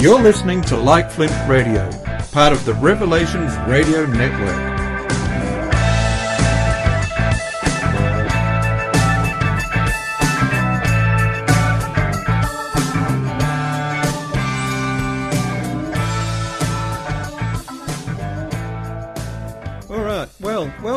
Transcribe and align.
You're 0.00 0.22
listening 0.22 0.62
to 0.62 0.76
Like 0.76 1.10
Flint 1.10 1.32
Radio, 1.48 1.90
part 2.30 2.52
of 2.52 2.64
the 2.64 2.74
Revelations 2.74 3.56
Radio 3.66 4.06
Network. 4.06 4.77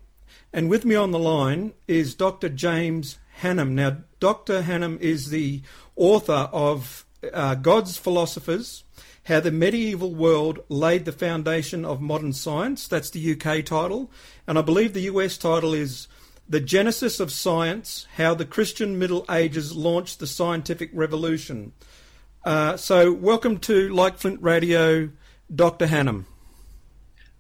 and 0.54 0.70
with 0.70 0.86
me 0.86 0.94
on 0.94 1.10
the 1.10 1.18
line 1.18 1.74
is 1.88 2.14
Dr. 2.14 2.50
James 2.50 3.18
Hannam. 3.42 3.72
Now, 3.72 3.98
Dr. 4.20 4.62
Hannam 4.62 5.00
is 5.00 5.32
the 5.32 5.64
author 5.96 6.50
of 6.54 7.08
uh, 7.34 7.56
God's 7.56 7.98
Philosophers 7.98 8.84
How 9.24 9.40
the 9.40 9.50
Medieval 9.50 10.14
World 10.14 10.60
Laid 10.70 11.06
the 11.06 11.12
Foundation 11.12 11.84
of 11.84 12.00
Modern 12.00 12.34
Science. 12.34 12.88
That's 12.88 13.10
the 13.10 13.32
UK 13.32 13.66
title. 13.66 14.12
And 14.46 14.60
I 14.60 14.62
believe 14.62 14.94
the 14.94 15.10
US 15.10 15.36
title 15.36 15.74
is 15.74 16.08
The 16.52 16.60
Genesis 16.60 17.20
of 17.20 17.32
Science 17.32 18.08
How 18.16 18.34
the 18.34 18.44
Christian 18.44 18.98
Middle 18.98 19.24
Ages 19.30 19.76
Launched 19.76 20.18
the 20.18 20.26
Scientific 20.26 20.90
Revolution. 20.94 21.74
Uh, 22.44 22.76
so, 22.76 23.14
welcome 23.14 23.60
to 23.60 23.90
Like 23.90 24.18
Flint 24.18 24.42
Radio, 24.42 25.12
Dr. 25.54 25.86
Hannam. 25.86 26.26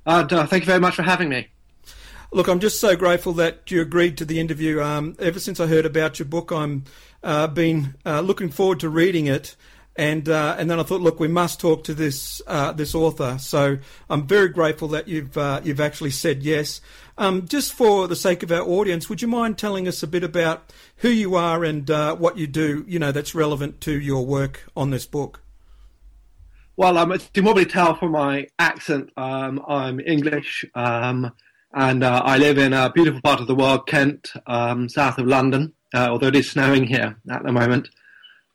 Uh, 0.06 0.28
thank 0.46 0.62
you 0.62 0.68
very 0.68 0.80
much 0.80 0.94
for 0.94 1.02
having 1.02 1.28
me. 1.28 1.48
Look, 2.32 2.48
I'm 2.48 2.60
just 2.60 2.80
so 2.80 2.96
grateful 2.96 3.34
that 3.34 3.72
you 3.72 3.82
agreed 3.82 4.16
to 4.20 4.26
the 4.26 4.40
interview. 4.40 4.80
Um, 4.80 5.16
ever 5.18 5.40
since 5.40 5.60
I 5.60 5.66
heard 5.66 5.88
about 5.88 6.20
your 6.20 6.28
book, 6.28 6.52
I'm 6.52 6.84
uh, 7.24 7.48
been 7.48 7.96
uh, 8.06 8.22
looking 8.22 8.50
forward 8.50 8.80
to 8.82 8.90
reading 8.90 9.26
it, 9.26 9.56
and 9.96 10.30
uh, 10.30 10.56
and 10.58 10.70
then 10.70 10.80
I 10.80 10.84
thought, 10.84 11.02
look, 11.02 11.20
we 11.20 11.28
must 11.28 11.60
talk 11.60 11.84
to 11.86 11.96
this 11.96 12.44
uh, 12.46 12.72
this 12.72 12.94
author. 12.94 13.38
So 13.40 13.80
I'm 14.10 14.28
very 14.28 14.50
grateful 14.50 14.88
that 14.90 15.08
you've 15.08 15.36
uh, 15.38 15.62
you've 15.64 15.82
actually 15.82 16.12
said 16.12 16.44
yes. 16.44 16.80
Um, 17.20 17.50
just 17.50 17.74
for 17.74 18.08
the 18.08 18.16
sake 18.16 18.44
of 18.44 18.52
our 18.52 18.62
audience, 18.62 19.10
would 19.10 19.22
you 19.22 19.28
mind 19.28 19.58
telling 19.58 19.90
us 19.90 20.02
a 20.02 20.08
bit 20.08 20.24
about 20.24 20.72
who 20.98 21.10
you 21.10 21.36
are 21.36 21.66
and 21.66 21.92
uh, 21.92 22.16
what 22.16 22.38
you 22.38 22.48
do? 22.48 22.86
You 22.88 22.98
know, 22.98 23.12
that's 23.12 23.36
relevant 23.36 23.82
to 23.82 23.92
your 23.92 24.26
work 24.26 24.64
on 24.74 24.92
this 24.92 25.06
book. 25.06 25.42
Well, 26.78 26.98
um, 26.98 27.12
as 27.12 27.30
you 27.36 27.44
probably 27.44 27.66
tell 27.66 27.94
from 27.94 28.14
my 28.14 28.48
accent, 28.58 29.10
um, 29.18 29.62
I'm 29.68 30.00
English, 30.00 30.64
um, 30.76 31.34
and 31.74 32.06
uh, 32.06 32.22
I 32.24 32.38
live 32.38 32.58
in 32.58 32.72
a 32.72 32.90
beautiful 32.90 33.20
part 33.20 33.42
of 33.42 33.48
the 33.48 33.56
world, 33.56 33.86
Kent, 33.86 34.32
um, 34.48 34.88
south 34.88 35.18
of 35.18 35.28
London, 35.28 35.74
uh, 35.94 36.08
although 36.10 36.28
it 36.28 36.38
is 36.38 36.50
snowing 36.50 36.88
here 36.88 37.18
at 37.30 37.44
the 37.44 37.52
moment. 37.52 37.90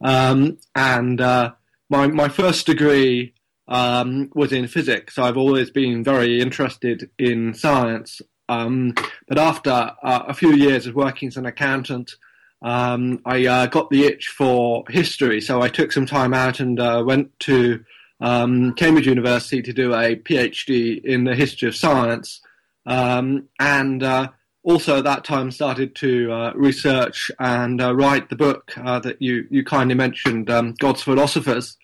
Um, 0.01 0.57
and 0.75 1.21
uh, 1.21 1.53
my 1.91 2.07
my 2.07 2.31
first 2.31 2.65
degree 2.65 3.35
um, 3.69 4.31
was 4.35 4.55
in 4.55 4.69
physics, 4.69 5.17
so 5.17 5.23
I've 5.23 5.37
always 5.37 5.71
been 5.71 6.03
very 6.03 6.41
interested 6.41 7.11
in 7.19 7.53
science. 7.53 8.23
But 8.49 9.39
after 9.39 9.71
uh, 9.71 10.25
a 10.29 10.35
few 10.35 10.55
years 10.55 10.87
of 10.87 10.95
working 10.95 11.29
as 11.29 11.37
an 11.37 11.47
accountant, 11.47 12.17
I 12.63 13.47
uh, 13.47 13.67
got 13.67 13.91
the 13.91 14.05
itch 14.05 14.29
for 14.29 14.85
history, 14.89 15.41
so 15.41 15.61
I 15.61 15.69
took 15.69 15.93
some 15.93 16.07
time 16.07 16.33
out 16.33 16.61
and 16.61 16.81
uh, 16.81 17.03
went 17.07 17.39
to 17.41 17.85
um, 18.21 18.75
Cambridge 18.75 19.07
University 19.07 19.61
to 19.63 19.73
do 19.73 19.93
a 19.93 20.17
PhD 20.17 21.05
in 21.05 21.25
the 21.25 21.35
history 21.35 21.69
of 21.69 21.77
science, 21.77 22.41
um, 22.87 23.49
and 23.59 24.03
uh, 24.03 24.29
also 24.63 24.99
at 24.99 25.05
that 25.05 25.25
time 25.25 25.51
started 25.51 25.95
to 25.97 26.33
uh, 26.33 26.53
research 26.55 27.31
and 27.39 27.81
uh, 27.83 27.95
write 27.95 28.31
the 28.31 28.37
book 28.37 28.73
that 28.77 29.21
you 29.21 29.47
you 29.51 29.65
kindly 29.65 29.95
mentioned, 29.95 30.51
um, 30.51 30.75
God's 30.79 31.03
Philosophers. 31.03 31.77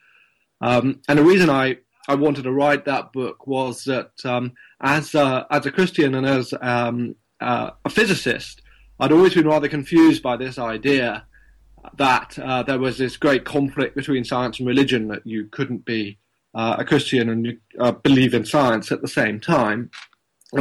Um, 0.63 1.01
and 1.09 1.19
the 1.19 1.25
reason 1.25 1.49
I, 1.49 1.79
I 2.11 2.17
wanted 2.17 2.43
to 2.43 2.51
write 2.53 2.87
that 2.87 3.13
book 3.13 3.47
was 3.47 3.85
that 3.85 4.11
um, 4.25 4.55
as 4.81 5.15
a, 5.15 5.47
as 5.49 5.65
a 5.65 5.71
Christian 5.71 6.17
and 6.17 6.27
as 6.27 6.53
um, 6.61 7.15
uh, 7.41 7.71
a 7.85 7.89
physicist, 7.89 8.63
I'd 8.99 9.13
always 9.13 9.35
been 9.35 9.47
rather 9.47 9.69
confused 9.69 10.21
by 10.21 10.37
this 10.37 10.59
idea 10.59 11.25
that 11.97 12.37
uh, 12.37 12.65
there 12.65 12.81
was 12.81 12.99
this 12.99 13.17
great 13.17 13.45
conflict 13.45 13.95
between 13.95 14.25
science 14.25 14.59
and 14.59 14.67
religion 14.67 15.07
that 15.07 15.25
you 15.25 15.47
couldn't 15.53 15.85
be 15.85 16.19
uh, 16.53 16.75
a 16.81 16.85
Christian 16.85 17.29
and 17.29 17.59
uh, 17.79 17.93
believe 17.93 18.35
in 18.35 18.45
science 18.45 18.91
at 18.91 19.03
the 19.03 19.09
same 19.09 19.39
time, 19.39 19.89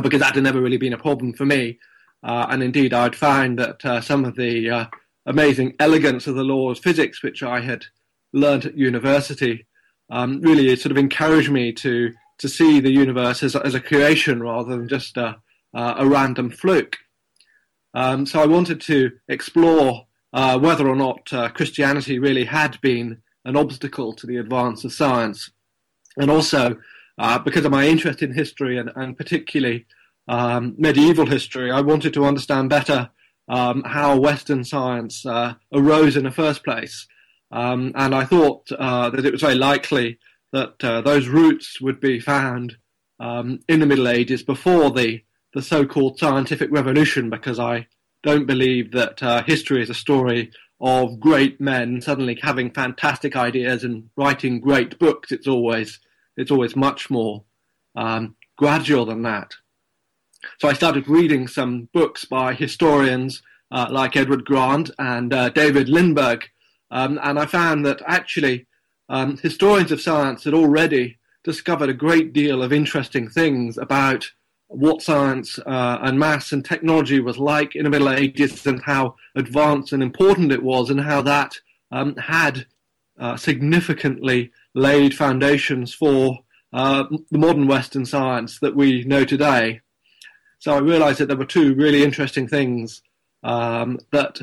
because 0.03 0.19
that 0.19 0.35
had 0.35 0.43
never 0.43 0.61
really 0.61 0.77
been 0.77 0.93
a 0.93 0.99
problem 0.99 1.33
for 1.33 1.47
me. 1.47 1.79
Uh, 2.21 2.45
and 2.51 2.61
indeed, 2.61 2.93
I'd 2.93 3.16
found 3.16 3.57
that 3.57 3.83
uh, 3.83 4.01
some 4.01 4.23
of 4.23 4.35
the 4.35 4.87
amazing 5.25 5.73
elegance 5.79 6.27
of 6.27 6.35
the 6.35 6.43
laws 6.43 6.77
of 6.77 6.83
physics, 6.83 7.23
which 7.23 7.41
I 7.41 7.61
had 7.61 7.85
learned 8.33 8.67
at 8.67 8.77
university, 8.77 9.66
um, 10.09 10.42
really 10.42 10.75
sort 10.75 10.92
of 10.92 10.97
encouraged 10.97 11.52
me 11.52 11.72
to 11.74 12.14
to 12.38 12.47
see 12.47 12.80
the 12.80 12.92
universe 12.92 13.44
as, 13.44 13.56
as 13.56 13.75
a 13.75 13.81
creation 13.81 14.42
rather 14.42 14.78
than 14.78 14.88
just 14.88 15.18
a, 15.18 15.38
a 15.74 16.08
random 16.08 16.50
fluke. 16.50 16.97
Um, 17.94 18.25
so 18.25 18.42
I 18.42 18.46
wanted 18.46 18.80
to 18.81 19.12
explore 19.28 20.06
whether 20.31 20.88
or 20.88 20.96
not 20.96 21.25
Christianity 21.53 22.18
really 22.18 22.46
had 22.46 22.80
been 22.80 23.18
an 23.44 23.58
obstacle 23.58 24.14
to 24.14 24.25
the 24.25 24.38
advance 24.38 24.86
of 24.86 24.94
science 24.94 25.52
and 26.20 26.30
also 26.30 26.78
uh, 27.18 27.40
because 27.40 27.66
of 27.66 27.72
my 27.72 27.88
interest 27.88 28.22
in 28.22 28.34
history 28.34 28.78
and, 28.78 28.91
and 28.96 29.18
particularly 29.18 29.86
um, 30.28 30.76
medieval 30.78 31.26
history, 31.26 31.72
I 31.72 31.81
wanted 31.81 32.14
to 32.14 32.26
understand 32.26 32.70
better 32.70 33.09
um, 33.47 33.84
how 33.84 34.18
Western 34.18 34.64
science 34.64 35.26
uh, 35.26 35.56
arose 35.74 36.16
in 36.16 36.24
the 36.24 36.31
first 36.31 36.64
place. 36.64 37.08
Um, 37.51 37.91
and 37.95 38.13
I 38.13 38.25
thought 38.25 38.71
uh, 38.71 39.09
that 39.09 39.25
it 39.25 39.31
was 39.31 39.41
very 39.41 39.55
likely 39.55 40.19
that 40.51 40.83
uh, 40.83 41.01
those 41.01 41.27
roots 41.27 41.81
would 41.81 41.99
be 41.99 42.19
found 42.19 42.77
um, 43.19 43.59
in 43.67 43.79
the 43.79 43.85
Middle 43.85 44.07
Ages 44.07 44.43
before 44.43 44.91
the, 44.91 45.23
the 45.53 45.61
so-called 45.61 46.19
scientific 46.19 46.71
revolution, 46.71 47.29
because 47.29 47.59
I 47.59 47.87
don't 48.23 48.45
believe 48.45 48.91
that 48.91 49.21
uh, 49.23 49.43
history 49.43 49.81
is 49.81 49.89
a 49.89 49.93
story 49.95 50.51
of 50.81 51.19
great 51.19 51.59
men 51.59 52.01
suddenly 52.01 52.39
having 52.41 52.71
fantastic 52.71 53.35
ideas 53.35 53.83
and 53.83 54.09
writing 54.16 54.59
great 54.59 54.97
books. 54.97 55.31
It's 55.31 55.47
always 55.47 55.99
it's 56.37 56.51
always 56.51 56.75
much 56.75 57.09
more 57.09 57.43
um, 57.95 58.35
gradual 58.57 59.05
than 59.05 59.23
that. 59.23 59.55
So 60.59 60.69
I 60.69 60.73
started 60.73 61.07
reading 61.07 61.49
some 61.49 61.89
books 61.93 62.23
by 62.23 62.53
historians 62.53 63.41
uh, 63.71 63.87
like 63.91 64.16
Edward 64.16 64.45
Grant 64.45 64.89
and 64.97 65.33
uh, 65.33 65.49
David 65.49 65.87
Lindberg, 65.87 66.43
um, 66.91 67.19
and 67.23 67.39
I 67.39 67.45
found 67.45 67.85
that 67.85 68.01
actually 68.05 68.67
um, 69.09 69.38
historians 69.38 69.91
of 69.91 70.01
science 70.01 70.44
had 70.44 70.53
already 70.53 71.17
discovered 71.44 71.89
a 71.89 71.94
great 71.94 72.33
deal 72.33 72.61
of 72.61 72.73
interesting 72.73 73.29
things 73.29 73.77
about 73.77 74.31
what 74.67 75.01
science 75.01 75.57
uh, 75.66 75.97
and 76.03 76.19
maths 76.19 76.51
and 76.51 76.63
technology 76.63 77.19
was 77.19 77.39
like 77.39 77.75
in 77.75 77.83
the 77.83 77.89
Middle 77.89 78.09
Ages 78.09 78.67
and 78.67 78.81
how 78.83 79.16
advanced 79.35 79.94
and 79.94 80.03
important 80.03 80.51
it 80.51 80.61
was, 80.61 80.89
and 80.89 81.01
how 81.01 81.22
that 81.23 81.55
um, 81.91 82.16
had 82.17 82.67
uh, 83.19 83.35
significantly 83.35 84.51
laid 84.75 85.16
foundations 85.16 85.94
for 85.94 86.39
uh, 86.72 87.05
the 87.31 87.38
modern 87.38 87.67
Western 87.67 88.05
science 88.05 88.59
that 88.59 88.75
we 88.75 89.03
know 89.05 89.25
today. 89.25 89.81
So 90.59 90.75
I 90.75 90.79
realized 90.79 91.19
that 91.19 91.28
there 91.28 91.37
were 91.37 91.46
two 91.46 91.73
really 91.73 92.03
interesting 92.03 92.47
things 92.47 93.02
um, 93.43 93.99
that 94.11 94.40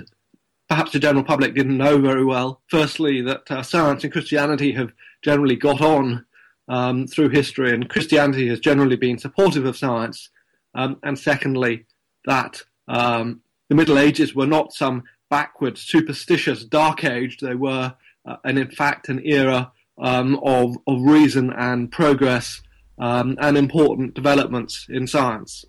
perhaps 0.68 0.92
the 0.92 0.98
general 0.98 1.24
public 1.24 1.54
didn't 1.54 1.76
know 1.76 1.98
very 1.98 2.24
well. 2.24 2.62
Firstly, 2.68 3.22
that 3.22 3.50
uh, 3.50 3.62
science 3.62 4.04
and 4.04 4.12
Christianity 4.12 4.72
have 4.72 4.92
generally 5.22 5.56
got 5.56 5.80
on 5.80 6.24
um, 6.68 7.06
through 7.06 7.30
history, 7.30 7.72
and 7.72 7.88
Christianity 7.88 8.48
has 8.48 8.60
generally 8.60 8.96
been 8.96 9.18
supportive 9.18 9.64
of 9.64 9.76
science. 9.76 10.30
Um, 10.74 10.98
and 11.02 11.18
secondly, 11.18 11.86
that 12.26 12.62
um, 12.88 13.40
the 13.68 13.74
Middle 13.74 13.98
Ages 13.98 14.34
were 14.34 14.46
not 14.46 14.72
some 14.72 15.04
backward, 15.30 15.78
superstitious 15.78 16.64
dark 16.64 17.04
age. 17.04 17.38
They 17.38 17.54
were, 17.54 17.94
uh, 18.26 18.36
and 18.44 18.58
in 18.58 18.70
fact, 18.70 19.08
an 19.08 19.20
era 19.24 19.72
um, 19.98 20.38
of, 20.42 20.76
of 20.86 21.02
reason 21.02 21.52
and 21.52 21.90
progress 21.90 22.60
um, 22.98 23.36
and 23.40 23.56
important 23.56 24.14
developments 24.14 24.86
in 24.88 25.06
science. 25.06 25.64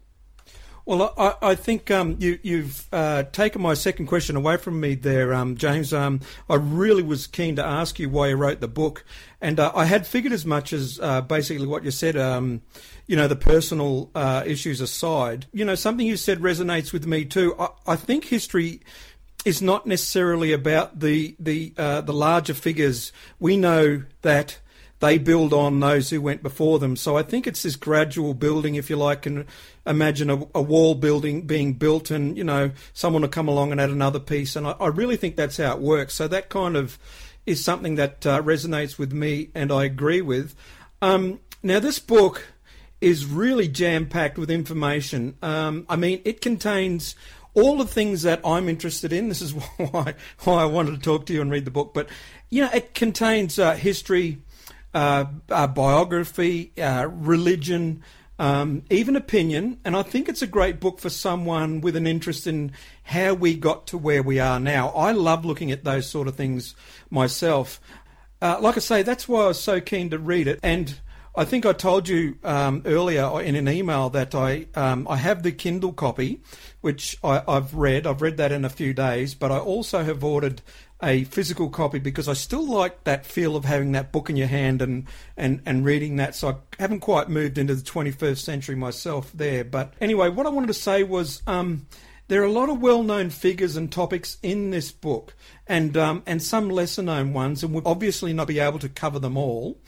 Well, 0.88 1.14
I, 1.18 1.50
I 1.50 1.56
think 1.56 1.92
um, 1.92 2.16
you, 2.18 2.40
have 2.62 2.86
uh, 2.94 3.24
taken 3.24 3.62
my 3.62 3.74
second 3.74 4.06
question 4.06 4.38
away 4.38 4.56
from 4.56 4.80
me 4.80 4.96
there, 4.96 5.34
um, 5.34 5.58
James. 5.58 5.92
Um, 5.92 6.22
I 6.50 6.56
really 6.56 7.04
was 7.04 7.28
keen 7.28 7.58
to 7.58 7.66
ask 7.66 8.00
you 8.00 8.10
why 8.10 8.30
you 8.30 8.38
wrote 8.38 8.62
the 8.62 8.70
book, 8.70 9.04
and 9.42 9.60
uh, 9.60 9.74
I 9.76 9.84
had 9.84 10.08
figured 10.08 10.32
as 10.32 10.46
much 10.46 10.72
as 10.72 10.98
uh, 11.04 11.20
basically 11.20 11.68
what 11.68 11.84
you 11.84 11.92
said. 11.92 12.16
Um, 12.16 12.62
you 13.06 13.18
know, 13.18 13.28
the 13.28 13.36
personal 13.36 14.12
uh, 14.16 14.44
issues 14.46 14.80
aside, 14.80 15.48
you 15.52 15.66
know, 15.66 15.76
something 15.76 16.08
you 16.08 16.16
said 16.16 16.40
resonates 16.40 16.94
with 16.94 17.06
me 17.06 17.26
too. 17.26 17.54
I, 17.60 17.68
I 17.86 17.96
think 17.98 18.24
history 18.24 18.80
is 19.44 19.62
not 19.62 19.88
necessarily 19.88 20.54
about 20.54 21.02
the 21.02 21.36
the 21.38 21.74
uh, 21.78 22.00
the 22.00 22.14
larger 22.14 22.54
figures. 22.54 23.12
We 23.42 23.58
know 23.58 24.04
that 24.22 24.60
they 25.00 25.18
build 25.18 25.54
on 25.54 25.80
those 25.80 26.10
who 26.10 26.22
went 26.22 26.42
before 26.42 26.80
them. 26.80 26.96
So 26.96 27.18
I 27.18 27.24
think 27.24 27.46
it's 27.46 27.64
this 27.64 27.76
gradual 27.76 28.34
building, 28.34 28.76
if 28.76 28.90
you 28.90 28.96
like, 28.96 29.26
and 29.26 29.46
imagine 29.86 30.30
a, 30.30 30.48
a, 30.56 30.62
wall 30.62 30.96
building 30.96 31.44
being 31.44 31.74
built, 31.74 32.10
and 32.10 32.38
you 32.38 32.44
know 32.44 32.72
someone 32.94 33.22
will 33.22 33.30
come 33.30 33.48
along 33.48 33.72
and 33.72 33.80
add 33.80 33.90
another 33.90 34.20
piece. 34.20 34.56
And 34.56 34.68
I, 34.68 34.72
I 34.72 34.88
really 34.88 35.18
think 35.18 35.36
that's 35.36 35.58
how 35.58 35.74
it 35.74 35.80
works. 35.80 36.16
So 36.16 36.28
that 36.28 36.50
kind 36.50 36.76
of 36.76 36.98
is 37.46 37.64
something 37.64 37.96
that 37.96 38.26
uh, 38.26 38.42
resonates 38.42 38.98
with 38.98 39.14
me, 39.14 39.50
and 39.54 39.72
I 39.72 39.86
agree 39.86 40.22
with. 40.22 40.56
Um, 41.02 41.40
now 41.62 41.80
this 41.80 42.00
book 42.00 42.48
is 43.00 43.26
really 43.26 43.68
jam 43.68 44.08
packed 44.08 44.38
with 44.38 44.50
information. 44.50 45.38
Um, 45.44 45.86
I 45.88 45.96
mean, 45.96 46.22
it 46.26 46.42
contains 46.42 47.16
all 47.54 47.78
the 47.78 47.86
things 47.86 48.24
that 48.24 48.42
I'm 48.44 48.68
interested 48.70 49.14
in. 49.14 49.30
This 49.30 49.42
is 49.42 49.52
why 49.78 50.16
why 50.44 50.62
I 50.62 50.66
wanted 50.66 50.92
to 50.96 51.02
talk 51.02 51.28
to 51.28 51.34
you 51.34 51.42
and 51.42 51.52
read 51.52 51.66
the 51.66 51.72
book. 51.72 51.94
But 51.94 52.10
you 52.50 52.64
know, 52.64 52.72
it 52.74 52.94
contains 52.94 53.60
uh, 53.60 53.76
history 53.76 54.40
biography, 55.68 56.72
uh, 56.82 57.08
religion, 57.10 58.04
um, 58.40 58.84
even 58.90 59.16
opinion. 59.16 59.80
And 59.84 59.96
I 59.96 60.04
think 60.04 60.30
it's 60.30 60.42
a 60.42 60.48
great 60.48 60.80
book 60.80 61.00
for 61.00 61.10
someone 61.10 61.82
with 61.82 61.96
an 61.96 62.08
interest 62.08 62.48
in 62.48 62.72
how 63.04 63.34
we 63.34 63.56
got 63.56 63.88
to 63.88 63.98
where 63.98 64.24
we 64.24 64.40
are 64.40 64.60
now. 64.60 64.90
I 64.90 65.12
love 65.12 65.46
looking 65.46 65.72
at 65.72 65.84
those 65.84 66.08
sort 66.08 66.28
of 66.28 66.36
things 66.36 66.76
myself. 67.10 67.80
Uh, 68.42 68.58
like 68.62 68.78
I 68.78 68.82
say, 68.82 69.02
that's 69.02 69.28
why 69.28 69.44
I 69.44 69.48
was 69.48 69.60
so 69.60 69.82
keen 69.82 70.10
to 70.12 70.20
read 70.20 70.48
it. 70.48 70.60
And 70.62 71.00
I 71.38 71.46
think 71.46 71.68
I 71.68 71.74
told 71.74 72.10
you 72.10 72.40
um, 72.44 72.82
earlier 72.84 73.42
in 73.42 73.56
an 73.56 73.68
email 73.68 74.10
that 74.10 74.34
I 74.34 74.66
um, 74.74 75.08
I 75.08 75.18
have 75.18 75.44
the 75.44 75.52
Kindle 75.52 75.94
copy, 75.94 76.42
which 76.82 77.16
I, 77.24 77.44
have 77.48 77.76
read. 77.76 78.08
I've 78.08 78.24
read 78.24 78.38
that 78.38 78.52
in 78.52 78.66
a 78.66 78.70
few 78.70 78.92
days, 78.92 79.36
but 79.36 79.52
I 79.52 79.60
also 79.60 80.04
have 80.04 80.24
ordered 80.24 80.64
a 81.02 81.24
physical 81.26 81.70
copy 81.70 82.00
because 82.00 82.28
I 82.28 82.34
still 82.34 82.68
like 82.68 83.04
that 83.04 83.26
feel 83.26 83.56
of 83.56 83.66
having 83.66 83.92
that 83.92 84.12
book 84.12 84.30
in 84.30 84.36
your 84.36 84.48
hand 84.48 84.82
and, 84.82 85.06
and, 85.36 85.62
and 85.66 85.86
reading 85.86 86.16
that. 86.16 86.36
So 86.36 86.50
I 86.50 86.56
haven't 86.80 87.02
quite 87.02 87.30
moved 87.30 87.58
into 87.58 87.76
the 87.76 87.84
21st 87.84 88.40
century 88.40 88.76
myself 88.76 89.32
there. 89.34 89.64
But 89.64 89.94
anyway, 90.02 90.30
what 90.30 90.46
I 90.46 90.50
wanted 90.50 90.68
to 90.68 90.74
say 90.74 91.04
was 91.04 91.44
um, 91.46 91.86
there 92.28 92.42
are 92.42 92.46
a 92.46 92.52
lot 92.52 92.70
of 92.70 92.82
well 92.82 93.04
known 93.04 93.30
figures 93.30 93.76
and 93.76 93.92
topics 93.92 94.38
in 94.42 94.72
this 94.72 94.92
book 94.92 95.36
and, 95.68 95.96
um, 95.96 96.24
and 96.26 96.42
some 96.42 96.70
lesser 96.70 97.04
known 97.04 97.32
ones, 97.34 97.64
and 97.64 97.74
we'll 97.74 97.88
obviously 97.88 98.34
not 98.34 98.48
be 98.48 98.60
able 98.60 98.80
to 98.80 98.90
cover 98.90 99.20
them 99.20 99.38
all. 99.38 99.80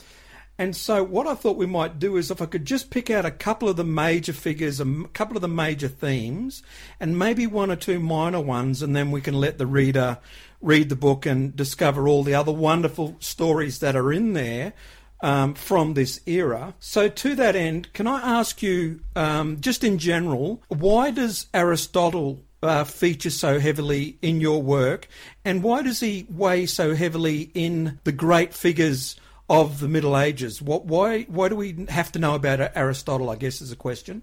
And 0.59 0.75
so, 0.75 1.05
what 1.05 1.25
I 1.25 1.35
thought 1.35 1.55
we 1.55 1.65
might 1.65 1.99
do 1.99 2.17
is 2.17 2.29
if 2.29 2.41
I 2.41 2.45
could 2.45 2.65
just 2.65 2.89
pick 2.89 3.09
out 3.09 3.25
a 3.25 3.31
couple 3.31 3.69
of 3.69 3.77
the 3.77 3.85
major 3.85 4.33
figures, 4.33 4.81
a 4.81 5.05
couple 5.13 5.37
of 5.37 5.41
the 5.41 5.47
major 5.47 5.87
themes, 5.87 6.61
and 6.99 7.17
maybe 7.17 7.47
one 7.47 7.71
or 7.71 7.77
two 7.77 7.97
minor 7.97 8.41
ones, 8.41 8.81
and 8.81 8.93
then 8.93 9.09
we 9.09 9.21
can 9.21 9.35
let 9.35 9.57
the 9.57 9.65
reader 9.65 10.17
read 10.61 10.89
the 10.89 10.95
book 10.95 11.25
and 11.25 11.55
discover 11.55 12.07
all 12.07 12.23
the 12.23 12.35
other 12.35 12.51
wonderful 12.51 13.15
stories 13.19 13.79
that 13.79 13.95
are 13.95 14.11
in 14.11 14.33
there 14.33 14.73
um, 15.21 15.53
from 15.53 15.93
this 15.93 16.19
era. 16.25 16.73
So, 16.79 17.09
to 17.09 17.35
that 17.35 17.55
end, 17.55 17.93
can 17.93 18.07
I 18.07 18.39
ask 18.39 18.61
you, 18.61 19.01
um, 19.15 19.59
just 19.59 19.83
in 19.83 19.97
general, 19.97 20.61
why 20.67 21.11
does 21.11 21.47
Aristotle 21.53 22.43
uh, 22.61 22.83
feature 22.83 23.29
so 23.29 23.59
heavily 23.59 24.17
in 24.21 24.41
your 24.41 24.61
work, 24.61 25.07
and 25.45 25.63
why 25.63 25.81
does 25.81 25.99
he 25.99 26.25
weigh 26.29 26.65
so 26.65 26.93
heavily 26.95 27.51
in 27.53 27.99
the 28.03 28.11
great 28.11 28.53
figures 28.53 29.15
of 29.49 29.79
the 29.79 29.87
Middle 29.87 30.17
Ages? 30.17 30.61
What, 30.61 30.85
why, 30.85 31.23
why 31.23 31.49
do 31.49 31.55
we 31.55 31.85
have 31.89 32.11
to 32.13 32.19
know 32.19 32.35
about 32.35 32.71
Aristotle? 32.75 33.29
I 33.29 33.35
guess 33.35 33.61
is 33.61 33.71
a 33.71 33.77
question. 33.77 34.21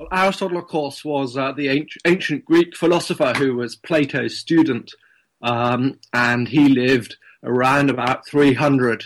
Well, 0.00 0.08
Aristotle, 0.12 0.56
of 0.56 0.66
course, 0.66 1.04
was 1.04 1.36
uh, 1.36 1.52
the 1.52 1.86
ancient 2.06 2.46
Greek 2.46 2.74
philosopher 2.74 3.34
who 3.36 3.56
was 3.56 3.76
Plato's 3.76 4.38
student, 4.38 4.94
um, 5.42 5.98
and 6.14 6.48
he 6.48 6.70
lived 6.70 7.18
around 7.44 7.90
about 7.90 8.26
300 8.26 9.04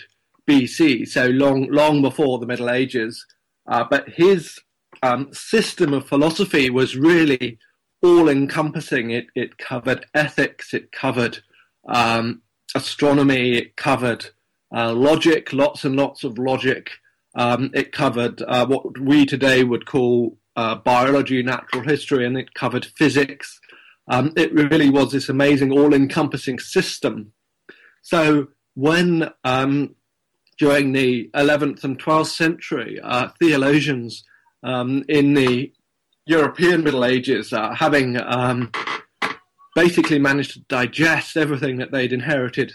BC, 0.48 1.08
so 1.08 1.26
long, 1.30 1.66
long 1.68 2.00
before 2.00 2.38
the 2.38 2.46
Middle 2.46 2.70
Ages. 2.70 3.26
Uh, 3.66 3.82
but 3.90 4.08
his 4.08 4.60
um, 5.02 5.32
system 5.32 5.92
of 5.92 6.06
philosophy 6.06 6.70
was 6.70 6.96
really 6.96 7.58
all-encompassing. 8.00 9.10
It, 9.10 9.26
it 9.34 9.58
covered 9.58 10.06
ethics, 10.14 10.72
it 10.72 10.92
covered 10.92 11.40
um, 11.88 12.42
astronomy, 12.76 13.56
it 13.56 13.74
covered 13.74 14.26
uh, 14.72 14.92
logic, 14.92 15.52
lots 15.52 15.84
and 15.84 15.96
lots 15.96 16.22
of 16.22 16.38
logic. 16.38 16.90
Um, 17.34 17.72
it 17.74 17.90
covered 17.90 18.42
uh, 18.42 18.64
what 18.66 18.96
we 19.00 19.26
today 19.26 19.64
would 19.64 19.86
call 19.86 20.38
uh, 20.56 20.76
biology, 20.76 21.42
natural 21.42 21.82
history, 21.82 22.26
and 22.26 22.36
it 22.36 22.54
covered 22.54 22.86
physics. 22.96 23.60
Um, 24.08 24.32
it 24.36 24.52
really 24.52 24.90
was 24.90 25.12
this 25.12 25.28
amazing, 25.28 25.72
all-encompassing 25.72 26.58
system. 26.58 27.32
So 28.02 28.48
when 28.74 29.30
um, 29.44 29.94
during 30.58 30.92
the 30.92 31.30
11th 31.34 31.84
and 31.84 31.98
12th 31.98 32.26
century, 32.34 33.00
uh, 33.02 33.28
theologians 33.40 34.24
um, 34.62 35.04
in 35.08 35.34
the 35.34 35.72
European 36.26 36.84
Middle 36.84 37.04
Ages, 37.04 37.52
uh, 37.52 37.74
having 37.74 38.18
um, 38.20 38.70
basically 39.74 40.18
managed 40.18 40.52
to 40.52 40.60
digest 40.60 41.36
everything 41.36 41.78
that 41.78 41.92
they'd 41.92 42.12
inherited 42.12 42.72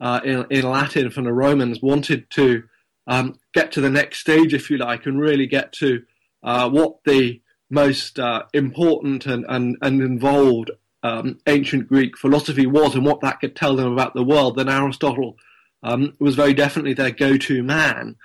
uh, 0.00 0.20
in, 0.24 0.46
in, 0.50 0.68
Latin 0.68 1.10
from 1.10 1.24
the 1.24 1.32
Romans, 1.32 1.80
wanted 1.82 2.28
to 2.30 2.62
um, 3.06 3.38
get 3.54 3.72
to 3.72 3.80
the 3.80 3.90
next 3.90 4.18
stage, 4.18 4.54
if 4.54 4.70
you 4.70 4.78
like, 4.78 5.06
and 5.06 5.20
really 5.20 5.46
get 5.46 5.72
to 5.74 6.02
what 6.42 7.04
the 7.04 7.40
most 7.70 8.18
uh, 8.18 8.42
important 8.52 9.26
and, 9.26 9.44
and, 9.48 9.76
and 9.80 10.02
involved 10.02 10.70
um, 11.02 11.38
ancient 11.46 11.88
Greek 11.88 12.18
philosophy 12.18 12.66
was 12.66 12.94
and 12.94 13.04
what 13.04 13.20
that 13.20 13.40
could 13.40 13.56
tell 13.56 13.76
them 13.76 13.92
about 13.92 14.14
the 14.14 14.24
world, 14.24 14.56
then 14.56 14.68
Aristotle 14.68 15.36
um, 15.82 16.14
was 16.18 16.34
very 16.34 16.52
definitely 16.52 16.94
their 16.94 17.10
go-to 17.10 17.62
man 17.62 18.16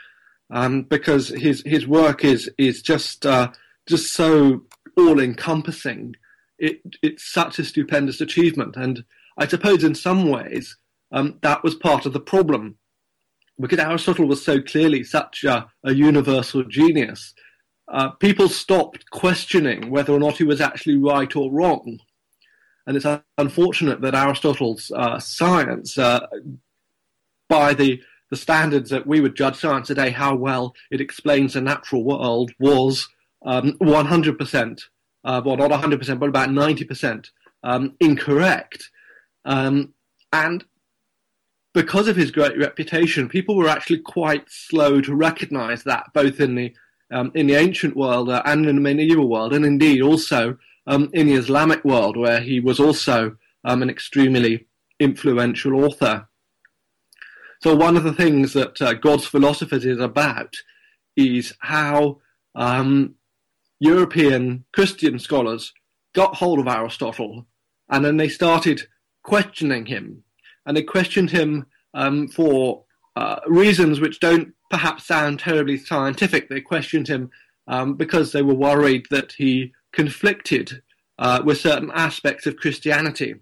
um, 0.49 0.83
because 0.83 1.29
his 1.29 1.63
his 1.65 1.87
work 1.87 2.23
is 2.23 2.49
is 2.57 2.81
just 2.81 3.25
uh, 3.25 3.51
just 3.87 4.13
so 4.13 4.63
all-encompassing. 4.97 6.15
It, 6.57 6.81
it's 7.01 7.31
such 7.31 7.59
a 7.59 7.65
stupendous 7.65 8.21
achievement, 8.21 8.75
and 8.75 9.03
I 9.37 9.47
suppose 9.47 9.83
in 9.83 9.95
some 9.95 10.29
ways 10.29 10.77
um, 11.11 11.39
that 11.41 11.63
was 11.63 11.75
part 11.75 12.05
of 12.05 12.13
the 12.13 12.19
problem 12.19 12.77
because 13.59 13.79
Aristotle 13.79 14.27
was 14.27 14.43
so 14.43 14.61
clearly 14.61 15.03
such 15.03 15.43
a, 15.45 15.67
a 15.83 15.93
universal 15.93 16.63
genius 16.63 17.33
uh, 17.87 18.09
people 18.11 18.49
stopped 18.49 19.09
questioning 19.11 19.89
whether 19.89 20.13
or 20.13 20.19
not 20.19 20.37
he 20.37 20.43
was 20.43 20.61
actually 20.61 20.97
right 20.97 21.35
or 21.35 21.51
wrong. 21.51 21.99
And 22.87 22.97
it's 22.97 23.05
unfortunate 23.37 24.01
that 24.01 24.15
Aristotle's 24.15 24.91
uh, 24.91 25.19
science, 25.19 25.97
uh, 25.97 26.27
by 27.49 27.73
the, 27.73 28.01
the 28.29 28.35
standards 28.35 28.89
that 28.91 29.07
we 29.07 29.21
would 29.21 29.35
judge 29.35 29.57
science 29.57 29.87
today, 29.87 30.11
how 30.11 30.35
well 30.35 30.75
it 30.91 31.01
explains 31.01 31.53
the 31.53 31.61
natural 31.61 32.03
world, 32.03 32.51
was 32.59 33.07
um, 33.45 33.73
100%, 33.73 34.81
uh, 35.23 35.41
well, 35.43 35.57
not 35.57 35.71
100%, 35.71 36.19
but 36.19 36.29
about 36.29 36.49
90% 36.49 37.29
um, 37.63 37.95
incorrect. 37.99 38.91
Um, 39.45 39.93
and 40.31 40.63
because 41.73 42.07
of 42.07 42.15
his 42.15 42.31
great 42.31 42.57
reputation, 42.57 43.27
people 43.27 43.55
were 43.55 43.67
actually 43.67 43.99
quite 43.99 44.45
slow 44.47 45.01
to 45.01 45.15
recognize 45.15 45.83
that, 45.83 46.05
both 46.13 46.39
in 46.39 46.55
the 46.55 46.73
um, 47.15 47.31
in 47.33 47.47
the 47.47 47.55
ancient 47.55 47.95
world 47.95 48.29
uh, 48.29 48.41
and 48.45 48.67
in 48.67 48.75
the 48.75 48.81
medieval 48.81 49.29
world, 49.29 49.53
and 49.53 49.65
indeed 49.65 50.01
also 50.01 50.57
um, 50.85 51.09
in 51.13 51.27
the 51.27 51.33
Islamic 51.33 51.83
world, 51.83 52.17
where 52.17 52.41
he 52.41 52.59
was 52.59 52.79
also 52.79 53.37
um, 53.63 53.81
an 53.81 53.89
extremely 53.89 54.67
influential 54.99 55.83
author. 55.83 56.27
So, 57.61 57.73
one 57.73 57.97
of 57.97 58.03
the 58.03 58.13
things 58.13 58.53
that 58.53 58.81
uh, 58.81 58.93
God's 58.93 59.25
Philosophers 59.25 59.85
is 59.85 59.99
about 59.99 60.53
is 61.15 61.53
how 61.59 62.19
um, 62.53 63.15
European 63.79 64.65
Christian 64.73 65.17
scholars 65.17 65.73
got 66.13 66.35
hold 66.35 66.59
of 66.59 66.67
Aristotle 66.67 67.47
and 67.89 68.03
then 68.03 68.17
they 68.17 68.29
started 68.29 68.87
questioning 69.23 69.85
him. 69.85 70.23
And 70.65 70.75
they 70.75 70.83
questioned 70.83 71.31
him 71.31 71.67
um, 71.93 72.27
for 72.27 72.84
uh, 73.15 73.39
reasons 73.47 73.99
which 73.99 74.19
don't 74.19 74.53
perhaps 74.69 75.05
sound 75.05 75.39
terribly 75.39 75.77
scientific. 75.77 76.49
They 76.49 76.61
questioned 76.61 77.07
him 77.07 77.29
um, 77.67 77.95
because 77.95 78.31
they 78.31 78.41
were 78.41 78.53
worried 78.53 79.05
that 79.09 79.33
he 79.33 79.73
conflicted 79.91 80.81
uh, 81.17 81.41
with 81.45 81.59
certain 81.59 81.91
aspects 81.93 82.45
of 82.45 82.57
Christianity. 82.57 83.35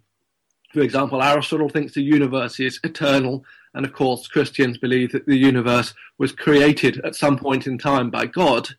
For 0.73 0.81
example, 0.81 1.21
Aristotle 1.21 1.69
thinks 1.69 1.93
the 1.93 2.01
universe 2.01 2.59
is 2.59 2.79
eternal, 2.83 3.43
and 3.73 3.85
of 3.85 3.93
course, 3.93 4.27
Christians 4.27 4.77
believe 4.77 5.11
that 5.11 5.25
the 5.25 5.37
universe 5.37 5.93
was 6.17 6.31
created 6.31 7.01
at 7.03 7.15
some 7.15 7.37
point 7.37 7.67
in 7.67 7.77
time 7.77 8.09
by 8.09 8.25
God. 8.27 8.69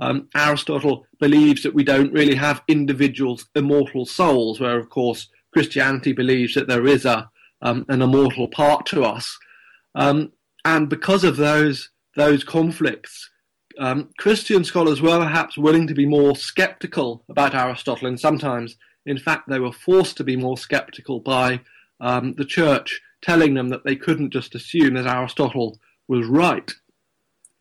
um, 0.00 0.28
Aristotle 0.34 1.06
believes 1.18 1.62
that 1.62 1.74
we 1.74 1.84
don't 1.84 2.12
really 2.12 2.34
have 2.34 2.62
individuals' 2.68 3.46
immortal 3.54 4.04
souls, 4.04 4.60
where, 4.60 4.78
of 4.78 4.90
course, 4.90 5.28
Christianity 5.52 6.12
believes 6.12 6.54
that 6.54 6.68
there 6.68 6.86
is 6.86 7.04
a 7.04 7.30
um, 7.62 7.86
an 7.88 8.02
immortal 8.02 8.48
part 8.48 8.84
to 8.86 9.02
us. 9.02 9.38
Um, 9.96 10.32
and 10.64 10.88
because 10.88 11.24
of 11.24 11.36
those 11.36 11.90
those 12.16 12.44
conflicts, 12.44 13.28
um, 13.78 14.10
Christian 14.18 14.64
scholars 14.64 15.02
were 15.02 15.18
perhaps 15.18 15.58
willing 15.58 15.86
to 15.86 15.94
be 15.94 16.06
more 16.06 16.36
skeptical 16.36 17.24
about 17.28 17.54
Aristotle, 17.54 18.08
and 18.08 18.20
sometimes, 18.20 18.76
in 19.04 19.18
fact, 19.18 19.48
they 19.48 19.58
were 19.58 19.72
forced 19.72 20.16
to 20.18 20.24
be 20.24 20.36
more 20.36 20.56
skeptical 20.56 21.20
by 21.20 21.60
um, 22.00 22.34
the 22.34 22.44
church 22.44 23.00
telling 23.22 23.54
them 23.54 23.68
that 23.70 23.84
they 23.84 23.96
couldn't 23.96 24.32
just 24.32 24.54
assume 24.54 24.94
that 24.94 25.06
Aristotle 25.06 25.78
was 26.08 26.26
right. 26.26 26.72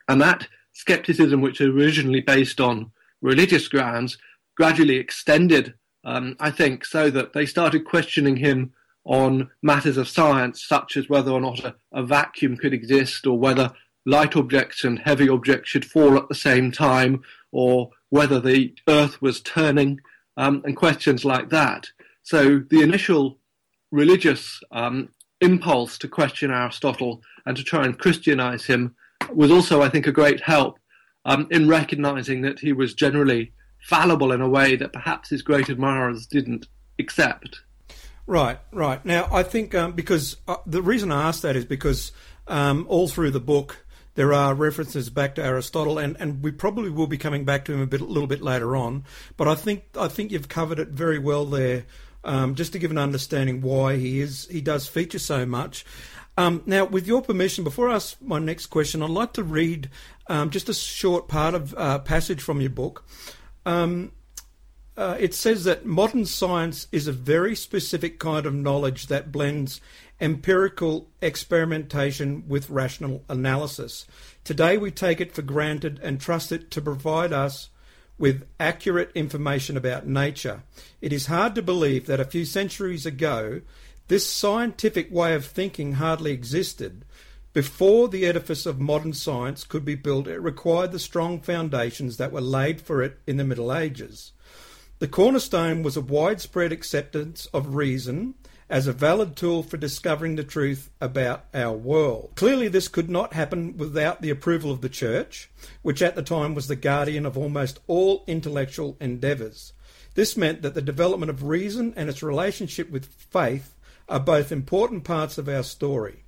And 0.08 0.22
that 0.22 0.48
skepticism, 0.74 1.42
which 1.42 1.60
was 1.60 1.70
originally 1.70 2.22
based 2.22 2.62
on 2.62 2.92
religious 3.22 3.68
grounds, 3.68 4.18
gradually 4.56 4.98
extended, 4.98 5.74
um, 6.04 6.36
I 6.39 6.51
think, 6.51 6.86
so 6.86 7.10
that 7.10 7.34
they 7.34 7.46
started 7.46 7.86
questioning 7.86 8.38
him 8.38 8.74
on 9.06 9.50
matters 9.62 9.98
of 9.98 10.08
science, 10.08 10.64
such 10.64 10.98
as 10.98 11.08
whether 11.08 11.32
or 11.32 11.40
not 11.40 11.60
a, 11.64 11.76
a 11.92 12.04
vacuum 12.04 12.58
could 12.58 12.74
exist, 12.74 13.26
or 13.26 13.40
whether 13.40 13.72
light 14.06 14.36
objects 14.36 14.84
and 14.84 15.00
heavy 15.00 15.30
objects 15.30 15.70
should 15.70 15.86
fall 15.86 16.18
at 16.18 16.28
the 16.28 16.36
same 16.36 16.72
time, 16.72 17.22
or 17.52 17.90
whether 18.10 18.40
the 18.40 18.74
Earth 18.88 19.22
was 19.22 19.42
turning, 19.42 20.00
um, 20.38 20.62
and 20.66 20.76
questions 20.76 21.24
like 21.24 21.50
that. 21.50 21.88
So 22.24 22.60
the 22.70 22.82
initial 22.82 23.40
religious 23.92 24.60
um, 24.72 25.10
impulse 25.42 25.98
to 26.00 26.08
question 26.08 26.52
Aristotle 26.52 27.22
and 27.46 27.56
to 27.56 27.64
try 27.64 27.86
and 27.86 27.98
Christianize 27.98 28.66
him 28.66 28.96
was 29.34 29.52
also, 29.52 29.82
I 29.82 29.90
think, 29.90 30.08
a 30.08 30.12
great 30.12 30.42
help 30.42 30.78
um, 31.26 31.48
in 31.52 31.68
recognizing 31.68 32.42
that 32.42 32.60
he 32.60 32.74
was 32.74 32.94
generally 32.94 33.54
fallible 33.82 34.32
in 34.32 34.42
a 34.42 34.50
way 34.50 34.76
that 34.76 34.94
perhaps 34.94 35.30
his 35.30 35.42
great 35.42 35.70
admirers 35.70 36.26
didn't 36.26 36.68
accept. 37.00 37.62
Right, 38.27 38.60
right. 38.72 39.03
Now, 39.05 39.27
I 39.32 39.44
think 39.44 39.75
um, 39.75 39.91
because 39.91 40.38
uh, 40.48 40.58
the 40.65 40.82
reason 40.82 41.12
I 41.12 41.27
ask 41.27 41.41
that 41.41 41.55
is 41.55 41.65
because 41.65 42.12
um, 42.48 42.86
all 42.89 43.08
through 43.08 43.32
the 43.32 43.39
book 43.39 43.86
there 44.15 44.34
are 44.34 44.55
references 44.55 45.10
back 45.10 45.36
to 45.36 45.44
Aristotle, 45.44 46.00
and, 46.00 46.15
and 46.20 46.41
we 46.41 46.51
probably 46.51 46.89
will 46.89 47.08
be 47.08 47.17
coming 47.17 47.44
back 47.44 47.65
to 47.65 47.74
him 47.74 47.82
a 47.82 47.86
bit, 47.86 48.01
a 48.01 48.05
little 48.05 48.27
bit 48.27 48.41
later 48.41 48.75
on. 48.75 49.03
But 49.38 49.48
I 49.48 49.55
think 49.55 49.84
I 49.98 50.08
think 50.08 50.32
you've 50.32 50.50
covered 50.50 50.79
it 50.79 50.88
very 50.89 51.20
well 51.20 51.46
there, 51.46 51.86
um, 52.24 52.55
just 52.55 52.74
to 52.74 52.79
give 52.79 52.91
an 52.91 52.98
understanding 52.98 53.62
why 53.62 53.98
he 53.98 54.22
is 54.22 54.48
he 54.50 54.62
does 54.62 54.88
feature 54.88 55.20
so 55.20 55.46
much. 55.46 55.86
Um, 56.38 56.63
now, 56.65 56.86
with 56.86 57.08
your 57.08 57.22
permission, 57.22 57.63
before 57.63 57.89
I 57.89 57.96
ask 57.96 58.17
my 58.22 58.39
next 58.39 58.67
question, 58.67 59.01
I'd 59.01 59.10
like 59.10 59.34
to 59.34 59.44
read 59.44 59.89
um, 60.27 60.50
just 60.50 60.67
a 60.67 60.74
short 60.74 61.27
part 61.27 61.53
of 61.53 61.74
uh, 61.77 62.00
passage 62.00 62.41
from 62.41 62.60
your 62.60 62.72
book. 62.72 63.05
Uh, 64.98 65.18
it 65.20 65.34
says 65.34 65.66
that 65.66 65.86
modern 65.86 66.25
science 66.25 66.88
is 66.92 67.08
a 67.08 67.12
very 67.12 67.56
specific 67.56 68.18
kind 68.18 68.46
of 68.46 68.54
knowledge 68.54 69.08
that 69.08 69.32
blends 69.32 69.82
empirical 70.22 71.10
experimentation 71.22 72.44
with 72.48 72.70
rational 72.70 73.24
analysis. 73.28 74.06
Today, 74.46 74.78
we 74.78 74.92
take 74.92 75.20
it 75.20 75.34
for 75.34 75.42
granted 75.42 76.00
and 76.02 76.20
trust 76.20 76.52
it 76.52 76.72
to 76.72 76.82
provide 76.82 77.34
us 77.34 77.70
with 78.18 78.46
accurate 78.58 79.12
information 79.14 79.75
about 79.75 80.08
nature. 80.08 80.64
It 81.02 81.12
is 81.12 81.25
hard 81.25 81.56
to 81.56 81.62
believe 81.62 82.06
that 82.06 82.22
a 82.22 82.25
few 82.25 82.46
centuries 82.46 83.06
ago, 83.06 83.62
this 84.08 84.30
scientific 84.30 85.12
way 85.12 85.34
of 85.34 85.46
thinking 85.46 85.94
hardly 85.94 86.32
existed. 86.32 87.04
Before 87.52 88.08
the 88.08 88.25
edifice 88.25 88.66
of 88.66 88.80
modern 88.80 89.14
science 89.14 89.66
could 89.66 89.84
be 89.84 89.96
built, 89.96 90.28
it 90.28 90.40
required 90.40 90.94
the 90.94 91.00
strong 91.00 91.42
foundations 91.42 92.16
that 92.16 92.32
were 92.32 92.42
laid 92.42 92.80
for 92.80 93.02
it 93.02 93.18
in 93.28 93.36
the 93.36 93.44
Middle 93.44 93.75
Ages. 93.75 94.32
The 95.00 95.08
cornerstone 95.10 95.84
was 95.84 95.98
a 95.98 96.02
widespread 96.02 96.72
acceptance 96.72 97.48
of 97.48 97.75
reason 97.75 98.36
as 98.70 98.88
a 98.88 98.94
valid 98.94 99.36
tool 99.36 99.62
for 99.62 99.75
discovering 99.75 100.38
the 100.38 100.44
truth 100.44 100.90
about 101.02 101.46
our 101.54 101.74
world. 101.74 102.32
Clearly, 102.36 102.70
this 102.70 102.88
could 102.88 103.10
not 103.10 103.34
happen 103.34 103.75
without 103.75 104.22
the 104.22 104.30
approval 104.30 104.72
of 104.72 104.80
the 104.80 104.88
Church, 104.88 105.50
which 105.82 106.02
at 106.02 106.16
the 106.16 106.24
time 106.24 106.56
was 106.56 106.68
the 106.68 106.78
guardian 106.78 107.25
of 107.25 107.38
almost 107.38 107.82
all 107.88 108.24
intellectual 108.25 108.96
endeavours. 109.02 109.74
This 110.14 110.38
meant 110.38 110.62
that 110.62 110.75
the 110.75 110.82
development 110.82 111.30
of 111.30 111.44
reason 111.44 111.94
and 111.98 112.10
its 112.10 112.24
relationship 112.24 112.90
with 112.90 113.06
faith 113.06 113.75
are 114.08 114.20
both 114.20 114.50
important 114.50 115.04
parts 115.04 115.38
of 115.38 115.50
our 115.50 115.64
story. 115.64 116.24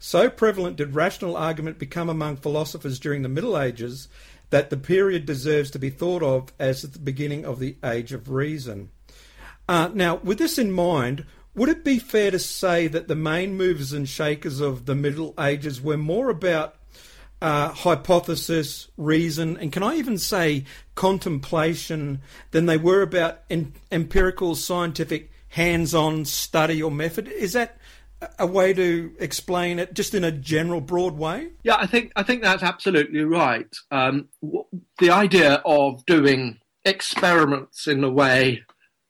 So 0.00 0.28
prevalent 0.28 0.76
did 0.76 0.94
rational 0.94 1.36
argument 1.36 1.78
become 1.78 2.08
among 2.08 2.36
philosophers 2.36 2.98
during 2.98 3.22
the 3.22 3.28
Middle 3.28 3.58
Ages 3.58 4.08
that 4.50 4.70
the 4.70 4.76
period 4.76 5.26
deserves 5.26 5.70
to 5.70 5.78
be 5.78 5.90
thought 5.90 6.22
of 6.22 6.52
as 6.58 6.82
the 6.82 6.98
beginning 6.98 7.44
of 7.44 7.58
the 7.58 7.76
Age 7.84 8.12
of 8.12 8.30
Reason. 8.30 8.90
Uh, 9.68 9.90
now, 9.92 10.16
with 10.16 10.38
this 10.38 10.58
in 10.58 10.72
mind, 10.72 11.24
would 11.54 11.68
it 11.68 11.84
be 11.84 11.98
fair 11.98 12.30
to 12.30 12.38
say 12.38 12.86
that 12.86 13.08
the 13.08 13.14
main 13.14 13.56
movers 13.56 13.92
and 13.92 14.08
shakers 14.08 14.60
of 14.60 14.86
the 14.86 14.94
Middle 14.94 15.34
Ages 15.38 15.80
were 15.80 15.96
more 15.96 16.30
about 16.30 16.76
uh, 17.40 17.68
hypothesis, 17.68 18.88
reason, 18.96 19.56
and 19.58 19.70
can 19.70 19.82
I 19.82 19.96
even 19.96 20.18
say 20.18 20.64
contemplation 20.94 22.20
than 22.50 22.66
they 22.66 22.76
were 22.76 23.02
about 23.02 23.40
in, 23.48 23.74
empirical 23.92 24.54
scientific 24.54 25.30
hands 25.50 25.94
on 25.94 26.24
study 26.24 26.82
or 26.82 26.90
method. 26.90 27.28
Is 27.28 27.52
that 27.54 27.77
a 28.38 28.46
way 28.46 28.72
to 28.72 29.14
explain 29.18 29.78
it 29.78 29.94
just 29.94 30.14
in 30.14 30.24
a 30.24 30.32
general 30.32 30.80
broad 30.80 31.16
way? 31.16 31.50
Yeah, 31.62 31.76
I 31.78 31.86
think 31.86 32.12
I 32.16 32.22
think 32.22 32.42
that's 32.42 32.62
absolutely 32.62 33.24
right. 33.24 33.74
Um, 33.90 34.28
the 34.98 35.10
idea 35.10 35.62
of 35.64 36.04
doing 36.06 36.58
experiments 36.84 37.86
in 37.86 38.00
the 38.00 38.10
way 38.10 38.62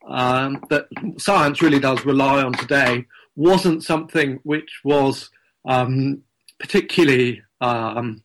um, 0.06 0.62
that 0.70 0.86
science 1.18 1.62
really 1.62 1.78
does 1.78 2.04
rely 2.04 2.42
on 2.42 2.52
today 2.52 3.06
wasn't 3.36 3.84
something 3.84 4.40
which 4.42 4.80
was 4.84 5.30
um, 5.64 6.22
particularly 6.58 7.42
um, 7.60 8.22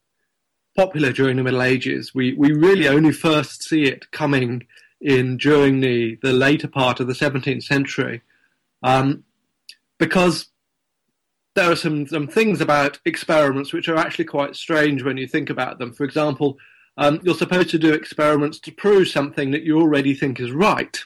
popular 0.75 1.11
during 1.11 1.37
the 1.37 1.43
Middle 1.43 1.61
Ages. 1.61 2.13
We 2.13 2.33
we 2.33 2.51
really 2.51 2.87
only 2.87 3.11
first 3.11 3.63
see 3.63 3.83
it 3.83 4.11
coming 4.11 4.67
in 4.99 5.37
during 5.37 5.81
the, 5.81 6.17
the 6.23 6.31
later 6.31 6.67
part 6.67 7.01
of 7.01 7.07
the 7.07 7.13
17th 7.13 7.63
century, 7.63 8.21
um, 8.83 9.25
because 9.99 10.47
there 11.55 11.71
are 11.71 11.75
some, 11.75 12.07
some 12.07 12.27
things 12.27 12.61
about 12.61 12.99
experiments 13.05 13.73
which 13.73 13.87
are 13.87 13.97
actually 13.97 14.25
quite 14.25 14.55
strange 14.55 15.03
when 15.03 15.17
you 15.17 15.27
think 15.27 15.49
about 15.49 15.79
them. 15.79 15.93
For 15.93 16.03
example, 16.03 16.57
um, 16.97 17.19
you're 17.23 17.35
supposed 17.35 17.69
to 17.71 17.79
do 17.79 17.93
experiments 17.93 18.59
to 18.59 18.71
prove 18.71 19.07
something 19.07 19.51
that 19.51 19.63
you 19.63 19.79
already 19.79 20.13
think 20.13 20.39
is 20.39 20.51
right. 20.51 21.03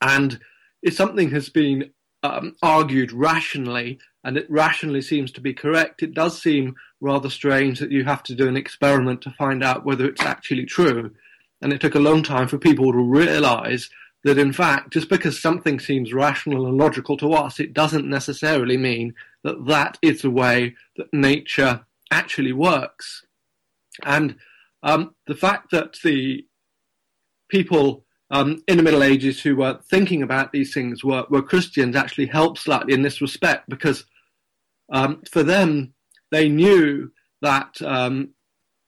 And 0.00 0.38
if 0.82 0.94
something 0.94 1.30
has 1.30 1.48
been 1.48 1.90
um, 2.22 2.56
argued 2.62 3.12
rationally 3.12 3.98
and 4.24 4.36
it 4.36 4.50
rationally 4.50 5.02
seems 5.02 5.30
to 5.32 5.40
be 5.40 5.54
correct, 5.54 6.02
it 6.02 6.14
does 6.14 6.40
seem 6.40 6.74
rather 7.00 7.30
strange 7.30 7.78
that 7.78 7.92
you 7.92 8.04
have 8.04 8.22
to 8.24 8.34
do 8.34 8.48
an 8.48 8.56
experiment 8.56 9.22
to 9.22 9.30
find 9.38 9.62
out 9.62 9.84
whether 9.84 10.06
it's 10.06 10.22
actually 10.22 10.66
true. 10.66 11.12
And 11.62 11.72
it 11.72 11.80
took 11.80 11.94
a 11.94 12.00
long 12.00 12.22
time 12.22 12.48
for 12.48 12.58
people 12.58 12.92
to 12.92 12.98
realize 12.98 13.88
that, 14.24 14.38
in 14.38 14.52
fact, 14.52 14.92
just 14.92 15.08
because 15.08 15.40
something 15.40 15.78
seems 15.78 16.12
rational 16.12 16.66
and 16.66 16.76
logical 16.76 17.16
to 17.18 17.32
us, 17.32 17.60
it 17.60 17.72
doesn't 17.72 18.08
necessarily 18.08 18.76
mean 18.76 19.14
that 19.46 19.66
that 19.66 19.98
is 20.02 20.22
the 20.22 20.30
way 20.30 20.74
that 20.96 21.12
nature 21.12 21.86
actually 22.10 22.52
works. 22.52 23.24
And 24.02 24.36
um, 24.82 25.14
the 25.26 25.36
fact 25.36 25.70
that 25.70 25.98
the 26.02 26.44
people 27.48 28.04
um, 28.30 28.62
in 28.66 28.76
the 28.76 28.82
Middle 28.82 29.04
Ages 29.04 29.40
who 29.40 29.54
were 29.56 29.78
thinking 29.88 30.22
about 30.22 30.50
these 30.50 30.74
things 30.74 31.04
were, 31.04 31.24
were 31.30 31.42
Christians 31.42 31.94
actually 31.94 32.26
helped 32.26 32.58
slightly 32.58 32.92
in 32.92 33.02
this 33.02 33.20
respect 33.20 33.68
because 33.68 34.04
um, 34.92 35.22
for 35.30 35.44
them, 35.44 35.94
they 36.32 36.48
knew 36.48 37.12
that 37.40 37.80
um, 37.82 38.30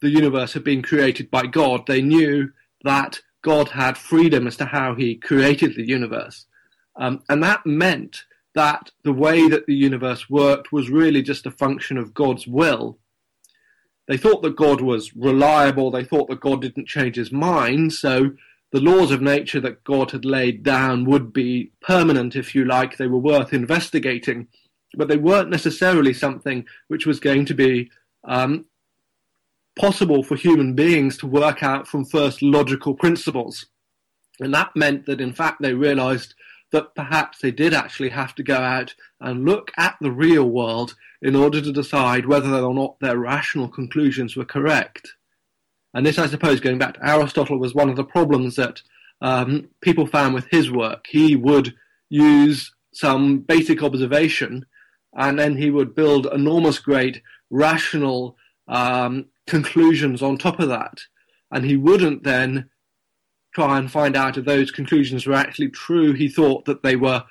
the 0.01 0.11
universe 0.11 0.53
had 0.53 0.65
been 0.65 0.83
created 0.83 1.31
by 1.31 1.47
God. 1.47 1.87
They 1.87 2.03
knew 2.03 2.51
that 2.83 3.21
God 3.43 3.69
had 3.69 3.97
freedom 3.97 4.49
as 4.49 4.57
to 4.57 4.65
how 4.65 4.97
he 4.97 5.15
created 5.15 5.77
the 5.77 5.87
universe. 5.87 6.47
Um, 6.97 7.23
and 7.29 7.43
that 7.45 7.65
meant 7.65 8.25
that 8.59 8.91
the 9.05 9.13
way 9.13 9.49
that 9.49 9.67
the 9.67 9.75
universe 9.75 10.29
worked 10.29 10.73
was 10.73 10.91
really 10.91 11.23
just 11.23 11.47
a 11.47 11.51
function 11.65 11.97
of 11.97 12.13
God's 12.13 12.49
will. 12.49 12.99
They 14.09 14.17
thought 14.17 14.43
that 14.43 14.57
God 14.57 14.81
was 14.81 15.15
reliable, 15.15 15.93
they 15.93 16.03
thought 16.03 16.29
that 16.29 16.41
God 16.41 16.61
didn't 16.63 16.89
change 16.89 17.15
his 17.15 17.31
mind, 17.31 17.93
so 17.93 18.33
the 18.73 18.81
laws 18.81 19.13
of 19.13 19.23
nature 19.23 19.61
that 19.61 19.85
God 19.85 20.11
had 20.11 20.25
laid 20.25 20.65
down 20.65 21.05
would 21.05 21.33
be 21.33 21.71
permanent, 21.81 22.35
if 22.35 22.53
you 22.53 22.65
like, 22.65 22.97
they 22.97 23.07
were 23.07 23.19
worth 23.33 23.53
investigating, 23.53 24.49
but 24.97 25.07
they 25.07 25.17
weren't 25.17 25.51
necessarily 25.51 26.13
something 26.13 26.67
which 26.89 27.07
was 27.07 27.21
going 27.21 27.45
to 27.45 27.55
be 27.55 27.89
um, 28.25 28.65
possible 29.79 30.25
for 30.25 30.35
human 30.35 30.75
beings 30.75 31.17
to 31.19 31.29
work 31.29 31.63
out 31.63 31.87
from 31.87 32.05
first 32.05 32.43
logical 32.43 32.95
principles. 32.95 33.67
And 34.41 34.53
that 34.53 34.75
meant 34.75 35.07
that, 35.07 35.21
in 35.21 35.33
fact, 35.33 35.63
they 35.63 35.75
realized 35.75 36.35
that 36.73 36.95
perhaps 36.95 37.39
they 37.39 37.51
did 37.51 37.73
actually 37.73 38.11
have 38.11 38.35
to 38.35 38.43
go 38.43 38.57
out 38.57 38.95
and 39.21 39.45
look 39.45 39.71
at 39.77 39.97
the 40.01 40.11
real 40.11 40.49
world 40.49 40.95
in 41.23 41.35
order 41.35 41.61
to 41.61 41.73
decide 41.73 42.27
whether 42.27 42.55
or 42.55 42.75
not 42.75 43.01
their 43.01 43.19
rational 43.19 43.69
conclusions 43.69 44.37
were 44.37 44.45
correct. 44.45 45.15
And 45.95 46.05
this, 46.05 46.19
I 46.19 46.27
suppose, 46.27 46.61
going 46.61 46.79
back 46.79 46.95
to 46.95 47.09
Aristotle, 47.09 47.59
was 47.59 47.75
one 47.75 47.89
of 47.89 47.97
the 47.97 48.05
problems 48.05 48.57
that 48.57 48.83
um, 49.21 49.69
people 49.81 50.07
found 50.07 50.35
with 50.35 50.47
his 50.51 50.71
work. 50.71 51.07
He 51.09 51.35
would 51.35 51.75
use 52.11 52.73
some 52.93 53.39
basic 53.39 53.83
observation, 53.83 54.67
and 55.17 55.39
then 55.39 55.57
he 55.57 55.71
would 55.71 55.95
build 55.95 56.27
enormous, 56.27 56.79
great 56.79 57.23
rational 57.51 58.37
um, 58.69 59.27
conclusions 59.47 60.23
on 60.23 60.37
top 60.37 60.61
of 60.61 60.69
that. 60.69 61.01
And 61.51 61.65
he 61.65 61.77
wouldn't 61.77 62.25
then 62.25 62.69
try 63.55 63.79
and 63.79 63.91
find 63.91 64.17
out 64.17 64.37
if 64.37 64.45
those 64.45 64.71
conclusions 64.71 65.27
were 65.27 65.35
actually 65.35 65.71
true. 65.71 66.13
He 66.13 66.29
thought 66.29 66.65
that 66.67 66.83
they 66.83 66.97
were 66.97 67.25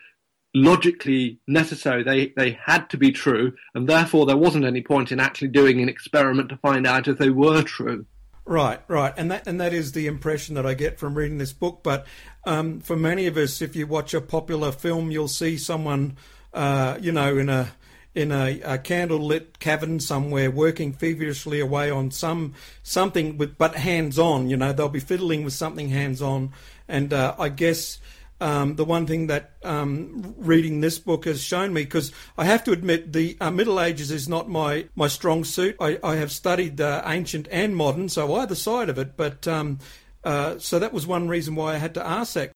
logically 0.53 1.39
necessary. 1.47 2.03
They 2.03 2.33
they 2.35 2.57
had 2.63 2.89
to 2.89 2.97
be 2.97 3.11
true, 3.11 3.53
and 3.73 3.87
therefore 3.87 4.25
there 4.25 4.37
wasn't 4.37 4.65
any 4.65 4.81
point 4.81 5.11
in 5.11 5.19
actually 5.19 5.49
doing 5.49 5.81
an 5.81 5.89
experiment 5.89 6.49
to 6.49 6.57
find 6.57 6.85
out 6.87 7.07
if 7.07 7.17
they 7.17 7.29
were 7.29 7.61
true. 7.61 8.05
Right, 8.45 8.79
right, 8.87 9.13
and 9.17 9.29
that 9.31 9.47
and 9.47 9.59
that 9.59 9.73
is 9.73 9.91
the 9.91 10.07
impression 10.07 10.55
that 10.55 10.65
I 10.65 10.73
get 10.73 10.99
from 10.99 11.15
reading 11.15 11.37
this 11.37 11.53
book. 11.53 11.81
But 11.83 12.07
um, 12.45 12.79
for 12.79 12.95
many 12.95 13.27
of 13.27 13.37
us, 13.37 13.61
if 13.61 13.75
you 13.75 13.87
watch 13.87 14.13
a 14.13 14.21
popular 14.21 14.71
film, 14.71 15.11
you'll 15.11 15.27
see 15.27 15.57
someone, 15.57 16.17
uh, 16.53 16.97
you 17.01 17.11
know, 17.11 17.37
in 17.37 17.49
a 17.49 17.73
in 18.17 18.31
a, 18.31 18.59
a 18.61 18.77
candlelit 18.79 19.59
cavern 19.59 19.99
somewhere, 19.99 20.49
working 20.49 20.91
feverishly 20.91 21.59
away 21.59 21.91
on 21.91 22.09
some 22.09 22.55
something 22.81 23.37
with 23.37 23.59
but 23.59 23.75
hands 23.75 24.17
on. 24.17 24.49
You 24.49 24.57
know, 24.57 24.73
they'll 24.73 24.89
be 24.89 24.99
fiddling 24.99 25.43
with 25.43 25.53
something 25.53 25.89
hands 25.89 26.21
on, 26.21 26.51
and 26.87 27.13
uh, 27.13 27.35
I 27.37 27.49
guess. 27.49 27.99
Um, 28.39 28.75
the 28.75 28.85
one 28.85 29.07
thing 29.07 29.27
that 29.27 29.53
um, 29.63 30.35
reading 30.37 30.81
this 30.81 30.99
book 30.99 31.25
has 31.25 31.41
shown 31.41 31.73
me, 31.73 31.81
because 31.85 32.11
I 32.37 32.45
have 32.45 32.63
to 32.65 32.71
admit 32.71 33.11
the 33.11 33.35
uh, 33.41 33.49
Middle 33.49 33.81
Ages 33.81 34.11
is 34.11 34.29
not 34.29 34.47
my, 34.47 34.85
my 34.95 35.07
strong 35.07 35.43
suit. 35.43 35.75
I, 35.79 35.97
I 36.03 36.17
have 36.17 36.31
studied 36.31 36.79
uh, 36.79 37.01
ancient 37.03 37.47
and 37.49 37.75
modern, 37.75 38.09
so 38.09 38.35
either 38.35 38.53
side 38.53 38.89
of 38.89 38.99
it. 38.99 39.17
But 39.17 39.47
um, 39.47 39.79
uh, 40.23 40.59
so 40.59 40.77
that 40.77 40.93
was 40.93 41.07
one 41.07 41.27
reason 41.27 41.55
why 41.55 41.73
I 41.73 41.77
had 41.77 41.95
to 41.95 42.05
ask 42.05 42.33
that. 42.33 42.51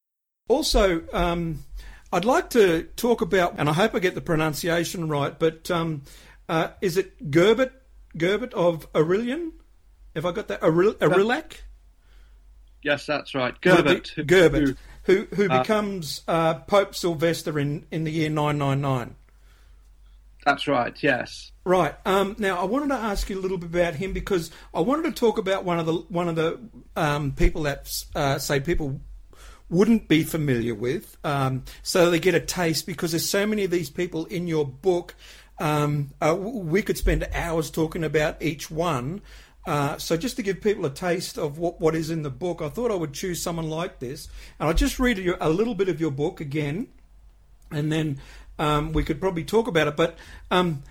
Also, 0.48 1.02
um, 1.12 1.64
I'd 2.12 2.24
like 2.26 2.50
to 2.50 2.84
talk 2.96 3.22
about, 3.22 3.54
and 3.56 3.68
I 3.68 3.72
hope 3.72 3.94
I 3.94 3.98
get 3.98 4.14
the 4.14 4.20
pronunciation 4.20 5.08
right, 5.08 5.36
but 5.38 5.70
um, 5.70 6.02
uh, 6.48 6.68
is 6.82 6.96
it 6.98 7.30
Gerbert, 7.30 7.72
Gerbert 8.16 8.52
of 8.52 8.86
Aurelian? 8.94 9.52
Have 10.14 10.26
I 10.26 10.32
got 10.32 10.48
that? 10.48 10.60
Aurillac? 10.60 11.62
Yes, 12.82 13.06
that's 13.06 13.34
right. 13.34 13.58
Gerbert. 13.62 14.12
Gerbert, 14.26 14.76
who, 15.04 15.26
who, 15.26 15.26
who 15.34 15.48
uh, 15.48 15.62
becomes 15.62 16.22
uh, 16.28 16.54
Pope 16.54 16.94
Sylvester 16.94 17.58
in, 17.58 17.86
in 17.90 18.04
the 18.04 18.10
year 18.10 18.28
999. 18.28 19.16
That's 20.44 20.66
right, 20.66 20.94
yes. 21.02 21.52
Right. 21.64 21.94
Um, 22.04 22.34
now, 22.38 22.60
I 22.60 22.64
wanted 22.64 22.88
to 22.88 22.96
ask 22.96 23.30
you 23.30 23.38
a 23.38 23.40
little 23.40 23.58
bit 23.58 23.70
about 23.70 23.94
him 23.94 24.12
because 24.12 24.50
I 24.74 24.80
wanted 24.80 25.04
to 25.04 25.12
talk 25.12 25.38
about 25.38 25.64
one 25.64 25.78
of 25.78 25.86
the 25.86 25.94
one 25.94 26.28
of 26.28 26.34
the 26.34 26.58
um, 26.96 27.32
people 27.32 27.62
that 27.62 27.88
uh, 28.16 28.38
say 28.38 28.58
people 28.58 29.00
wouldn't 29.72 30.06
be 30.06 30.22
familiar 30.22 30.74
with, 30.74 31.16
um, 31.24 31.64
so 31.82 32.10
they 32.10 32.20
get 32.20 32.34
a 32.34 32.40
taste 32.40 32.86
because 32.86 33.12
there's 33.12 33.28
so 33.28 33.46
many 33.46 33.64
of 33.64 33.70
these 33.70 33.90
people 33.90 34.26
in 34.26 34.46
your 34.46 34.66
book. 34.66 35.16
Um, 35.58 36.10
uh, 36.20 36.36
we 36.36 36.82
could 36.82 36.98
spend 36.98 37.26
hours 37.32 37.70
talking 37.70 38.04
about 38.04 38.40
each 38.42 38.70
one. 38.70 39.22
Uh, 39.66 39.96
so 39.96 40.16
just 40.16 40.36
to 40.36 40.42
give 40.42 40.60
people 40.60 40.84
a 40.84 40.90
taste 40.90 41.38
of 41.38 41.56
what, 41.58 41.80
what 41.80 41.94
is 41.94 42.10
in 42.10 42.22
the 42.22 42.30
book, 42.30 42.60
I 42.60 42.68
thought 42.68 42.90
I 42.90 42.96
would 42.96 43.14
choose 43.14 43.40
someone 43.40 43.70
like 43.70 43.98
this, 43.98 44.28
and 44.60 44.68
I'll 44.68 44.74
just 44.74 44.98
read 44.98 45.18
a, 45.18 45.46
a 45.46 45.48
little 45.48 45.74
bit 45.74 45.88
of 45.88 46.00
your 46.00 46.10
book 46.10 46.40
again, 46.40 46.88
and 47.70 47.90
then 47.90 48.20
um, 48.58 48.92
we 48.92 49.04
could 49.04 49.20
probably 49.20 49.44
talk 49.44 49.68
about 49.68 49.88
it. 49.88 49.96
But 49.96 50.18
um, 50.50 50.82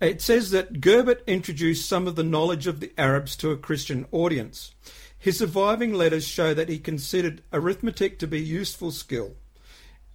it 0.00 0.22
says 0.22 0.52
that 0.52 0.80
Gerbert 0.80 1.24
introduced 1.26 1.88
some 1.88 2.06
of 2.06 2.14
the 2.14 2.22
knowledge 2.22 2.68
of 2.68 2.78
the 2.78 2.92
Arabs 2.96 3.34
to 3.36 3.50
a 3.50 3.56
Christian 3.56 4.06
audience. 4.12 4.74
His 5.28 5.36
surviving 5.36 5.92
letters 5.92 6.26
show 6.26 6.54
that 6.54 6.70
he 6.70 6.78
considered 6.78 7.42
arithmetic 7.52 8.18
to 8.18 8.26
be 8.26 8.38
a 8.38 8.40
useful 8.40 8.90
skill. 8.90 9.36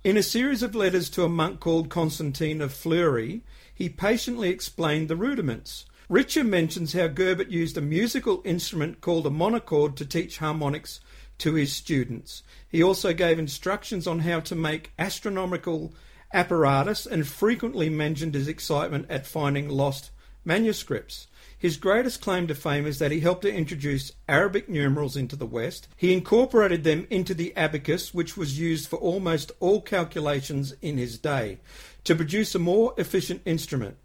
In 0.04 0.18
a 0.18 0.24
series 0.24 0.64
of 0.64 0.74
letters 0.74 1.08
to 1.12 1.24
a 1.24 1.30
monk 1.30 1.60
called 1.60 1.92
Constantine 1.92 2.62
of 2.62 2.74
Fleury, 2.74 3.44
he 3.72 3.90
patiently 3.90 4.50
explained 4.50 5.10
the 5.10 5.16
rudiments. 5.16 5.86
Richer 6.10 6.44
mentions 6.44 6.94
how 6.94 7.10
Gerbert 7.10 7.52
used 7.52 7.78
a 7.78 7.80
musical 7.80 8.42
instrument 8.44 9.02
called 9.02 9.28
a 9.28 9.30
monochord 9.30 9.96
to 9.98 10.06
teach 10.08 10.40
harmonics 10.40 11.00
to 11.38 11.54
his 11.54 11.72
students. 11.72 12.42
He 12.68 12.82
also 12.82 13.14
gave 13.14 13.38
instructions 13.38 14.08
on 14.08 14.18
how 14.22 14.40
to 14.40 14.56
make 14.56 14.94
astronomical 14.98 15.94
apparatus 16.34 17.06
and 17.06 17.28
frequently 17.28 17.88
mentioned 17.88 18.34
his 18.34 18.48
excitement 18.48 19.06
at 19.12 19.28
finding 19.28 19.70
lost 19.70 20.10
manuscripts. 20.46 21.28
His 21.58 21.78
greatest 21.78 22.20
claim 22.20 22.48
to 22.48 22.56
fame 22.56 22.86
is 22.86 23.00
that 23.00 23.12
he 23.12 23.22
helped 23.22 23.44
to 23.44 23.54
introduce 23.54 24.12
Arabic 24.28 24.68
numerals 24.68 25.16
into 25.16 25.38
the 25.38 25.46
West. 25.46 25.88
He 25.96 26.12
incorporated 26.12 26.84
them 26.84 27.08
into 27.10 27.34
the 27.34 27.56
abacus, 27.56 28.14
which 28.14 28.36
was 28.36 28.60
used 28.60 28.90
for 28.90 28.98
almost 28.98 29.52
all 29.62 29.82
calculations 29.82 30.74
in 30.82 30.98
his 30.98 31.18
day, 31.18 31.60
to 32.04 32.16
produce 32.16 32.54
a 32.54 32.60
more 32.60 32.94
efficient 32.98 33.42
instrument. 33.46 33.96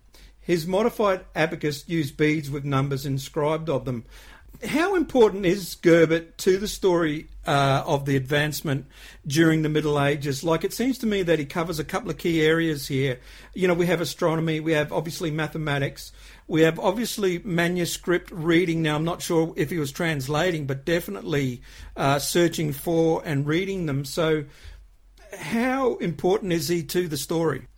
His 0.41 0.67
modified 0.67 1.27
abacus 1.35 1.89
used 1.89 2.17
beads 2.17 2.49
with 2.51 2.65
numbers 2.65 3.05
inscribed 3.05 3.69
on 3.69 3.85
them. 3.85 4.05
How 4.67 4.97
important 4.97 5.47
is 5.47 5.77
Gerbert 5.77 6.37
to 6.39 6.59
the 6.59 6.67
story 6.67 7.29
uh, 7.47 7.85
of 7.87 8.07
the 8.07 8.17
advancement 8.17 8.87
during 9.25 9.63
the 9.63 9.69
Middle 9.69 10.03
Ages? 10.03 10.43
Like 10.43 10.65
it 10.65 10.73
seems 10.73 10.99
to 10.99 11.07
me 11.07 11.23
that 11.23 11.39
he 11.39 11.45
covers 11.45 11.79
a 11.79 11.85
couple 11.85 12.11
of 12.11 12.19
key 12.19 12.43
areas 12.43 12.89
here. 12.89 13.21
You 13.55 13.69
know, 13.69 13.75
we 13.75 13.87
have 13.87 14.01
astronomy, 14.01 14.59
we 14.59 14.73
have 14.73 14.93
obviously 14.93 15.31
mathematics, 15.31 16.11
we 16.49 16.63
have 16.63 16.81
obviously 16.81 17.39
manuscript 17.45 18.33
reading. 18.33 18.83
Now, 18.83 18.97
I'm 18.97 19.05
not 19.05 19.23
sure 19.23 19.53
if 19.57 19.71
he 19.71 19.79
was 19.79 19.93
translating, 19.93 20.67
but 20.67 20.85
definitely 20.85 21.63
uh, 21.97 22.19
searching 22.19 22.73
for 22.73 23.23
and 23.25 23.47
reading 23.47 23.87
them. 23.87 24.05
So, 24.05 24.45
how 25.39 25.97
important 25.99 26.53
is 26.53 26.67
he 26.67 26.83
to 26.83 27.07
the 27.07 27.17
story? 27.17 27.69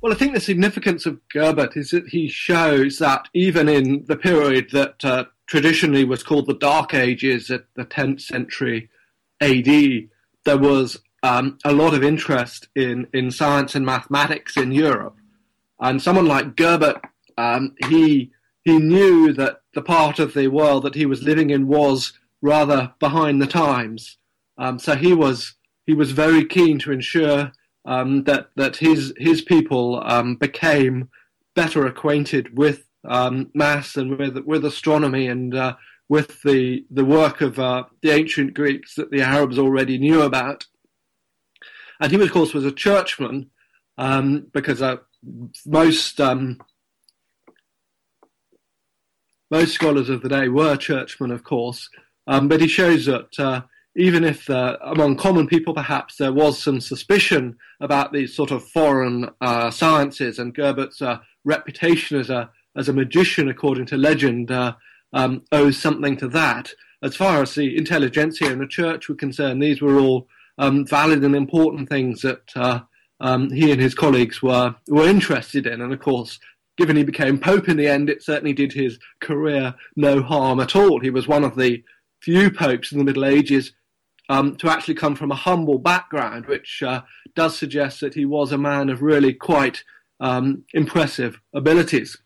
Well, 0.00 0.12
I 0.12 0.16
think 0.16 0.32
the 0.32 0.40
significance 0.40 1.04
of 1.04 1.20
Gerbert 1.28 1.76
is 1.76 1.90
that 1.90 2.08
he 2.08 2.28
shows 2.28 2.98
that 2.98 3.28
even 3.34 3.68
in 3.68 4.06
the 4.06 4.16
period 4.16 4.70
that 4.72 5.04
uh, 5.04 5.24
traditionally 5.50 6.04
was 6.04 6.22
called 6.22 6.46
the 6.46 6.54
Dark 6.54 6.94
Ages 6.94 7.50
at 7.50 7.64
the 7.74 7.84
10th 7.84 8.20
century 8.20 8.88
AD, 9.40 9.66
there 10.44 10.58
was 10.58 11.00
um, 11.24 11.58
a 11.64 11.72
lot 11.72 11.92
of 11.92 12.04
interest 12.04 12.68
in, 12.76 13.08
in 13.12 13.30
science 13.30 13.74
and 13.74 13.84
mathematics 13.84 14.56
in 14.56 14.70
Europe. 14.70 15.16
And 15.80 16.00
someone 16.00 16.26
like 16.26 16.56
Gerbert 16.56 17.02
um, 17.36 17.74
he 17.88 18.30
he 18.64 18.78
knew 18.78 19.32
that 19.32 19.62
the 19.74 19.82
part 19.82 20.18
of 20.18 20.34
the 20.34 20.48
world 20.48 20.82
that 20.82 20.94
he 20.94 21.06
was 21.06 21.22
living 21.22 21.50
in 21.50 21.66
was 21.66 22.12
rather 22.42 22.92
behind 23.00 23.40
the 23.40 23.46
times. 23.46 24.18
Um, 24.58 24.78
so 24.78 24.94
he 24.94 25.14
was 25.14 25.54
he 25.86 25.94
was 25.94 26.12
very 26.12 26.44
keen 26.44 26.78
to 26.80 26.92
ensure 26.92 27.52
um, 27.86 28.24
that 28.24 28.50
that 28.56 28.76
his 28.76 29.14
his 29.16 29.40
people 29.40 30.02
um, 30.04 30.36
became 30.36 31.08
better 31.54 31.86
acquainted 31.86 32.56
with 32.56 32.86
um, 33.04 33.50
maths 33.54 33.96
and 33.96 34.18
with 34.18 34.38
with 34.38 34.64
astronomy 34.64 35.26
and 35.26 35.54
uh, 35.54 35.76
with 36.08 36.42
the 36.42 36.84
the 36.90 37.04
work 37.04 37.40
of 37.40 37.58
uh, 37.58 37.84
the 38.02 38.10
ancient 38.10 38.54
Greeks 38.54 38.94
that 38.94 39.10
the 39.10 39.22
Arabs 39.22 39.58
already 39.58 39.98
knew 39.98 40.22
about. 40.22 40.66
And 42.00 42.10
he, 42.10 42.20
of 42.20 42.32
course, 42.32 42.54
was 42.54 42.64
a 42.64 42.72
churchman 42.72 43.50
um, 43.98 44.46
because 44.52 44.80
uh, 44.80 44.96
most 45.66 46.20
um, 46.20 46.58
most 49.50 49.72
scholars 49.72 50.08
of 50.08 50.22
the 50.22 50.28
day 50.28 50.48
were 50.48 50.76
churchmen, 50.76 51.30
of 51.30 51.44
course, 51.44 51.88
um, 52.26 52.48
but 52.48 52.60
he 52.60 52.68
shows 52.68 53.06
that 53.06 53.38
uh, 53.38 53.62
even 53.96 54.24
if 54.24 54.48
uh, 54.48 54.76
among 54.82 55.16
common 55.16 55.46
people 55.46 55.74
perhaps 55.74 56.16
there 56.16 56.32
was 56.32 56.62
some 56.62 56.80
suspicion 56.80 57.56
about 57.80 58.12
these 58.12 58.34
sort 58.34 58.50
of 58.50 58.64
foreign 58.68 59.28
uh, 59.40 59.70
sciences 59.70 60.38
and 60.38 60.54
Gerbert's 60.54 61.02
uh, 61.02 61.18
reputation 61.44 62.18
as 62.18 62.30
a 62.30 62.50
as 62.76 62.88
a 62.88 62.92
magician, 62.92 63.48
according 63.48 63.86
to 63.86 63.96
legend, 63.96 64.50
uh, 64.50 64.74
um, 65.12 65.42
owes 65.52 65.76
something 65.76 66.16
to 66.18 66.28
that. 66.28 66.72
As 67.02 67.16
far 67.16 67.42
as 67.42 67.54
the 67.54 67.76
intelligentsia 67.76 68.50
and 68.50 68.60
the 68.60 68.66
church 68.66 69.08
were 69.08 69.14
concerned, 69.14 69.62
these 69.62 69.80
were 69.80 69.98
all 69.98 70.28
um, 70.58 70.86
valid 70.86 71.24
and 71.24 71.34
important 71.34 71.88
things 71.88 72.22
that 72.22 72.42
uh, 72.54 72.80
um, 73.20 73.50
he 73.50 73.72
and 73.72 73.80
his 73.80 73.94
colleagues 73.94 74.42
were 74.42 74.74
were 74.88 75.08
interested 75.08 75.66
in, 75.66 75.80
and 75.80 75.92
of 75.92 76.00
course 76.00 76.38
given 76.80 76.96
he 76.96 77.04
became 77.04 77.38
Pope 77.38 77.68
in 77.68 77.76
the 77.76 77.86
end, 77.86 78.08
it 78.08 78.22
certainly 78.22 78.54
did 78.54 78.72
his 78.72 78.98
career 79.20 79.74
no 79.96 80.22
harm 80.22 80.60
at 80.60 80.74
all. 80.74 80.98
He 80.98 81.10
was 81.10 81.28
one 81.28 81.44
of 81.44 81.54
the 81.54 81.84
few 82.22 82.50
popes 82.50 82.90
in 82.90 82.96
the 82.96 83.04
Middle 83.04 83.26
Ages 83.26 83.72
um, 84.30 84.56
to 84.56 84.70
actually 84.70 84.94
come 84.94 85.14
from 85.14 85.30
a 85.30 85.36
humble 85.36 85.78
background, 85.78 86.46
which 86.46 86.82
uh, 86.82 87.02
does 87.34 87.58
suggest 87.58 88.00
that 88.00 88.14
he 88.14 88.24
was 88.24 88.50
a 88.50 88.56
man 88.56 88.88
of 88.88 89.02
really 89.02 89.34
quite 89.34 89.84
um, 90.20 90.64
impressive 90.72 91.38
abilities. 91.54 92.16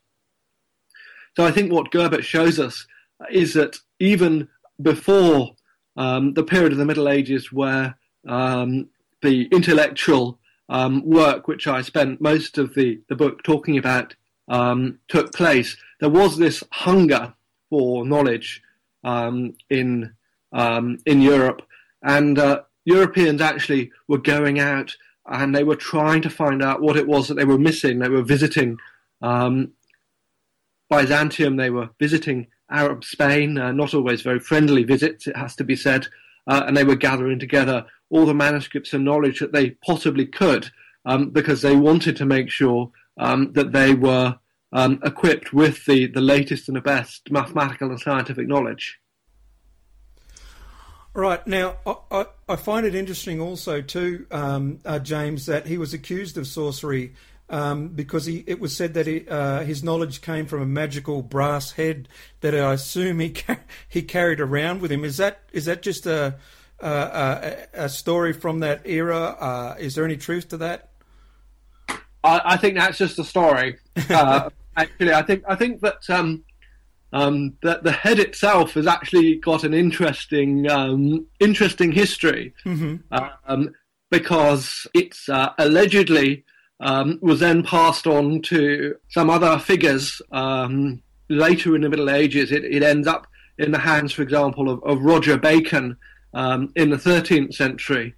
So 1.36 1.44
I 1.44 1.50
think 1.50 1.72
what 1.72 1.90
Gerbert 1.90 2.24
shows 2.24 2.58
us 2.58 2.86
is 3.30 3.54
that 3.54 3.76
even 3.98 4.48
before 4.80 5.54
um, 5.96 6.34
the 6.34 6.44
period 6.44 6.72
of 6.72 6.78
the 6.78 6.84
Middle 6.84 7.08
Ages 7.08 7.52
where 7.52 7.96
um, 8.26 8.88
the 9.22 9.48
intellectual 9.52 10.38
um, 10.68 11.04
work, 11.04 11.46
which 11.48 11.66
I 11.66 11.82
spent 11.82 12.20
most 12.20 12.58
of 12.58 12.74
the, 12.74 13.00
the 13.08 13.16
book 13.16 13.42
talking 13.42 13.78
about, 13.78 14.14
um, 14.48 14.98
took 15.08 15.32
place, 15.32 15.76
there 16.00 16.10
was 16.10 16.36
this 16.36 16.62
hunger 16.70 17.34
for 17.70 18.04
knowledge 18.04 18.62
um, 19.02 19.54
in 19.70 20.12
um, 20.52 20.98
in 21.04 21.20
Europe, 21.20 21.62
and 22.02 22.38
uh, 22.38 22.62
Europeans 22.84 23.40
actually 23.40 23.90
were 24.06 24.18
going 24.18 24.60
out 24.60 24.94
and 25.26 25.54
they 25.54 25.64
were 25.64 25.76
trying 25.76 26.22
to 26.22 26.30
find 26.30 26.62
out 26.62 26.82
what 26.82 26.96
it 26.96 27.06
was 27.06 27.28
that 27.28 27.34
they 27.34 27.44
were 27.44 27.58
missing. 27.58 27.98
They 27.98 28.08
were 28.08 28.22
visiting 28.22 28.76
um, 29.22 29.72
Byzantium. 30.96 31.56
They 31.56 31.70
were 31.70 31.90
visiting 31.98 32.46
Arab 32.70 33.04
Spain, 33.04 33.58
uh, 33.58 33.72
not 33.72 33.94
always 33.94 34.22
very 34.22 34.40
friendly 34.40 34.84
visits, 34.84 35.26
it 35.26 35.36
has 35.36 35.54
to 35.56 35.64
be 35.64 35.76
said, 35.76 36.06
uh, 36.46 36.64
and 36.66 36.76
they 36.76 36.84
were 36.84 36.96
gathering 36.96 37.38
together 37.38 37.86
all 38.10 38.26
the 38.26 38.34
manuscripts 38.34 38.92
and 38.92 39.04
knowledge 39.04 39.40
that 39.40 39.52
they 39.52 39.70
possibly 39.86 40.26
could 40.26 40.70
um, 41.04 41.30
because 41.30 41.62
they 41.62 41.76
wanted 41.76 42.16
to 42.16 42.24
make 42.24 42.50
sure 42.50 42.90
um, 43.18 43.52
that 43.52 43.72
they 43.72 43.94
were 43.94 44.38
um, 44.72 45.00
equipped 45.04 45.52
with 45.52 45.84
the, 45.86 46.06
the 46.06 46.20
latest 46.20 46.68
and 46.68 46.76
the 46.76 46.80
best 46.80 47.30
mathematical 47.30 47.90
and 47.90 48.00
scientific 48.00 48.48
knowledge. 48.48 48.98
Right 51.12 51.46
now, 51.46 51.76
I, 51.86 52.26
I, 52.48 52.56
find 52.56 52.84
it 52.84 52.92
interesting 52.92 53.40
also 53.40 53.80
too, 53.80 54.26
um, 54.32 54.80
uh, 54.84 54.98
James, 54.98 55.46
that 55.46 55.68
he 55.68 55.78
was 55.78 55.94
accused 55.94 56.36
of 56.36 56.48
sorcery 56.48 57.14
um, 57.54 57.88
because 57.90 58.26
he, 58.26 58.42
it 58.48 58.58
was 58.58 58.76
said 58.76 58.94
that 58.94 59.06
he, 59.06 59.28
uh, 59.28 59.60
his 59.60 59.84
knowledge 59.84 60.20
came 60.22 60.44
from 60.44 60.60
a 60.60 60.66
magical 60.66 61.22
brass 61.22 61.70
head 61.70 62.08
that 62.40 62.52
I 62.52 62.72
assume 62.72 63.20
he 63.20 63.30
ca- 63.30 63.60
he 63.88 64.02
carried 64.02 64.40
around 64.40 64.82
with 64.82 64.90
him. 64.90 65.04
Is 65.04 65.18
that 65.18 65.42
is 65.52 65.66
that 65.66 65.80
just 65.80 66.04
a 66.04 66.34
a, 66.80 67.68
a 67.72 67.88
story 67.88 68.32
from 68.32 68.58
that 68.60 68.84
era? 68.84 69.36
Uh, 69.38 69.76
is 69.78 69.94
there 69.94 70.04
any 70.04 70.16
truth 70.16 70.48
to 70.48 70.56
that? 70.56 70.90
I, 72.24 72.40
I 72.44 72.56
think 72.56 72.74
that's 72.76 72.98
just 72.98 73.18
a 73.20 73.24
story. 73.24 73.78
Uh, 74.10 74.50
actually, 74.76 75.12
I 75.12 75.22
think 75.22 75.44
I 75.48 75.54
think 75.54 75.80
that 75.82 76.10
um, 76.10 76.42
um, 77.12 77.56
that 77.62 77.84
the 77.84 77.92
head 77.92 78.18
itself 78.18 78.74
has 78.74 78.88
actually 78.88 79.36
got 79.36 79.62
an 79.62 79.74
interesting 79.74 80.68
um, 80.68 81.28
interesting 81.38 81.92
history 81.92 82.52
mm-hmm. 82.64 82.96
um, 83.46 83.70
because 84.10 84.88
it's 84.92 85.28
uh, 85.28 85.50
allegedly 85.56 86.44
um, 86.80 87.18
was 87.22 87.40
then 87.40 87.62
passed 87.62 88.06
on 88.06 88.42
to 88.42 88.96
some 89.08 89.30
other 89.30 89.58
figures 89.58 90.20
um, 90.32 91.02
later 91.28 91.74
in 91.74 91.82
the 91.82 91.88
Middle 91.88 92.10
Ages. 92.10 92.52
It, 92.52 92.64
it, 92.64 92.82
ends 92.82 93.06
up 93.06 93.26
in 93.58 93.70
the 93.70 93.78
hands, 93.78 94.12
for 94.12 94.22
example, 94.22 94.68
of, 94.68 94.82
of 94.82 95.02
Roger 95.02 95.38
Bacon 95.38 95.96
um, 96.34 96.72
in 96.76 96.90
the 96.90 96.96
13th 96.96 97.54
century, 97.54 98.14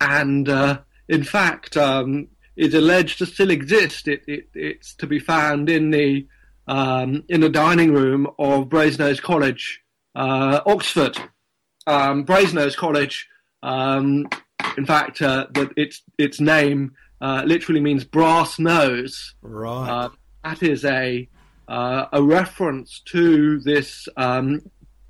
and 0.00 0.48
uh, 0.48 0.80
in 1.08 1.24
fact 1.24 1.76
is 2.56 2.74
alleged 2.74 3.18
to 3.18 3.26
still 3.26 3.50
exist. 3.50 4.08
It, 4.08 4.22
it, 4.26 4.48
it's 4.54 4.94
to 4.96 5.06
be 5.06 5.18
found 5.18 5.68
in 5.68 5.90
the 5.90 6.26
um, 6.66 7.24
in 7.28 7.40
the 7.40 7.48
dining 7.48 7.92
room 7.92 8.26
of 8.38 8.68
Brasenose 8.68 9.20
College, 9.20 9.82
uh, 10.14 10.60
Oxford. 10.66 11.18
Um, 11.86 12.24
Brasenose 12.24 12.76
College, 12.76 13.28
um, 13.62 14.26
in 14.78 14.86
fact, 14.86 15.20
uh, 15.20 15.46
that 15.52 15.72
its 15.76 16.02
its 16.16 16.40
name 16.40 16.92
uh, 17.24 17.42
literally 17.46 17.80
means 17.80 18.04
brass 18.04 18.58
nose. 18.58 19.34
Right. 19.40 19.88
Uh, 19.90 20.08
that 20.44 20.62
is 20.62 20.84
a 20.84 21.28
uh, 21.66 22.04
a 22.12 22.22
reference 22.22 23.00
to 23.06 23.58
this 23.60 24.08
um, 24.16 24.60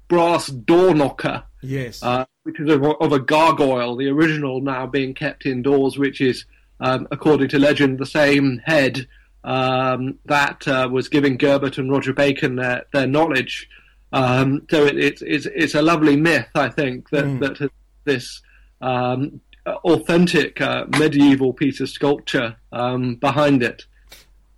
brass 0.07 0.47
door 0.47 0.95
knocker. 0.95 1.43
Yes. 1.61 2.03
Uh, 2.03 2.25
which 2.45 2.61
is 2.61 2.71
of, 2.71 2.85
of 2.85 3.13
a 3.13 3.19
gargoyle, 3.19 3.97
the 3.97 4.09
original 4.09 4.61
now 4.61 4.87
being 4.87 5.15
kept 5.15 5.47
indoors, 5.47 5.99
which 5.99 6.21
is, 6.21 6.45
um, 6.79 7.09
according 7.11 7.49
to 7.49 7.59
legend, 7.59 7.99
the 7.99 8.07
same 8.07 8.61
head 8.65 9.09
um, 9.43 10.19
that 10.27 10.69
uh, 10.69 10.89
was 10.93 11.09
giving 11.09 11.37
Gerbert 11.37 11.79
and 11.79 11.91
Roger 11.91 12.13
Bacon 12.13 12.57
their, 12.57 12.85
their 12.93 13.09
knowledge. 13.09 13.69
Um, 14.13 14.67
so 14.71 14.85
it, 14.85 14.97
it's, 14.99 15.23
it's, 15.23 15.47
it's 15.47 15.75
a 15.75 15.83
lovely 15.83 16.17
myth, 16.17 16.51
I 16.55 16.69
think, 16.69 17.11
that, 17.11 17.25
mm. 17.25 17.41
that 17.41 17.71
this 18.05 18.43
um, 18.81 19.41
authentic 19.67 20.61
uh, 20.61 20.87
medieval 20.99 21.53
piece 21.53 21.81
of 21.81 21.89
sculpture 21.89 22.57
um, 22.73 23.17
behind 23.17 23.63
it. 23.63 23.87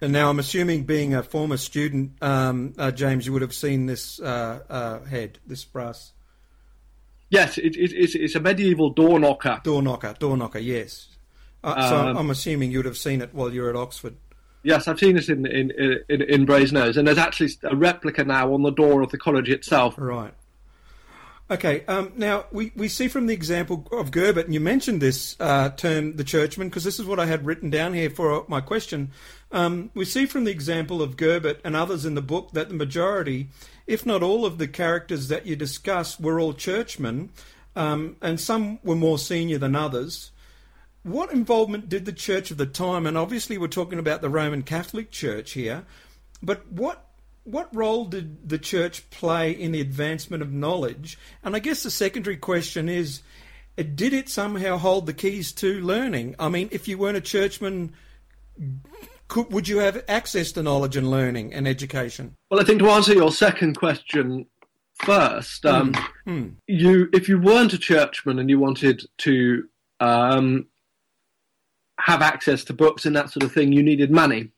And 0.01 0.12
now 0.12 0.29
I'm 0.29 0.38
assuming, 0.38 0.85
being 0.85 1.14
a 1.14 1.23
former 1.23 1.57
student, 1.57 2.12
um, 2.21 2.75
uh, 2.77 2.90
James, 2.90 3.27
you 3.27 3.33
would 3.33 3.42
have 3.42 3.55
seen 3.55 3.87
this 3.87 4.21
uh, 4.21 4.61
uh, 4.69 5.05
head, 5.05 5.38
this 5.47 5.64
brass. 5.64 6.12
Yes, 7.31 7.57
it, 7.59 7.77
it, 7.77 7.92
it's, 7.92 8.14
it's 8.14 8.35
a 8.35 8.40
medieval 8.40 8.90
door 8.90 9.19
knocker. 9.19 9.61
Door 9.64 9.83
knocker, 9.83 10.14
door 10.19 10.37
knocker, 10.37 10.59
yes. 10.59 11.09
Uh, 11.64 11.88
so 11.88 11.97
um, 11.97 12.16
I'm 12.16 12.31
assuming 12.31 12.71
you 12.71 12.79
would 12.79 12.87
have 12.87 12.99
seen 12.99 13.23
it 13.23 13.35
while 13.35 13.53
you 13.53 13.62
were 13.62 13.71
at 13.71 13.77
Oxford. 13.77 14.16
Yes, 14.62 14.87
I've 14.87 14.99
seen 14.99 15.14
this 15.14 15.29
in 15.29 15.47
in 15.47 15.71
in, 16.09 16.23
in 16.23 16.47
Brasenose, 16.47 16.97
and 16.97 17.07
there's 17.07 17.19
actually 17.19 17.51
a 17.62 17.75
replica 17.75 18.25
now 18.25 18.53
on 18.53 18.62
the 18.62 18.71
door 18.71 19.01
of 19.01 19.11
the 19.11 19.19
college 19.19 19.49
itself. 19.49 19.95
Right. 19.97 20.35
Okay. 21.49 21.85
Um, 21.87 22.13
now 22.17 22.47
we, 22.51 22.73
we 22.75 22.89
see 22.89 23.07
from 23.09 23.27
the 23.27 23.35
example 23.35 23.87
of 23.93 24.11
Gerbert, 24.11 24.47
and 24.47 24.55
you 24.55 24.61
mentioned 24.61 25.01
this 25.01 25.37
uh, 25.39 25.71
term, 25.71 26.17
the 26.17 26.25
churchman, 26.25 26.69
because 26.69 26.85
this 26.85 26.99
is 26.99 27.07
what 27.07 27.21
I 27.21 27.27
had 27.27 27.47
written 27.47 27.71
down 27.71 27.95
here 27.95 28.11
for 28.11 28.45
my 28.49 28.61
question. 28.61 29.13
Um, 29.53 29.91
we 29.95 30.05
see 30.05 30.27
from 30.27 30.45
the 30.45 30.51
example 30.51 31.03
of 31.03 31.17
Gerbert 31.17 31.61
and 31.65 31.77
others 31.77 32.05
in 32.05 32.15
the 32.15 32.23
book 32.23 32.51
that 32.53 32.69
the 32.69 32.75
majority, 32.75 33.49
if 33.87 34.05
not 34.05 34.23
all, 34.23 34.45
of 34.45 34.59
the 34.59 34.67
characters 34.67 35.29
that 35.29 35.47
you 35.47 35.55
discuss 35.55 36.19
were 36.19 36.41
all 36.41 36.53
churchmen, 36.53 37.31
um, 37.77 38.17
and 38.21 38.41
some 38.41 38.81
were 38.83 38.97
more 38.97 39.19
senior 39.19 39.59
than 39.59 39.77
others 39.77 40.33
what 41.07 41.33
involvement 41.33 41.89
did 41.89 42.05
the 42.05 42.13
church 42.13 42.51
of 42.51 42.57
the 42.57 42.67
time, 42.67 43.07
and 43.07 43.17
obviously 43.17 43.57
we're 43.57 43.69
talking 43.69 44.01
about 44.01 44.23
the 44.23 44.29
Roman 44.29 44.63
Catholic 44.63 45.13
Church 45.13 45.53
here, 45.53 45.85
but 46.43 46.67
what 46.71 47.06
what 47.47 47.75
role 47.75 48.05
did 48.07 48.49
the 48.49 48.59
church 48.59 49.09
play 49.11 49.53
in 49.53 49.71
the 49.71 49.81
advancement 49.81 50.43
of 50.43 50.53
knowledge? 50.53 51.17
And 51.45 51.55
I 51.55 51.61
guess 51.61 51.85
the 51.85 51.91
secondary 51.91 52.37
question 52.37 52.89
is, 52.89 53.23
did 53.77 54.13
it 54.13 54.29
somehow 54.29 54.79
hold 54.79 55.07
the 55.07 55.13
keys 55.13 55.53
to 55.55 55.81
learning? 55.81 56.35
I 56.41 56.49
mean, 56.49 56.69
if 56.73 56.89
you 56.89 56.99
weren't 56.99 57.17
a 57.17 57.21
churchman, 57.21 57.95
could, 59.29 59.53
would 59.53 59.69
you 59.69 59.79
have 59.79 60.03
access 60.09 60.51
to 60.53 60.63
knowledge 60.63 60.97
and 60.97 61.09
learning 61.09 61.55
and 61.55 61.69
education? 61.69 62.35
Well, 62.51 62.61
I 62.61 62.65
think 62.65 62.81
to 62.81 62.91
answer 62.91 63.15
your 63.15 63.31
second 63.31 63.79
question 63.79 64.47
first, 64.95 65.65
um, 65.67 65.93
mm. 65.93 66.09
Mm. 66.27 66.55
you 66.67 67.09
if 67.13 67.29
you 67.29 67.41
weren't 67.41 67.75
a 67.75 67.79
churchman 67.79 68.39
and 68.41 68.51
you 68.51 68.59
wanted 68.59 69.05
to 69.19 69.69
um, 70.01 70.67
have 72.01 72.23
access 72.23 72.65
to 72.65 72.73
books 72.73 73.07
and 73.07 73.15
that 73.15 73.31
sort 73.31 73.45
of 73.45 73.53
thing, 73.53 73.73
you 73.73 73.83
needed 73.83 74.11
money. 74.11 74.51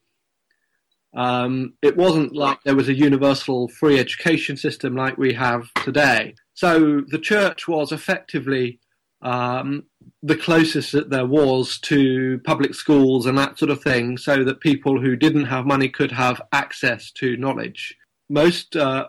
Um, 1.14 1.74
it 1.82 1.96
wasn't 1.96 2.34
like 2.34 2.62
there 2.62 2.76
was 2.76 2.88
a 2.88 2.94
universal 2.94 3.68
free 3.68 3.98
education 3.98 4.56
system 4.56 4.94
like 4.94 5.16
we 5.16 5.32
have 5.34 5.72
today. 5.84 6.34
So 6.54 7.02
the 7.08 7.18
church 7.18 7.66
was 7.66 7.92
effectively 7.92 8.80
um, 9.22 9.84
the 10.22 10.36
closest 10.36 10.92
that 10.92 11.10
there 11.10 11.26
was 11.26 11.78
to 11.80 12.40
public 12.44 12.74
schools 12.74 13.26
and 13.26 13.36
that 13.38 13.58
sort 13.58 13.70
of 13.70 13.82
thing, 13.82 14.16
so 14.16 14.44
that 14.44 14.60
people 14.60 15.00
who 15.00 15.16
didn't 15.16 15.46
have 15.46 15.66
money 15.66 15.88
could 15.88 16.12
have 16.12 16.42
access 16.52 17.10
to 17.12 17.36
knowledge. 17.36 17.96
Most 18.28 18.76
uh, 18.76 19.08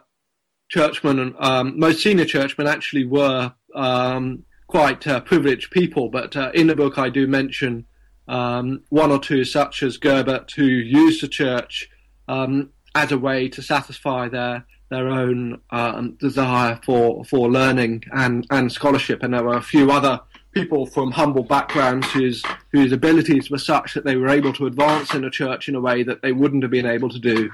churchmen 0.70 1.36
um, 1.40 1.80
most 1.80 2.02
senior 2.02 2.26
churchmen 2.26 2.68
actually 2.68 3.06
were 3.06 3.54
um, 3.76 4.46
quite 4.68 5.06
uh, 5.06 5.20
privileged 5.20 5.72
people, 5.72 6.10
but 6.10 6.36
uh, 6.36 6.52
in 6.54 6.68
the 6.68 6.76
book 6.76 6.98
I 6.98 7.10
do 7.10 7.28
mention 7.28 7.86
um, 8.30 8.84
one 8.90 9.12
or 9.12 9.20
two, 9.20 9.44
such 9.44 9.84
as 9.84 9.98
Gerbert, 9.98 10.52
who 10.52 10.64
used 10.64 11.24
the 11.24 11.28
church 11.28 11.90
um, 12.28 12.70
as 12.96 13.12
a 13.12 13.18
way 13.18 13.50
to 13.50 13.62
satisfy 13.62 14.30
their 14.30 14.66
their 14.90 15.08
own 15.08 15.62
um, 15.72 16.14
desire 16.20 16.80
for 16.84 17.26
for 17.26 17.50
learning 17.50 18.04
and 18.14 18.46
and 18.52 18.72
scholarship. 18.72 19.24
And 19.24 19.34
there 19.34 19.44
were 19.44 19.58
a 19.58 19.62
few 19.62 19.92
other 19.92 20.22
people 20.52 20.86
from 20.86 21.12
humble 21.12 21.44
backgrounds 21.44 22.10
whose 22.12 22.44
whose 22.72 22.92
abilities 22.92 23.50
were 23.50 23.58
such 23.58 23.96
that 23.96 24.06
they 24.06 24.16
were 24.16 24.30
able 24.30 24.54
to 24.54 24.68
advance 24.68 25.14
in 25.14 25.24
the 25.24 25.30
church 25.32 25.68
in 25.68 25.76
a 25.76 25.82
way 25.82 26.04
that 26.04 26.22
they 26.22 26.32
wouldn't 26.32 26.64
have 26.64 26.72
been 26.72 26.86
able 26.86 27.10
to 27.10 27.20
do 27.20 27.50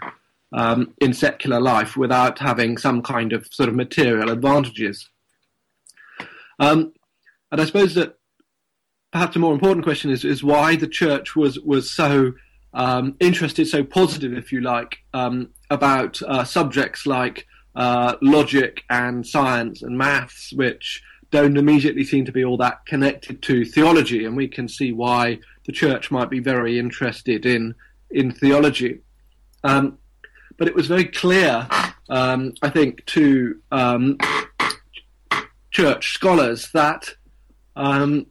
um, 0.51 0.93
in 0.99 1.13
secular 1.13 1.61
life 1.61 1.95
without 1.95 2.39
having 2.39 2.77
some 2.77 3.01
kind 3.01 3.31
of 3.31 3.47
sort 3.51 3.69
of 3.69 3.75
material 3.75 4.29
advantages. 4.29 5.09
Um, 6.59 6.93
and 7.51 7.61
I 7.61 7.65
suppose 7.65 7.95
that 7.95 8.17
perhaps 9.15 9.37
a 9.37 9.39
more 9.39 9.53
important 9.53 9.85
question 9.85 10.11
is, 10.11 10.25
is 10.25 10.43
why 10.43 10.75
the 10.75 10.89
church 10.89 11.37
was 11.37 11.57
was 11.61 11.89
so 11.89 12.33
um, 12.73 13.15
interested, 13.21 13.65
so 13.65 13.81
positive, 13.81 14.33
if 14.33 14.51
you 14.51 14.59
like, 14.59 14.97
um, 15.13 15.51
about 15.69 16.21
uh, 16.23 16.43
subjects 16.43 17.05
like 17.05 17.47
uh, 17.77 18.17
logic 18.21 18.83
and 18.89 19.25
science 19.25 19.83
and 19.83 19.97
maths, 19.97 20.51
which 20.51 21.01
don't 21.31 21.55
immediately 21.55 22.03
seem 22.03 22.25
to 22.25 22.33
be 22.33 22.43
all 22.43 22.57
that 22.57 22.85
connected 22.85 23.41
to 23.41 23.63
theology, 23.63 24.25
and 24.25 24.35
we 24.35 24.49
can 24.49 24.67
see 24.67 24.91
why 24.91 25.39
the 25.65 25.71
church 25.71 26.11
might 26.11 26.29
be 26.29 26.41
very 26.41 26.77
interested 26.77 27.45
in 27.45 27.73
in 28.11 28.33
theology. 28.33 28.99
Um, 29.63 29.97
but 30.57 30.67
it 30.67 30.75
was 30.75 30.87
very 30.87 31.05
clear, 31.05 31.65
um, 32.09 32.53
I 32.61 32.69
think, 32.69 33.05
to 33.05 33.61
um, 33.71 34.17
church 35.71 36.11
scholars 36.11 36.69
that 36.73 37.15
um, 37.77 38.25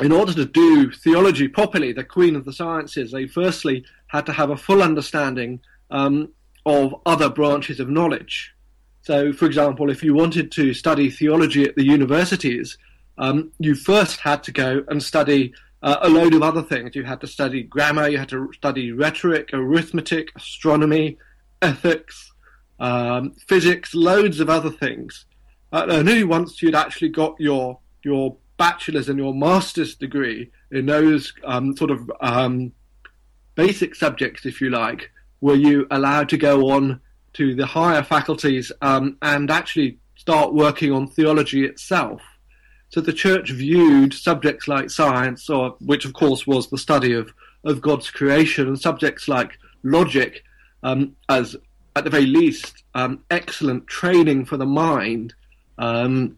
in 0.00 0.12
order 0.12 0.32
to 0.32 0.46
do 0.46 0.90
theology 0.90 1.48
properly, 1.48 1.92
the 1.92 2.04
queen 2.04 2.36
of 2.36 2.44
the 2.44 2.52
sciences, 2.52 3.12
they 3.12 3.26
firstly 3.26 3.84
had 4.06 4.26
to 4.26 4.32
have 4.32 4.50
a 4.50 4.56
full 4.56 4.82
understanding 4.82 5.60
um, 5.90 6.30
of 6.66 6.94
other 7.06 7.28
branches 7.28 7.80
of 7.80 7.88
knowledge. 7.88 8.54
So, 9.02 9.32
for 9.32 9.46
example, 9.46 9.90
if 9.90 10.02
you 10.02 10.14
wanted 10.14 10.52
to 10.52 10.74
study 10.74 11.10
theology 11.10 11.64
at 11.64 11.74
the 11.74 11.84
universities, 11.84 12.78
um, 13.18 13.52
you 13.58 13.74
first 13.74 14.20
had 14.20 14.42
to 14.44 14.52
go 14.52 14.84
and 14.88 15.02
study 15.02 15.52
uh, 15.82 15.96
a 16.02 16.08
load 16.08 16.34
of 16.34 16.42
other 16.42 16.62
things. 16.62 16.94
You 16.94 17.04
had 17.04 17.20
to 17.22 17.26
study 17.26 17.62
grammar, 17.62 18.08
you 18.08 18.18
had 18.18 18.28
to 18.30 18.50
study 18.54 18.92
rhetoric, 18.92 19.50
arithmetic, 19.52 20.30
astronomy, 20.36 21.18
ethics, 21.62 22.32
um, 22.78 23.32
physics, 23.48 23.94
loads 23.94 24.40
of 24.40 24.48
other 24.48 24.70
things. 24.70 25.26
Uh, 25.72 25.86
and 25.88 26.08
only 26.08 26.24
once 26.24 26.62
you'd 26.62 26.74
actually 26.74 27.10
got 27.10 27.34
your 27.38 27.78
your 28.02 28.36
bachelor's 28.60 29.08
and 29.08 29.18
your 29.18 29.32
master's 29.32 29.94
degree 29.94 30.50
in 30.70 30.84
those 30.84 31.32
um, 31.44 31.74
sort 31.74 31.90
of 31.90 32.12
um, 32.20 32.70
basic 33.54 33.94
subjects, 33.94 34.44
if 34.44 34.60
you 34.60 34.68
like, 34.68 35.10
were 35.40 35.54
you 35.54 35.86
allowed 35.90 36.28
to 36.28 36.36
go 36.36 36.68
on 36.68 37.00
to 37.32 37.54
the 37.54 37.64
higher 37.64 38.02
faculties 38.02 38.70
um, 38.82 39.16
and 39.22 39.50
actually 39.50 39.96
start 40.14 40.52
working 40.52 40.92
on 40.92 41.08
theology 41.08 41.64
itself. 41.64 42.20
So 42.90 43.00
the 43.00 43.14
church 43.14 43.50
viewed 43.50 44.12
subjects 44.12 44.68
like 44.68 44.90
science, 44.90 45.48
or 45.48 45.76
which 45.80 46.04
of 46.04 46.12
course 46.12 46.46
was 46.46 46.68
the 46.68 46.76
study 46.76 47.14
of, 47.14 47.32
of 47.64 47.80
God's 47.80 48.10
creation, 48.10 48.68
and 48.68 48.78
subjects 48.78 49.26
like 49.26 49.52
logic 49.84 50.44
um, 50.82 51.16
as, 51.30 51.56
at 51.96 52.04
the 52.04 52.10
very 52.10 52.26
least, 52.26 52.84
um, 52.94 53.24
excellent 53.30 53.86
training 53.86 54.44
for 54.44 54.58
the 54.58 54.66
mind 54.66 55.32
um, 55.78 56.36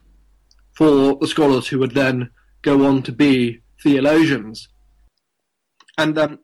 for 0.75 1.17
the 1.17 1.27
scholars 1.27 1.69
who 1.69 1.79
would 1.79 1.93
then 1.93 2.31
go 2.63 2.87
on 2.87 3.03
to 3.03 3.13
be 3.13 3.61
theologians. 3.83 4.69
And 5.99 6.19
um, 6.19 6.39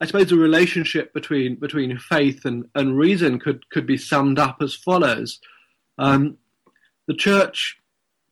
I 0.00 0.06
suppose 0.06 0.28
the 0.28 0.36
relationship 0.36 1.12
between 1.12 1.56
between 1.56 1.96
faith 1.98 2.44
and, 2.44 2.64
and 2.74 2.98
reason 2.98 3.38
could, 3.38 3.68
could 3.70 3.86
be 3.86 3.96
summed 3.96 4.38
up 4.38 4.56
as 4.60 4.74
follows. 4.74 5.40
Um, 5.98 6.38
the 7.06 7.14
church 7.14 7.76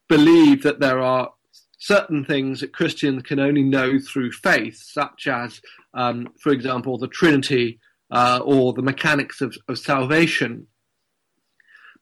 believed 0.09 0.63
that 0.65 0.81
there 0.81 1.01
are 1.01 1.31
certain 1.79 2.25
things 2.25 2.61
that 2.61 2.73
Christians 2.73 3.23
can 3.23 3.41
only 3.41 3.63
know 3.63 3.99
through 3.99 4.33
faith, 4.33 4.81
such 4.83 5.27
as, 5.27 5.61
um, 5.95 6.29
for 6.39 6.53
example, 6.53 6.97
the 6.97 7.09
Trinity 7.09 7.81
uh, 8.11 8.41
or 8.45 8.73
the 8.73 8.83
mechanics 8.83 9.41
of, 9.41 9.57
of 9.69 9.79
salvation. 9.79 10.67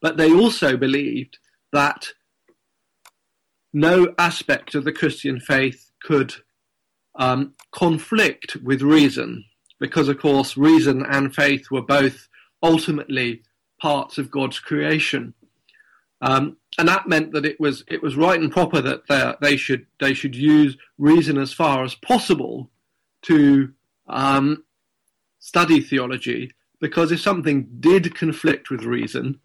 But 0.02 0.16
they 0.16 0.32
also 0.32 0.76
believed 0.76 1.38
that 1.72 2.08
no 3.72 4.14
aspect 4.18 4.74
of 4.74 4.84
the 4.84 4.92
Christian 4.92 5.40
faith 5.40 5.90
could 6.02 6.34
um, 7.16 7.54
conflict 7.72 8.56
with 8.56 8.82
reason 8.82 9.44
because, 9.78 10.08
of 10.08 10.18
course, 10.18 10.56
reason 10.56 11.04
and 11.06 11.34
faith 11.34 11.70
were 11.70 11.82
both 11.82 12.28
ultimately 12.62 13.42
parts 13.80 14.18
of 14.18 14.30
God's 14.30 14.58
creation. 14.58 15.34
Um, 16.20 16.56
and 16.78 16.86
that 16.88 17.08
meant 17.08 17.32
that 17.32 17.46
it 17.46 17.58
was 17.58 17.82
it 17.88 18.02
was 18.02 18.16
right 18.16 18.38
and 18.38 18.52
proper 18.52 18.80
that 18.80 19.02
they 19.08 19.34
they 19.40 19.56
should 19.56 19.86
they 19.98 20.14
should 20.14 20.36
use 20.36 20.76
reason 20.98 21.38
as 21.38 21.52
far 21.52 21.82
as 21.82 21.94
possible 21.94 22.70
to 23.22 23.72
um, 24.06 24.64
study 25.38 25.80
theology 25.80 26.52
because 26.80 27.12
if 27.12 27.20
something 27.20 27.68
did 27.80 28.14
conflict 28.14 28.70
with 28.70 28.82
reason, 28.82 29.40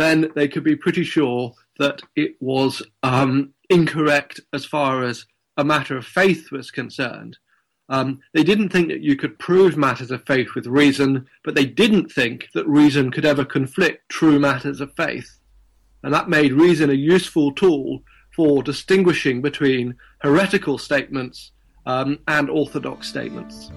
then 0.00 0.30
they 0.34 0.48
could 0.48 0.64
be 0.64 0.76
pretty 0.76 1.04
sure 1.04 1.52
that 1.78 2.02
it 2.16 2.36
was 2.40 2.82
um, 3.02 3.52
incorrect 3.68 4.40
as 4.52 4.64
far 4.64 5.02
as 5.02 5.26
a 5.56 5.64
matter 5.64 5.96
of 5.96 6.06
faith 6.06 6.50
was 6.50 6.70
concerned. 6.70 7.38
Um, 7.88 8.20
they 8.34 8.44
didn't 8.44 8.68
think 8.68 8.88
that 8.88 9.02
you 9.02 9.16
could 9.16 9.38
prove 9.38 9.76
matters 9.76 10.12
of 10.12 10.24
faith 10.24 10.54
with 10.54 10.66
reason, 10.66 11.26
but 11.42 11.56
they 11.56 11.66
didn't 11.66 12.10
think 12.12 12.48
that 12.54 12.66
reason 12.68 13.10
could 13.10 13.24
ever 13.24 13.44
conflict 13.44 14.08
true 14.08 14.38
matters 14.38 14.80
of 14.80 14.94
faith. 14.94 15.38
And 16.04 16.14
that 16.14 16.28
made 16.28 16.52
reason 16.52 16.88
a 16.88 16.94
useful 16.94 17.52
tool 17.52 18.02
for 18.34 18.62
distinguishing 18.62 19.42
between 19.42 19.96
heretical 20.20 20.78
statements 20.78 21.50
um, 21.84 22.20
and 22.28 22.48
orthodox 22.48 23.08
statements. 23.08 23.70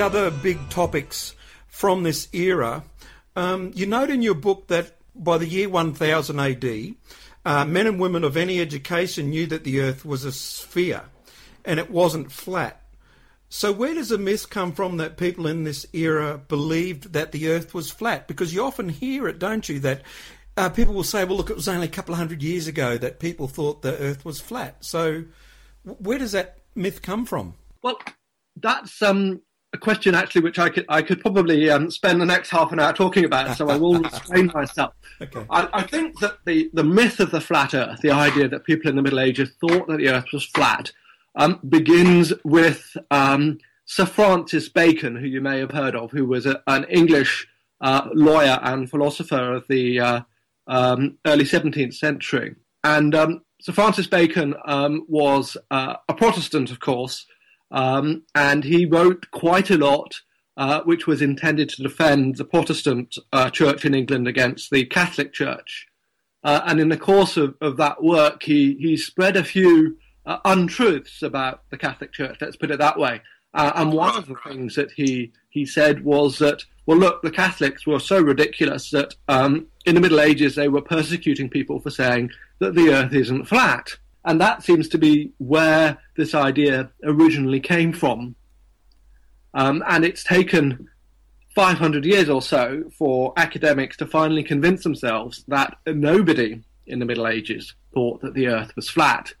The 0.00 0.06
other 0.06 0.30
big 0.30 0.70
topics 0.70 1.34
from 1.66 2.04
this 2.04 2.26
era, 2.32 2.82
um, 3.36 3.70
you 3.74 3.84
note 3.84 4.08
in 4.08 4.22
your 4.22 4.32
book 4.32 4.66
that 4.68 4.96
by 5.14 5.36
the 5.36 5.46
year 5.46 5.68
1000 5.68 6.40
AD, 6.40 6.94
uh, 7.44 7.66
men 7.66 7.86
and 7.86 8.00
women 8.00 8.24
of 8.24 8.34
any 8.34 8.62
education 8.62 9.28
knew 9.28 9.46
that 9.46 9.62
the 9.62 9.78
Earth 9.78 10.06
was 10.06 10.24
a 10.24 10.32
sphere 10.32 11.02
and 11.66 11.78
it 11.78 11.90
wasn't 11.90 12.32
flat. 12.32 12.80
So, 13.50 13.72
where 13.72 13.92
does 13.92 14.08
the 14.08 14.16
myth 14.16 14.48
come 14.48 14.72
from 14.72 14.96
that 14.96 15.18
people 15.18 15.46
in 15.46 15.64
this 15.64 15.84
era 15.92 16.38
believed 16.48 17.12
that 17.12 17.32
the 17.32 17.50
Earth 17.50 17.74
was 17.74 17.90
flat? 17.90 18.26
Because 18.26 18.54
you 18.54 18.64
often 18.64 18.88
hear 18.88 19.28
it, 19.28 19.38
don't 19.38 19.68
you? 19.68 19.80
That 19.80 20.00
uh, 20.56 20.70
people 20.70 20.94
will 20.94 21.04
say, 21.04 21.26
well, 21.26 21.36
look, 21.36 21.50
it 21.50 21.56
was 21.56 21.68
only 21.68 21.88
a 21.88 21.90
couple 21.90 22.14
of 22.14 22.18
hundred 22.18 22.42
years 22.42 22.66
ago 22.66 22.96
that 22.96 23.20
people 23.20 23.48
thought 23.48 23.82
the 23.82 23.98
Earth 23.98 24.24
was 24.24 24.40
flat. 24.40 24.82
So, 24.82 25.24
where 25.84 26.16
does 26.16 26.32
that 26.32 26.56
myth 26.74 27.02
come 27.02 27.26
from? 27.26 27.52
Well, 27.82 27.98
that's 28.56 29.02
um, 29.02 29.42
a 29.72 29.78
question 29.78 30.14
actually 30.14 30.42
which 30.42 30.58
I 30.58 30.68
could 30.68 30.84
I 30.88 31.02
could 31.02 31.20
probably 31.20 31.70
um, 31.70 31.90
spend 31.90 32.20
the 32.20 32.26
next 32.26 32.50
half 32.50 32.72
an 32.72 32.80
hour 32.80 32.92
talking 32.92 33.24
about, 33.24 33.56
so 33.56 33.68
I 33.68 33.76
will 33.76 34.00
restrain 34.00 34.50
myself. 34.54 34.94
Okay. 35.20 35.44
I, 35.50 35.68
I, 35.72 35.82
think 35.82 36.18
that 36.20 36.38
the, 36.46 36.70
the 36.72 36.82
myth 36.82 37.20
of 37.20 37.30
the 37.30 37.40
flat 37.40 37.74
Earth, 37.74 38.00
the 38.00 38.10
idea 38.10 38.48
that 38.48 38.64
people 38.64 38.88
in 38.88 38.96
the 38.96 39.02
Middle 39.02 39.20
Ages 39.20 39.50
thought 39.60 39.86
that 39.88 39.98
the 39.98 40.08
Earth 40.08 40.32
was 40.32 40.44
flat, 40.44 40.90
um, 41.36 41.60
begins 41.68 42.32
with 42.44 42.96
um, 43.10 43.58
Sir 43.84 44.06
Francis 44.06 44.68
Bacon, 44.68 45.14
who 45.14 45.26
you 45.26 45.40
may 45.40 45.58
have 45.58 45.72
heard 45.72 45.94
of, 45.94 46.10
who 46.10 46.24
was 46.24 46.46
a, 46.46 46.62
an 46.66 46.84
English 46.84 47.46
uh, 47.80 48.08
lawyer 48.14 48.58
and 48.62 48.90
philosopher 48.90 49.52
of 49.52 49.66
the 49.68 50.00
uh, 50.00 50.20
um, 50.66 51.18
early 51.26 51.44
17th 51.44 51.94
century. 51.94 52.54
And 52.82 53.14
um, 53.14 53.42
Sir 53.60 53.72
Francis 53.72 54.06
Bacon 54.06 54.54
um, 54.64 55.04
was 55.06 55.56
uh, 55.70 55.96
a 56.08 56.14
Protestant, 56.14 56.70
of 56.70 56.80
course. 56.80 57.26
Um, 57.70 58.24
and 58.34 58.64
he 58.64 58.86
wrote 58.86 59.30
quite 59.30 59.70
a 59.70 59.78
lot, 59.78 60.20
uh, 60.56 60.82
which 60.82 61.06
was 61.06 61.22
intended 61.22 61.68
to 61.70 61.82
defend 61.82 62.36
the 62.36 62.44
Protestant 62.44 63.16
uh, 63.32 63.50
church 63.50 63.84
in 63.84 63.94
England 63.94 64.26
against 64.26 64.70
the 64.70 64.84
Catholic 64.84 65.32
Church. 65.32 65.86
Uh, 66.42 66.60
and 66.66 66.80
in 66.80 66.88
the 66.88 66.96
course 66.96 67.36
of, 67.36 67.54
of 67.60 67.76
that 67.76 68.02
work, 68.02 68.42
he, 68.42 68.74
he 68.74 68.96
spread 68.96 69.36
a 69.36 69.44
few 69.44 69.98
uh, 70.26 70.38
untruths 70.44 71.22
about 71.22 71.62
the 71.70 71.78
Catholic 71.78 72.12
Church, 72.12 72.38
let's 72.40 72.56
put 72.56 72.70
it 72.70 72.78
that 72.78 72.98
way. 72.98 73.20
Uh, 73.52 73.72
and 73.74 73.92
one 73.92 74.16
of 74.16 74.26
the 74.26 74.36
things 74.46 74.76
that 74.76 74.92
he, 74.92 75.32
he 75.48 75.66
said 75.66 76.04
was 76.04 76.38
that, 76.38 76.62
well, 76.86 76.98
look, 76.98 77.22
the 77.22 77.30
Catholics 77.30 77.86
were 77.86 77.98
so 77.98 78.20
ridiculous 78.20 78.90
that 78.90 79.14
um, 79.28 79.66
in 79.86 79.94
the 79.94 80.00
Middle 80.00 80.20
Ages 80.20 80.54
they 80.54 80.68
were 80.68 80.82
persecuting 80.82 81.50
people 81.50 81.80
for 81.80 81.90
saying 81.90 82.30
that 82.60 82.74
the 82.74 82.90
earth 82.90 83.12
isn't 83.12 83.46
flat. 83.46 83.96
And 84.24 84.40
that 84.40 84.62
seems 84.62 84.88
to 84.90 84.98
be 84.98 85.32
where 85.38 85.98
this 86.16 86.34
idea 86.34 86.90
originally 87.02 87.60
came 87.60 87.92
from. 87.92 88.34
Um, 89.54 89.82
and 89.88 90.04
it's 90.04 90.22
taken 90.22 90.88
500 91.54 92.04
years 92.04 92.28
or 92.28 92.42
so 92.42 92.84
for 92.96 93.32
academics 93.36 93.96
to 93.96 94.06
finally 94.06 94.42
convince 94.42 94.84
themselves 94.84 95.44
that 95.48 95.76
nobody 95.86 96.60
in 96.86 96.98
the 96.98 97.06
Middle 97.06 97.26
Ages 97.26 97.74
thought 97.92 98.20
that 98.20 98.34
the 98.34 98.48
Earth 98.48 98.74
was 98.76 98.88
flat. 98.88 99.34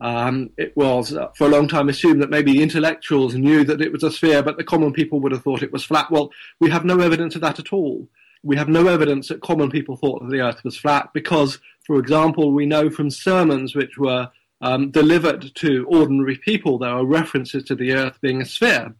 Um, 0.00 0.50
it 0.56 0.76
was 0.76 1.14
uh, 1.14 1.28
for 1.36 1.46
a 1.46 1.50
long 1.50 1.68
time 1.68 1.88
assumed 1.88 2.20
that 2.22 2.30
maybe 2.30 2.60
intellectuals 2.62 3.34
knew 3.34 3.64
that 3.64 3.80
it 3.80 3.92
was 3.92 4.02
a 4.02 4.10
sphere, 4.10 4.42
but 4.42 4.56
the 4.56 4.64
common 4.64 4.92
people 4.92 5.20
would 5.20 5.32
have 5.32 5.42
thought 5.42 5.62
it 5.62 5.72
was 5.72 5.84
flat. 5.84 6.10
Well, 6.10 6.30
we 6.60 6.70
have 6.70 6.84
no 6.84 7.00
evidence 7.00 7.34
of 7.36 7.40
that 7.42 7.58
at 7.58 7.72
all. 7.72 8.08
We 8.42 8.56
have 8.56 8.68
no 8.68 8.88
evidence 8.88 9.28
that 9.28 9.40
common 9.40 9.70
people 9.70 9.96
thought 9.96 10.22
that 10.22 10.30
the 10.30 10.40
Earth 10.40 10.62
was 10.64 10.76
flat 10.76 11.10
because 11.14 11.58
for 11.86 11.98
example, 11.98 12.52
we 12.52 12.66
know 12.66 12.90
from 12.90 13.10
sermons 13.10 13.74
which 13.74 13.98
were 13.98 14.30
um, 14.60 14.90
delivered 14.90 15.54
to 15.56 15.86
ordinary 15.88 16.36
people, 16.36 16.78
there 16.78 16.90
are 16.90 17.04
references 17.04 17.64
to 17.64 17.74
the 17.74 17.92
earth 17.92 18.18
being 18.20 18.40
a 18.40 18.46
sphere. 18.46 18.94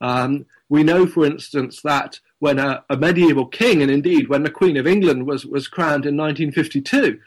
Um, 0.00 0.46
we 0.68 0.82
know, 0.82 1.06
for 1.06 1.26
instance, 1.26 1.82
that 1.82 2.20
when 2.38 2.58
a, 2.58 2.84
a, 2.88 2.96
medieval 2.96 3.46
king, 3.46 3.82
and 3.82 3.90
indeed 3.90 4.28
when 4.28 4.44
the 4.44 4.50
Queen 4.50 4.76
of 4.76 4.86
England 4.86 5.26
was, 5.26 5.44
was 5.44 5.66
crowned 5.66 6.06
in 6.06 6.16
1952, 6.16 7.18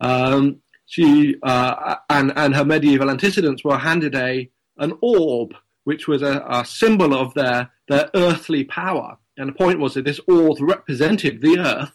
um, 0.00 0.60
she 0.86 1.36
uh, 1.42 1.96
and, 2.10 2.32
and 2.36 2.54
her 2.54 2.64
medieval 2.64 3.10
antecedents 3.10 3.64
were 3.64 3.78
handed 3.78 4.14
a 4.14 4.48
an 4.78 4.92
orb, 5.00 5.54
which 5.84 6.06
was 6.06 6.22
a, 6.22 6.44
a 6.48 6.64
symbol 6.64 7.14
of 7.14 7.34
their, 7.34 7.70
their 7.88 8.10
earthly 8.14 8.64
power. 8.64 9.18
And 9.36 9.48
the 9.48 9.54
point 9.54 9.80
was 9.80 9.94
that 9.94 10.04
this 10.04 10.20
orb 10.28 10.58
represented 10.60 11.40
the 11.40 11.58
earth. 11.58 11.92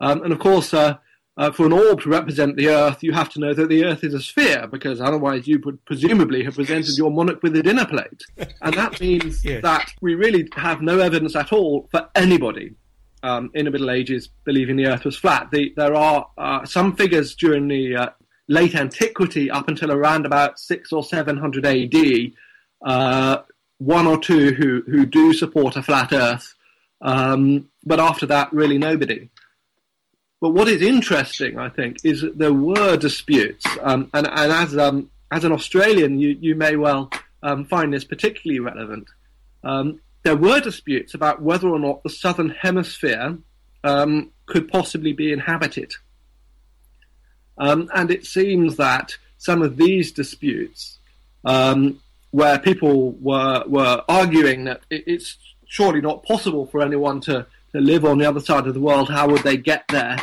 Um, 0.00 0.22
and 0.22 0.32
of 0.32 0.38
course, 0.38 0.74
uh, 0.74 0.98
uh, 1.38 1.52
for 1.52 1.66
an 1.66 1.72
orb 1.72 2.02
to 2.02 2.08
represent 2.08 2.56
the 2.56 2.68
Earth, 2.68 3.00
you 3.00 3.12
have 3.12 3.28
to 3.30 3.38
know 3.38 3.54
that 3.54 3.68
the 3.68 3.84
Earth 3.84 4.02
is 4.02 4.12
a 4.12 4.20
sphere, 4.20 4.66
because 4.66 5.00
otherwise 5.00 5.46
you 5.46 5.60
would 5.64 5.82
presumably 5.84 6.42
have 6.42 6.56
presented 6.56 6.98
your 6.98 7.12
monarch 7.12 7.40
with 7.44 7.56
a 7.56 7.62
dinner 7.62 7.86
plate. 7.86 8.24
And 8.60 8.74
that 8.74 9.00
means 9.00 9.44
yes. 9.44 9.62
that 9.62 9.92
we 10.00 10.16
really 10.16 10.48
have 10.56 10.82
no 10.82 10.98
evidence 10.98 11.36
at 11.36 11.52
all 11.52 11.88
for 11.92 12.08
anybody 12.16 12.74
um, 13.22 13.52
in 13.54 13.66
the 13.66 13.70
Middle 13.70 13.90
Ages 13.90 14.28
believing 14.44 14.74
the 14.74 14.86
Earth 14.86 15.04
was 15.04 15.16
flat. 15.16 15.48
The, 15.52 15.72
there 15.76 15.94
are 15.94 16.28
uh, 16.36 16.64
some 16.64 16.96
figures 16.96 17.36
during 17.36 17.68
the 17.68 17.96
uh, 17.96 18.08
late 18.48 18.74
antiquity, 18.74 19.48
up 19.48 19.68
until 19.68 19.92
around 19.92 20.26
about 20.26 20.58
six 20.58 20.92
or 20.92 21.04
seven 21.04 21.36
hundred 21.36 21.64
AD, 21.64 22.32
uh, 22.84 23.42
one 23.78 24.08
or 24.08 24.18
two 24.18 24.54
who, 24.54 24.82
who 24.90 25.06
do 25.06 25.32
support 25.32 25.76
a 25.76 25.84
flat 25.84 26.12
Earth, 26.12 26.54
um, 27.00 27.68
but 27.84 28.00
after 28.00 28.26
that, 28.26 28.52
really 28.52 28.76
nobody. 28.76 29.28
But 30.40 30.50
what 30.50 30.68
is 30.68 30.82
interesting, 30.82 31.58
I 31.58 31.68
think, 31.68 31.98
is 32.04 32.20
that 32.20 32.38
there 32.38 32.52
were 32.52 32.96
disputes, 32.96 33.66
um, 33.82 34.08
and, 34.14 34.26
and 34.26 34.52
as 34.52 34.76
um, 34.78 35.10
as 35.32 35.44
an 35.44 35.52
Australian, 35.52 36.18
you 36.20 36.36
you 36.40 36.54
may 36.54 36.76
well 36.76 37.10
um, 37.42 37.64
find 37.64 37.92
this 37.92 38.04
particularly 38.04 38.60
relevant. 38.60 39.08
Um, 39.64 40.00
there 40.22 40.36
were 40.36 40.60
disputes 40.60 41.14
about 41.14 41.42
whether 41.42 41.68
or 41.68 41.78
not 41.80 42.02
the 42.02 42.10
southern 42.10 42.50
hemisphere 42.50 43.38
um, 43.82 44.30
could 44.46 44.68
possibly 44.68 45.12
be 45.12 45.32
inhabited, 45.32 45.92
um, 47.58 47.90
and 47.92 48.10
it 48.12 48.24
seems 48.24 48.76
that 48.76 49.16
some 49.38 49.60
of 49.60 49.76
these 49.76 50.12
disputes, 50.12 50.98
where 51.42 52.58
people 52.60 53.10
were 53.12 53.64
were 53.66 54.04
arguing 54.08 54.64
that 54.64 54.82
it's 54.88 55.36
surely 55.66 56.00
not 56.00 56.22
possible 56.22 56.66
for 56.66 56.80
anyone 56.80 57.20
to 57.22 57.44
to 57.72 57.80
live 57.80 58.04
on 58.04 58.18
the 58.18 58.28
other 58.28 58.40
side 58.40 58.66
of 58.66 58.74
the 58.74 58.80
world, 58.80 59.08
how 59.10 59.28
would 59.28 59.42
they 59.42 59.56
get 59.56 59.84
there? 59.88 60.18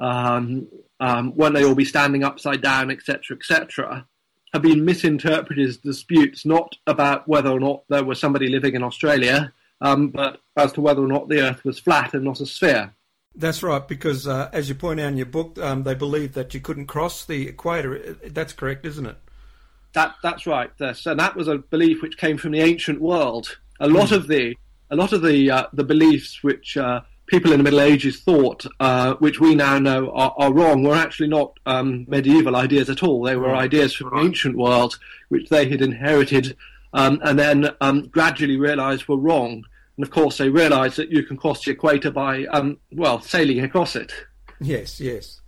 Um, 0.00 0.68
um, 0.98 1.32
when 1.32 1.52
they 1.52 1.64
all 1.64 1.74
be 1.74 1.84
standing 1.84 2.24
upside 2.24 2.62
down, 2.62 2.90
etc., 2.90 3.36
etc., 3.36 4.06
have 4.52 4.62
been 4.62 4.84
misinterpreted 4.84 5.68
as 5.68 5.76
disputes 5.76 6.44
not 6.44 6.74
about 6.86 7.26
whether 7.28 7.50
or 7.50 7.60
not 7.60 7.84
there 7.88 8.04
was 8.04 8.18
somebody 8.18 8.48
living 8.48 8.74
in 8.74 8.82
Australia, 8.82 9.52
um, 9.80 10.08
but 10.08 10.40
as 10.56 10.72
to 10.72 10.80
whether 10.80 11.02
or 11.02 11.06
not 11.06 11.28
the 11.28 11.40
Earth 11.40 11.64
was 11.64 11.78
flat 11.78 12.14
and 12.14 12.24
not 12.24 12.40
a 12.40 12.46
sphere. 12.46 12.92
That's 13.34 13.62
right, 13.62 13.86
because 13.86 14.26
uh, 14.26 14.50
as 14.52 14.68
you 14.68 14.74
point 14.74 14.98
out 14.98 15.08
in 15.08 15.16
your 15.16 15.26
book, 15.26 15.56
um, 15.58 15.84
they 15.84 15.94
believed 15.94 16.34
that 16.34 16.52
you 16.52 16.60
couldn't 16.60 16.86
cross 16.86 17.24
the 17.24 17.48
equator. 17.48 18.16
That's 18.26 18.52
correct, 18.52 18.84
isn't 18.84 19.06
it? 19.06 19.16
That 19.92 20.16
that's 20.22 20.46
right. 20.46 20.70
Yes, 20.78 21.06
and 21.06 21.18
that 21.18 21.36
was 21.36 21.48
a 21.48 21.58
belief 21.58 22.02
which 22.02 22.16
came 22.16 22.38
from 22.38 22.52
the 22.52 22.60
ancient 22.60 23.00
world. 23.00 23.58
A 23.78 23.88
lot 23.88 24.08
mm. 24.08 24.16
of 24.16 24.28
the 24.28 24.56
a 24.90 24.96
lot 24.96 25.12
of 25.12 25.22
the 25.22 25.50
uh, 25.50 25.66
the 25.72 25.84
beliefs 25.84 26.42
which 26.42 26.76
uh, 26.76 27.00
people 27.26 27.52
in 27.52 27.58
the 27.58 27.64
Middle 27.64 27.80
Ages 27.80 28.20
thought, 28.20 28.66
uh, 28.80 29.14
which 29.14 29.40
we 29.40 29.54
now 29.54 29.78
know 29.78 30.10
are, 30.12 30.34
are 30.36 30.52
wrong, 30.52 30.82
were 30.82 30.96
actually 30.96 31.28
not 31.28 31.58
um, 31.64 32.04
medieval 32.08 32.56
ideas 32.56 32.90
at 32.90 33.02
all. 33.02 33.22
They 33.22 33.36
were 33.36 33.54
ideas 33.54 33.94
from 33.94 34.10
the 34.10 34.20
ancient 34.20 34.56
world, 34.56 34.98
which 35.28 35.48
they 35.48 35.68
had 35.68 35.80
inherited, 35.80 36.56
um, 36.92 37.20
and 37.22 37.38
then 37.38 37.70
um, 37.80 38.08
gradually 38.08 38.56
realised 38.56 39.06
were 39.06 39.16
wrong. 39.16 39.64
And 39.96 40.04
of 40.04 40.10
course, 40.10 40.38
they 40.38 40.48
realised 40.48 40.96
that 40.96 41.10
you 41.10 41.22
can 41.22 41.36
cross 41.36 41.64
the 41.64 41.70
equator 41.72 42.10
by, 42.10 42.46
um, 42.46 42.78
well, 42.90 43.20
sailing 43.20 43.60
across 43.60 43.94
it. 43.94 44.12
Yes, 44.60 45.00
yes. 45.00 45.40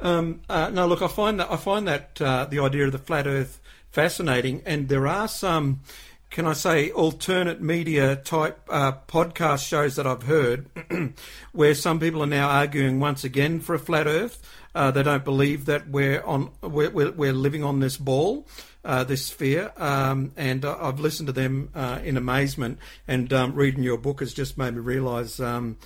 Um, 0.00 0.42
uh, 0.48 0.70
no, 0.70 0.86
look, 0.86 1.02
I 1.02 1.08
find 1.08 1.40
that 1.40 1.50
I 1.50 1.56
find 1.56 1.86
that 1.88 2.20
uh, 2.20 2.44
the 2.46 2.60
idea 2.60 2.86
of 2.86 2.92
the 2.92 2.98
flat 2.98 3.26
Earth 3.26 3.60
fascinating, 3.90 4.62
and 4.64 4.88
there 4.88 5.06
are 5.06 5.28
some 5.28 5.80
can 6.30 6.46
I 6.46 6.52
say, 6.52 6.90
alternate 6.90 7.60
media 7.60 8.16
type 8.16 8.60
uh, 8.68 8.92
podcast 9.08 9.66
shows 9.66 9.96
that 9.96 10.06
I've 10.06 10.24
heard 10.24 10.66
where 11.52 11.74
some 11.74 11.98
people 11.98 12.22
are 12.22 12.26
now 12.26 12.48
arguing 12.48 13.00
once 13.00 13.24
again 13.24 13.60
for 13.60 13.74
a 13.74 13.78
flat 13.78 14.06
Earth. 14.06 14.42
Uh, 14.74 14.90
they 14.90 15.02
don't 15.02 15.24
believe 15.24 15.64
that 15.64 15.88
we're 15.88 16.22
on 16.22 16.50
we're, 16.62 16.90
we're, 16.90 17.12
we're 17.12 17.32
living 17.32 17.64
on 17.64 17.80
this 17.80 17.96
ball, 17.96 18.46
uh, 18.84 19.04
this 19.04 19.26
sphere, 19.26 19.72
um, 19.78 20.32
and 20.36 20.64
I've 20.64 21.00
listened 21.00 21.28
to 21.28 21.32
them 21.32 21.70
uh, 21.74 22.00
in 22.04 22.16
amazement. 22.16 22.78
And 23.06 23.32
um, 23.32 23.54
reading 23.54 23.82
your 23.82 23.98
book 23.98 24.20
has 24.20 24.34
just 24.34 24.58
made 24.58 24.74
me 24.74 24.80
realise 24.80 25.40
um, 25.40 25.78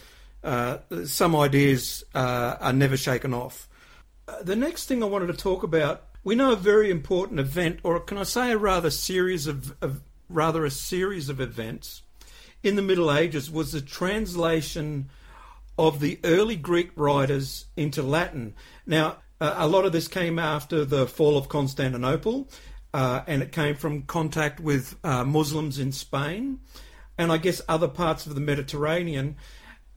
uh, 0.43 0.79
some 1.05 1.37
ideas 1.37 2.05
uh, 2.15 2.57
are 2.61 2.73
never 2.73 2.97
shaken 2.97 3.33
off. 3.33 3.69
the 4.43 4.57
next 4.57 4.87
thing 4.87 5.03
I 5.03 5.07
wanted 5.07 5.29
to 5.29 5.35
talk 5.35 5.63
about 5.63 6.09
we 6.25 6.37
know 6.37 6.53
a 6.53 6.57
very 6.57 6.89
important 6.91 7.41
event, 7.41 7.81
or 7.83 7.99
can 7.99 8.17
I 8.17 8.23
say 8.23 8.53
a 8.53 8.57
rather 8.59 8.91
series 8.91 9.49
of, 9.49 9.75
of 9.83 10.01
rather 10.33 10.65
a 10.65 10.71
series 10.71 11.29
of 11.29 11.41
events 11.41 12.03
in 12.63 12.77
the 12.77 12.83
Middle 12.83 13.13
Ages 13.13 13.51
was 13.51 13.73
the 13.73 13.81
translation 13.81 15.11
of 15.79 16.01
the 16.01 16.21
early 16.25 16.57
Greek 16.57 16.91
writers 16.97 17.67
into 17.77 18.03
Latin. 18.03 18.55
Now, 18.87 19.17
uh, 19.41 19.55
a 19.57 19.69
lot 19.69 19.85
of 19.85 19.93
this 19.93 20.09
came 20.09 20.39
after 20.39 20.85
the 20.85 21.07
fall 21.07 21.37
of 21.37 21.49
Constantinople, 21.49 22.49
uh, 22.95 23.23
and 23.27 23.43
it 23.43 23.53
came 23.53 23.75
from 23.75 24.03
contact 24.03 24.61
with 24.61 24.97
uh, 25.03 25.25
Muslims 25.25 25.79
in 25.79 25.93
Spain 25.93 26.61
and 27.19 27.33
I 27.33 27.39
guess 27.39 27.61
other 27.69 27.89
parts 27.89 28.27
of 28.27 28.35
the 28.35 28.41
Mediterranean. 28.41 29.37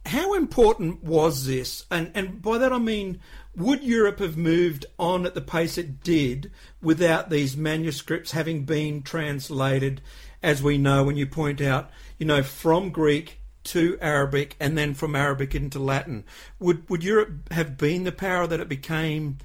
How 0.05 0.35
important 0.35 1.03
was 1.03 1.45
this? 1.45 1.85
And, 1.89 2.11
and 2.13 2.41
by 2.41 2.57
that 2.59 2.71
I 2.71 2.77
mean, 2.77 3.19
would 3.55 3.83
Europe 3.83 4.19
have 4.19 4.37
moved 4.37 4.85
on 4.99 5.25
at 5.25 5.33
the 5.33 5.41
pace 5.41 5.77
it 5.77 6.03
did 6.03 6.51
without 6.81 7.29
these 7.29 7.57
manuscripts 7.57 8.31
having 8.31 8.65
been 8.65 9.01
translated 9.01 10.01
as 10.45 10.61
we 10.61 10.77
know 10.77 11.03
when 11.03 11.17
you 11.17 11.25
point 11.25 11.59
out, 11.59 11.89
you 12.19 12.25
know, 12.25 12.43
from 12.43 12.91
Greek 12.91 13.41
to 13.63 13.97
Arabic 13.99 14.55
and 14.59 14.77
then 14.77 14.93
from 14.93 15.15
Arabic 15.15 15.55
into 15.55 15.79
Latin. 15.79 16.23
Would 16.59 16.87
would 16.89 17.03
Europe 17.03 17.51
have 17.51 17.77
been 17.77 18.03
the 18.03 18.11
power 18.11 18.45
that 18.45 18.59
it 18.59 18.69
became 18.69 19.39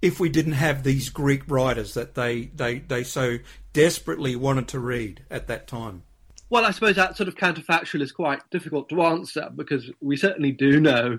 if 0.00 0.20
we 0.20 0.28
didn't 0.28 0.52
have 0.52 0.82
these 0.82 1.08
Greek 1.08 1.42
writers 1.50 1.94
that 1.94 2.14
they, 2.14 2.42
they, 2.54 2.78
they 2.78 3.02
so 3.02 3.38
desperately 3.72 4.36
wanted 4.36 4.68
to 4.68 4.78
read 4.78 5.24
at 5.30 5.48
that 5.48 5.66
time? 5.66 6.02
Well, 6.50 6.64
I 6.64 6.70
suppose 6.70 6.96
that 6.96 7.16
sort 7.16 7.28
of 7.28 7.34
counterfactual 7.34 8.02
is 8.02 8.12
quite 8.12 8.40
difficult 8.50 8.88
to 8.90 9.02
answer 9.02 9.50
because 9.54 9.90
we 10.00 10.16
certainly 10.16 10.52
do 10.52 10.78
know 10.78 11.18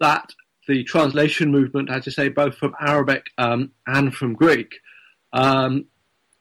that 0.00 0.30
the 0.68 0.84
translation 0.84 1.50
movement, 1.50 1.90
as 1.90 2.06
you 2.06 2.12
say, 2.12 2.28
both 2.28 2.56
from 2.56 2.74
Arabic 2.80 3.26
um, 3.38 3.72
and 3.86 4.14
from 4.14 4.34
Greek, 4.34 4.74
um, 5.32 5.86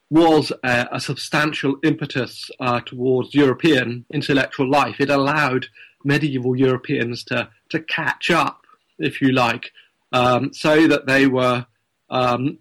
was 0.10 0.52
a, 0.64 0.88
a 0.92 1.00
substantial 1.00 1.78
impetus 1.84 2.50
uh, 2.60 2.80
towards 2.82 3.34
European 3.34 4.06
intellectual 4.14 4.70
life. 4.70 5.00
It 5.00 5.10
allowed 5.10 5.68
medieval 6.04 6.56
Europeans 6.56 7.24
to, 7.26 7.50
to 7.70 7.80
catch 7.80 8.30
up, 8.30 8.62
if 9.00 9.22
you 9.22 9.32
like, 9.32 9.72
um, 10.12 10.54
so 10.54 10.88
that 10.88 11.08
they 11.08 11.28
were 11.28 11.66
um, 12.10 12.60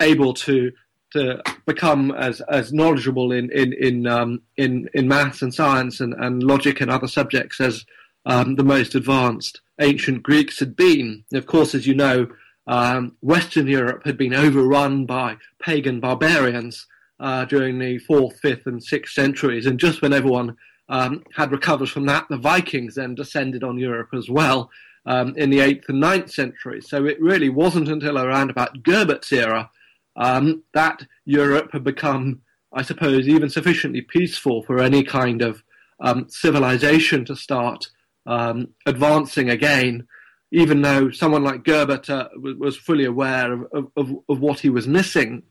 able 0.00 0.34
to 0.34 0.72
to 1.12 1.42
become 1.66 2.10
as, 2.12 2.40
as 2.42 2.72
knowledgeable 2.72 3.32
in 3.32 3.50
in 3.52 3.74
in, 3.74 4.06
um, 4.06 4.40
in 4.56 4.88
in 4.94 5.06
maths 5.06 5.42
and 5.42 5.54
science 5.54 6.00
and, 6.00 6.14
and 6.14 6.42
logic 6.42 6.80
and 6.80 6.90
other 6.90 7.06
subjects 7.06 7.60
as 7.60 7.84
um, 8.24 8.56
the 8.56 8.64
most 8.64 8.94
advanced 8.94 9.60
ancient 9.80 10.22
Greeks 10.22 10.58
had 10.58 10.74
been. 10.74 11.24
Of 11.32 11.46
course, 11.46 11.74
as 11.74 11.86
you 11.86 11.94
know, 11.94 12.28
um, 12.66 13.16
Western 13.20 13.66
Europe 13.66 14.02
had 14.04 14.16
been 14.16 14.34
overrun 14.34 15.06
by 15.06 15.36
pagan 15.60 16.00
barbarians 16.00 16.86
uh, 17.20 17.44
during 17.44 17.78
the 17.78 17.98
fourth, 17.98 18.38
fifth, 18.40 18.66
and 18.66 18.82
sixth 18.82 19.14
centuries, 19.14 19.66
and 19.66 19.78
just 19.78 20.02
when 20.02 20.12
everyone 20.12 20.56
um, 20.88 21.22
had 21.34 21.52
recovered 21.52 21.88
from 21.88 22.06
that, 22.06 22.26
the 22.28 22.36
Vikings 22.36 22.96
then 22.96 23.14
descended 23.14 23.64
on 23.64 23.78
Europe 23.78 24.10
as 24.14 24.28
well 24.28 24.70
um, 25.06 25.34
in 25.36 25.50
the 25.50 25.60
eighth 25.60 25.88
and 25.88 26.00
ninth 26.00 26.30
centuries. 26.30 26.88
So 26.88 27.04
it 27.06 27.20
really 27.20 27.48
wasn't 27.48 27.88
until 27.88 28.18
around 28.18 28.50
about 28.50 28.82
Gerbert's 28.82 29.32
era 29.32 29.70
um, 30.16 30.62
that 30.74 31.06
Europe 31.24 31.70
had 31.72 31.84
become, 31.84 32.42
I 32.72 32.82
suppose, 32.82 33.28
even 33.28 33.48
sufficiently 33.50 34.02
peaceful 34.02 34.62
for 34.62 34.80
any 34.80 35.02
kind 35.02 35.42
of 35.42 35.62
um, 36.00 36.28
civilization 36.28 37.24
to 37.26 37.36
start 37.36 37.86
um, 38.26 38.68
advancing 38.86 39.50
again 39.50 40.06
even 40.52 40.82
though 40.82 41.10
someone 41.10 41.42
like 41.42 41.64
Gerbert 41.64 42.10
uh, 42.10 42.28
was 42.36 42.76
fully 42.76 43.06
aware 43.06 43.52
of, 43.52 43.66
of, 43.96 44.14
of, 44.28 44.40
what 44.40 44.60
he 44.60 44.68
was 44.68 44.86
missing. 44.86 45.42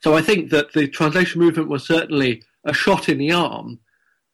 So 0.00 0.16
I 0.16 0.22
think 0.22 0.50
that 0.50 0.72
the 0.72 0.88
translation 0.88 1.40
movement 1.40 1.68
was 1.68 1.86
certainly 1.86 2.42
a 2.64 2.72
shot 2.72 3.10
in 3.10 3.18
the 3.18 3.32
arm. 3.32 3.80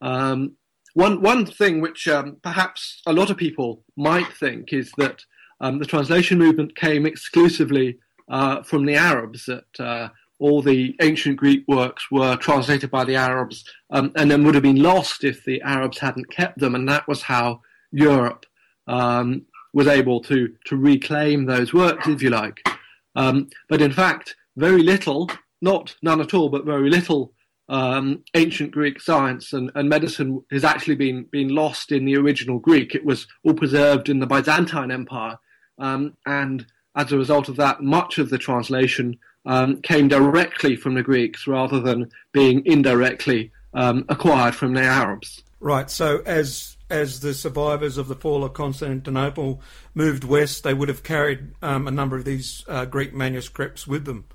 Um, 0.01 0.53
one, 0.93 1.21
one 1.21 1.45
thing 1.45 1.81
which 1.81 2.07
um, 2.07 2.37
perhaps 2.41 3.01
a 3.05 3.11
lot 3.11 3.29
of 3.29 3.35
people 3.35 3.83
might 3.97 4.31
think 4.31 4.71
is 4.71 4.91
that 4.97 5.21
um, 5.59 5.79
the 5.79 5.85
translation 5.85 6.37
movement 6.37 6.77
came 6.77 7.05
exclusively 7.05 7.99
uh, 8.29 8.63
from 8.63 8.85
the 8.85 8.95
Arabs, 8.95 9.45
that 9.45 9.79
uh, 9.79 10.07
all 10.39 10.61
the 10.61 10.95
ancient 11.01 11.35
Greek 11.35 11.65
works 11.67 12.09
were 12.09 12.37
translated 12.37 12.89
by 12.91 13.03
the 13.03 13.15
Arabs 13.15 13.65
um, 13.89 14.13
and 14.15 14.31
then 14.31 14.45
would 14.45 14.55
have 14.55 14.63
been 14.63 14.81
lost 14.81 15.25
if 15.25 15.43
the 15.43 15.61
Arabs 15.63 15.99
hadn't 15.99 16.31
kept 16.31 16.59
them, 16.59 16.75
and 16.75 16.87
that 16.87 17.07
was 17.09 17.21
how 17.23 17.59
Europe 17.91 18.45
um, 18.87 19.45
was 19.75 19.87
able 19.87 20.21
to 20.21 20.51
to 20.65 20.77
reclaim 20.77 21.45
those 21.45 21.73
works, 21.73 22.07
if 22.07 22.23
you 22.23 22.31
like. 22.31 22.67
Um, 23.15 23.49
but 23.69 23.81
in 23.81 23.91
fact, 23.91 24.35
very 24.55 24.81
little, 24.81 25.29
not 25.61 25.95
none 26.01 26.21
at 26.21 26.33
all, 26.33 26.49
but 26.49 26.65
very 26.65 26.89
little 26.89 27.33
um, 27.67 28.23
ancient 28.35 28.71
Greek 28.71 29.01
science 29.01 29.51
and, 29.51 29.71
and, 29.75 29.89
medicine 29.89 30.43
has 30.51 30.63
actually 30.63 30.95
been 30.95 31.23
been 31.31 31.49
lost 31.49 31.91
in 31.91 32.05
the 32.05 32.15
original 32.15 32.57
Greek. 32.57 32.95
It 32.95 33.03
was 33.03 33.27
all 33.43 33.53
preserved 33.53 34.07
in 34.07 34.19
the 34.19 34.27
Byzantine 34.27 34.91
Empire, 34.91 35.37
um, 35.77 36.15
and 36.25 36.65
as 36.95 37.11
a 37.11 37.17
result 37.17 37.49
of 37.49 37.57
that, 37.57 37.81
much 37.81 38.17
of 38.17 38.29
the 38.29 38.37
translation 38.37 39.17
um, 39.45 39.81
came 39.81 40.07
directly 40.07 40.77
from 40.77 40.93
the 40.93 41.03
Greeks 41.03 41.47
rather 41.47 41.81
than 41.81 42.09
being 42.31 42.65
indirectly 42.65 43.51
um, 43.73 44.05
acquired 44.07 44.55
from 44.55 44.73
the 44.73 44.83
Arabs. 44.83 45.43
Right. 45.59 45.89
So 45.89 46.21
as 46.25 46.74
as 46.89 47.19
the 47.21 47.33
survivors 47.33 47.97
of 47.97 48.07
the 48.07 48.15
fall 48.15 48.43
of 48.43 48.53
Constantinople 48.53 49.61
moved 49.93 50.23
west, 50.23 50.63
they 50.63 50.73
would 50.73 50.89
have 50.89 51.03
carried 51.03 51.53
um, 51.61 51.87
a 51.87 51.91
number 51.91 52.15
of 52.15 52.25
these 52.25 52.63
uh, 52.67 52.85
Greek 52.85 53.13
manuscripts 53.13 53.87
with 53.87 54.05
them. 54.05 54.25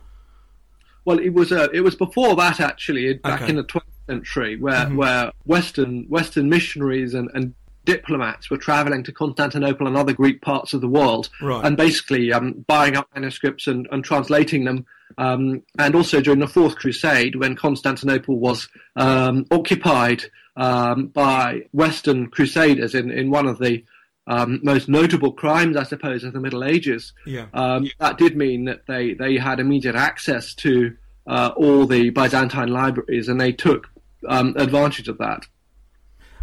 Well, 1.05 1.19
it 1.19 1.31
was 1.31 1.53
uh, 1.53 1.69
it 1.73 1.81
was 1.81 1.95
before 1.95 2.37
that 2.37 2.61
actually, 2.61 3.13
back 3.15 3.43
okay. 3.43 3.51
in 3.51 3.57
the 3.57 3.65
12th 3.65 3.83
century, 4.07 4.57
where 4.57 4.85
mm-hmm. 4.85 4.97
where 4.97 5.33
Western 5.45 6.05
Western 6.09 6.49
missionaries 6.49 7.15
and, 7.15 7.31
and 7.35 7.55
diplomats 7.85 8.51
were 8.51 8.59
traveling 8.59 9.03
to 9.05 9.13
Constantinople 9.13 9.87
and 9.87 9.97
other 9.97 10.13
Greek 10.13 10.43
parts 10.43 10.75
of 10.75 10.81
the 10.81 10.89
world, 10.89 11.31
right. 11.41 11.65
and 11.65 11.77
basically 11.77 12.33
um, 12.33 12.65
buying 12.67 12.97
up 12.97 13.09
manuscripts 13.15 13.67
and, 13.67 13.89
and 13.91 14.05
translating 14.05 14.65
them. 14.65 14.85
Um, 15.19 15.63
and 15.79 15.95
also 15.95 16.21
during 16.21 16.39
the 16.39 16.47
Fourth 16.47 16.77
Crusade, 16.77 17.37
when 17.37 17.57
Constantinople 17.57 18.39
was 18.39 18.69
um, 18.97 19.45
occupied 19.51 20.25
um, 20.61 21.07
by 21.07 21.63
Western 21.73 22.29
Crusaders 22.29 22.95
in, 22.95 23.11
in 23.11 23.31
one 23.31 23.47
of 23.47 23.59
the 23.59 23.83
um, 24.27 24.61
most 24.63 24.89
notable 24.89 25.33
crimes, 25.33 25.75
I 25.75 25.85
suppose, 25.85 26.23
of 26.23 26.35
the 26.35 26.41
Middle 26.41 26.63
Ages. 26.63 27.15
Yeah. 27.25 27.47
Um, 27.55 27.91
that 27.99 28.19
did 28.19 28.37
mean 28.37 28.67
that 28.67 28.87
they, 28.87 29.15
they 29.15 29.39
had 29.39 29.59
immediate 29.59 29.97
access 29.97 30.55
to 30.57 30.95
uh, 31.27 31.53
all 31.57 31.87
the 31.87 32.11
Byzantine 32.11 32.69
libraries, 32.69 33.29
and 33.29 33.41
they 33.41 33.53
took 33.53 33.89
um, 34.29 34.55
advantage 34.59 35.09
of 35.09 35.17
that. 35.17 35.47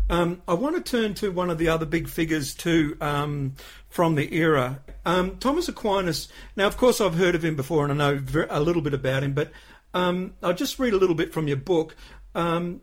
Um, 0.10 0.42
I 0.48 0.56
want 0.56 0.76
to 0.78 0.82
turn 0.82 1.14
to 1.16 1.32
one 1.32 1.52
of 1.52 1.60
the 1.60 1.68
other 1.68 1.86
big 1.86 2.08
figures 2.08 2.56
too 2.56 2.98
um, 3.00 3.54
from 3.88 4.16
the 4.16 4.34
era, 4.34 4.80
um, 5.06 5.38
Thomas 5.38 5.70
Aquinas. 5.70 6.28
Now, 6.56 6.66
of 6.66 6.78
course, 6.78 7.00
I've 7.00 7.16
heard 7.16 7.36
of 7.36 7.46
him 7.46 7.56
before, 7.56 7.88
and 7.88 8.02
I 8.02 8.14
know 8.14 8.48
a 8.50 8.62
little 8.62 8.82
bit 8.82 8.96
about 8.96 9.22
him, 9.22 9.34
but 9.34 9.52
um, 9.94 10.34
I'll 10.42 10.54
just 10.54 10.80
read 10.80 10.94
a 10.94 10.98
little 10.98 11.16
bit 11.16 11.34
from 11.34 11.48
your 11.48 11.58
book. 11.58 11.96
Um, 12.34 12.82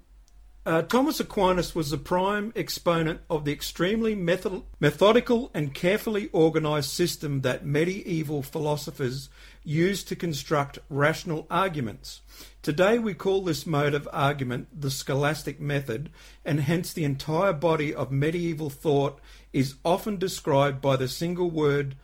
uh, 0.67 0.83
Thomas 0.83 1.21
Aquinas 1.21 1.75
was 1.75 1.91
the 1.91 1.99
prime 1.99 2.53
exponent 2.57 3.21
of 3.29 3.45
the 3.45 3.53
extremely 3.53 4.15
method- 4.15 4.63
methodical 4.81 5.51
and 5.53 5.75
carefully 5.75 6.31
organised 6.33 6.95
system 6.95 7.43
that 7.43 7.67
medieval 7.67 8.43
philosophers 8.43 9.29
used 9.63 10.09
to 10.09 10.17
construct 10.17 10.79
rational 10.89 11.47
arguments. 11.51 12.23
Today 12.63 12.99
we 12.99 13.13
call 13.13 13.43
this 13.43 13.67
mode 13.67 13.93
of 13.93 14.09
argument 14.11 14.69
the 14.81 14.91
scholastic 14.91 15.61
method, 15.61 16.09
and 16.47 16.61
hence 16.61 16.93
the 16.93 17.05
entire 17.05 17.53
body 17.53 17.95
of 17.95 18.11
medieval 18.11 18.71
thought 18.71 19.21
is 19.53 19.75
often 19.85 20.17
described 20.17 20.81
by 20.81 20.97
the 20.97 21.09
single 21.09 21.51
word 21.51 21.95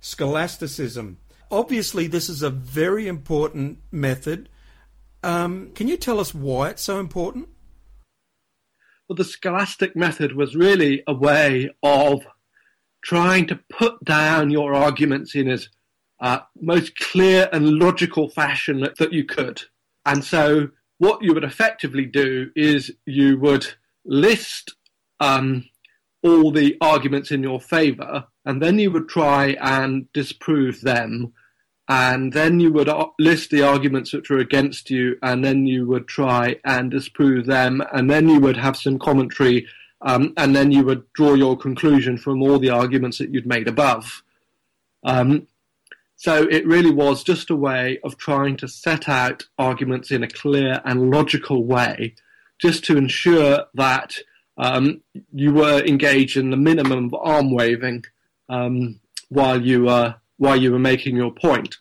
scholasticism. 0.00 1.18
Obviously, 1.50 2.06
this 2.06 2.28
is 2.28 2.42
a 2.42 2.50
very 2.50 3.08
important 3.08 3.78
method. 3.90 4.48
Um, 5.22 5.70
can 5.74 5.88
you 5.88 5.96
tell 5.96 6.20
us 6.20 6.34
why 6.34 6.68
it's 6.68 6.82
so 6.82 7.00
important? 7.00 7.48
Well, 9.10 9.16
the 9.16 9.24
scholastic 9.24 9.96
method 9.96 10.36
was 10.36 10.54
really 10.54 11.02
a 11.04 11.12
way 11.12 11.68
of 11.82 12.22
trying 13.02 13.48
to 13.48 13.58
put 13.68 14.04
down 14.04 14.50
your 14.50 14.72
arguments 14.72 15.34
in 15.34 15.48
as 15.48 15.68
uh, 16.20 16.38
most 16.60 16.96
clear 16.96 17.48
and 17.52 17.80
logical 17.80 18.28
fashion 18.28 18.78
that, 18.82 18.98
that 18.98 19.12
you 19.12 19.24
could. 19.24 19.62
And 20.06 20.22
so, 20.22 20.68
what 20.98 21.24
you 21.24 21.34
would 21.34 21.42
effectively 21.42 22.06
do 22.06 22.52
is 22.54 22.92
you 23.04 23.36
would 23.40 23.66
list 24.04 24.76
um, 25.18 25.68
all 26.22 26.52
the 26.52 26.76
arguments 26.80 27.32
in 27.32 27.42
your 27.42 27.60
favor, 27.60 28.24
and 28.44 28.62
then 28.62 28.78
you 28.78 28.92
would 28.92 29.08
try 29.08 29.56
and 29.60 30.06
disprove 30.12 30.82
them. 30.82 31.32
And 31.90 32.32
then 32.32 32.60
you 32.60 32.72
would 32.74 32.88
list 33.18 33.50
the 33.50 33.62
arguments 33.62 34.12
which 34.12 34.30
were 34.30 34.38
against 34.38 34.90
you, 34.90 35.18
and 35.24 35.44
then 35.44 35.66
you 35.66 35.88
would 35.88 36.06
try 36.06 36.54
and 36.64 36.88
disprove 36.88 37.46
them, 37.46 37.82
and 37.92 38.08
then 38.08 38.28
you 38.28 38.38
would 38.38 38.56
have 38.56 38.76
some 38.76 38.96
commentary, 38.96 39.66
um, 40.02 40.32
and 40.36 40.54
then 40.54 40.70
you 40.70 40.84
would 40.84 41.12
draw 41.14 41.34
your 41.34 41.58
conclusion 41.58 42.16
from 42.16 42.44
all 42.44 42.60
the 42.60 42.70
arguments 42.70 43.18
that 43.18 43.34
you'd 43.34 43.44
made 43.44 43.66
above. 43.66 44.22
Um, 45.02 45.48
so 46.14 46.44
it 46.44 46.64
really 46.64 46.92
was 46.92 47.24
just 47.24 47.50
a 47.50 47.56
way 47.56 47.98
of 48.04 48.16
trying 48.16 48.56
to 48.58 48.68
set 48.68 49.08
out 49.08 49.46
arguments 49.58 50.12
in 50.12 50.22
a 50.22 50.28
clear 50.28 50.80
and 50.84 51.10
logical 51.10 51.64
way, 51.64 52.14
just 52.60 52.84
to 52.84 52.96
ensure 52.96 53.64
that 53.74 54.16
um, 54.58 55.00
you 55.32 55.52
were 55.52 55.80
engaged 55.84 56.36
in 56.36 56.50
the 56.50 56.56
minimum 56.56 57.06
of 57.06 57.14
arm 57.14 57.50
waving 57.50 58.04
um, 58.48 59.00
while 59.28 59.60
you 59.60 59.86
were 59.86 60.14
while 60.40 60.56
you 60.56 60.72
were 60.72 60.78
making 60.78 61.16
your 61.16 61.32
point. 61.32 61.76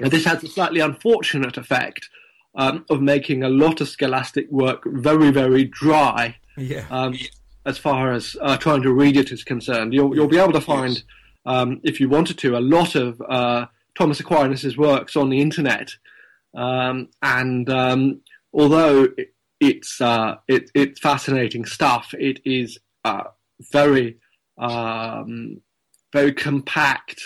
And 0.00 0.10
this 0.10 0.24
has 0.24 0.42
a 0.42 0.48
slightly 0.48 0.80
unfortunate 0.80 1.56
effect 1.56 2.08
um, 2.54 2.84
of 2.90 3.00
making 3.00 3.42
a 3.42 3.48
lot 3.48 3.80
of 3.80 3.88
scholastic 3.88 4.50
work 4.50 4.82
very, 4.86 5.30
very 5.30 5.64
dry. 5.64 6.36
Yeah. 6.56 6.86
Um, 6.90 7.14
as 7.66 7.78
far 7.78 8.12
as 8.12 8.36
uh, 8.42 8.56
trying 8.56 8.82
to 8.82 8.92
read 8.92 9.16
it 9.16 9.32
is 9.32 9.44
concerned, 9.44 9.94
you'll, 9.94 10.14
you'll 10.14 10.28
be 10.28 10.38
able 10.38 10.52
to 10.52 10.60
find 10.60 10.94
yes 10.94 11.04
um, 11.46 11.80
if 11.82 12.00
you 12.00 12.08
wanted 12.08 12.38
to, 12.38 12.56
a 12.56 12.60
lot 12.60 12.94
of 12.94 13.20
uh, 13.28 13.66
Thomas 13.96 14.20
Aquinas' 14.20 14.76
works 14.76 15.16
on 15.16 15.28
the 15.28 15.40
internet. 15.40 15.90
Um, 16.54 17.08
and 17.22 17.68
um, 17.68 18.20
although 18.52 19.08
it, 19.16 19.34
it's 19.60 20.00
uh, 20.00 20.36
it, 20.48 20.70
it's 20.74 21.00
fascinating 21.00 21.64
stuff, 21.64 22.14
it 22.18 22.40
is 22.44 22.78
uh, 23.04 23.24
very 23.72 24.18
um, 24.58 25.60
very 26.12 26.32
compact. 26.32 27.20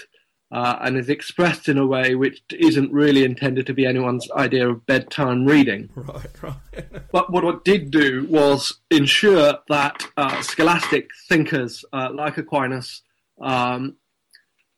Uh, 0.50 0.78
and 0.80 0.96
is 0.96 1.10
expressed 1.10 1.68
in 1.68 1.76
a 1.76 1.86
way 1.86 2.14
which 2.14 2.40
isn't 2.58 2.90
really 2.90 3.22
intended 3.22 3.66
to 3.66 3.74
be 3.74 3.84
anyone's 3.84 4.30
idea 4.30 4.66
of 4.66 4.86
bedtime 4.86 5.44
reading. 5.44 5.90
Right, 5.94 6.42
right. 6.42 7.10
but 7.12 7.30
what 7.30 7.44
it 7.44 7.64
did 7.64 7.90
do 7.90 8.26
was 8.30 8.80
ensure 8.90 9.58
that 9.68 10.06
uh, 10.16 10.40
scholastic 10.40 11.10
thinkers 11.28 11.84
uh, 11.92 12.08
like 12.14 12.38
Aquinas 12.38 13.02
um, 13.42 13.96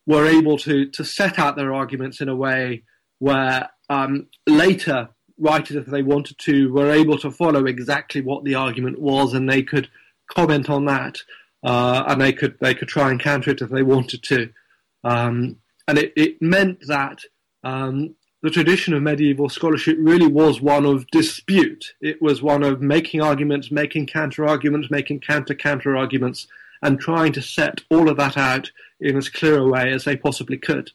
were 0.07 0.27
able 0.27 0.59
to 0.59 0.87
to 0.87 1.05
set 1.05 1.39
out 1.39 1.55
their 1.55 1.73
arguments 1.73 2.21
in 2.21 2.29
a 2.29 2.35
way 2.35 2.83
where 3.21 3.71
um, 3.89 4.27
later 4.49 5.11
writers, 5.41 5.77
if 5.77 5.87
they 5.87 6.03
wanted 6.03 6.39
to, 6.39 6.73
were 6.73 6.91
able 6.91 7.19
to 7.19 7.31
follow 7.31 7.65
exactly 7.65 8.21
what 8.21 8.45
the 8.45 8.55
argument 8.55 9.01
was, 9.01 9.35
and 9.35 9.49
they 9.49 9.63
could 9.63 9.89
comment 10.31 10.69
on 10.69 10.85
that, 10.85 11.19
uh, 11.65 12.05
and 12.07 12.21
they 12.21 12.33
could 12.33 12.57
they 12.61 12.75
could 12.75 12.89
try 12.89 13.11
and 13.11 13.21
counter 13.21 13.51
it 13.51 13.63
if 13.63 13.71
they 13.71 13.83
wanted 13.83 14.23
to, 14.23 14.51
um, 15.03 15.57
and 15.91 15.99
it, 15.99 16.13
it 16.17 16.41
meant 16.41 16.87
that. 16.87 17.21
Um, 17.65 18.15
the 18.43 18.49
tradition 18.49 18.95
of 18.95 19.03
medieval 19.03 19.51
scholarship 19.51 19.99
really 20.01 20.27
was 20.27 20.63
one 20.63 20.87
of 20.87 21.07
dispute. 21.09 21.93
It 22.01 22.23
was 22.23 22.41
one 22.41 22.63
of 22.63 22.81
making 22.81 23.21
arguments, 23.21 23.71
making 23.71 24.07
counter 24.07 24.47
arguments, 24.47 24.89
making 24.91 25.21
counter 25.21 25.55
counter 25.55 25.95
arguments, 25.95 26.47
and 26.81 26.99
trying 26.99 27.33
to 27.33 27.43
set 27.43 27.83
all 27.91 28.09
of 28.09 28.17
that 28.17 28.39
out 28.39 28.71
in 28.99 29.19
as 29.19 29.29
clear 29.29 29.59
a 29.59 29.69
way 29.69 29.93
as 29.93 30.05
they 30.05 30.17
possibly 30.17 30.57
could. 30.57 30.91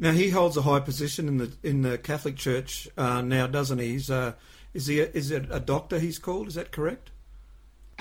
Now 0.00 0.10
he 0.10 0.30
holds 0.30 0.56
a 0.56 0.62
high 0.62 0.80
position 0.80 1.28
in 1.28 1.36
the 1.36 1.52
in 1.62 1.82
the 1.82 1.96
Catholic 1.96 2.34
Church 2.34 2.88
uh, 2.96 3.20
now, 3.20 3.46
doesn't 3.46 3.78
he? 3.78 3.90
He's 3.90 4.10
uh, 4.10 4.32
is 4.74 4.88
he 4.88 4.98
a, 4.98 5.04
is 5.10 5.30
it 5.30 5.46
a 5.50 5.60
doctor? 5.60 6.00
He's 6.00 6.18
called. 6.18 6.48
Is 6.48 6.54
that 6.54 6.72
correct? 6.72 7.10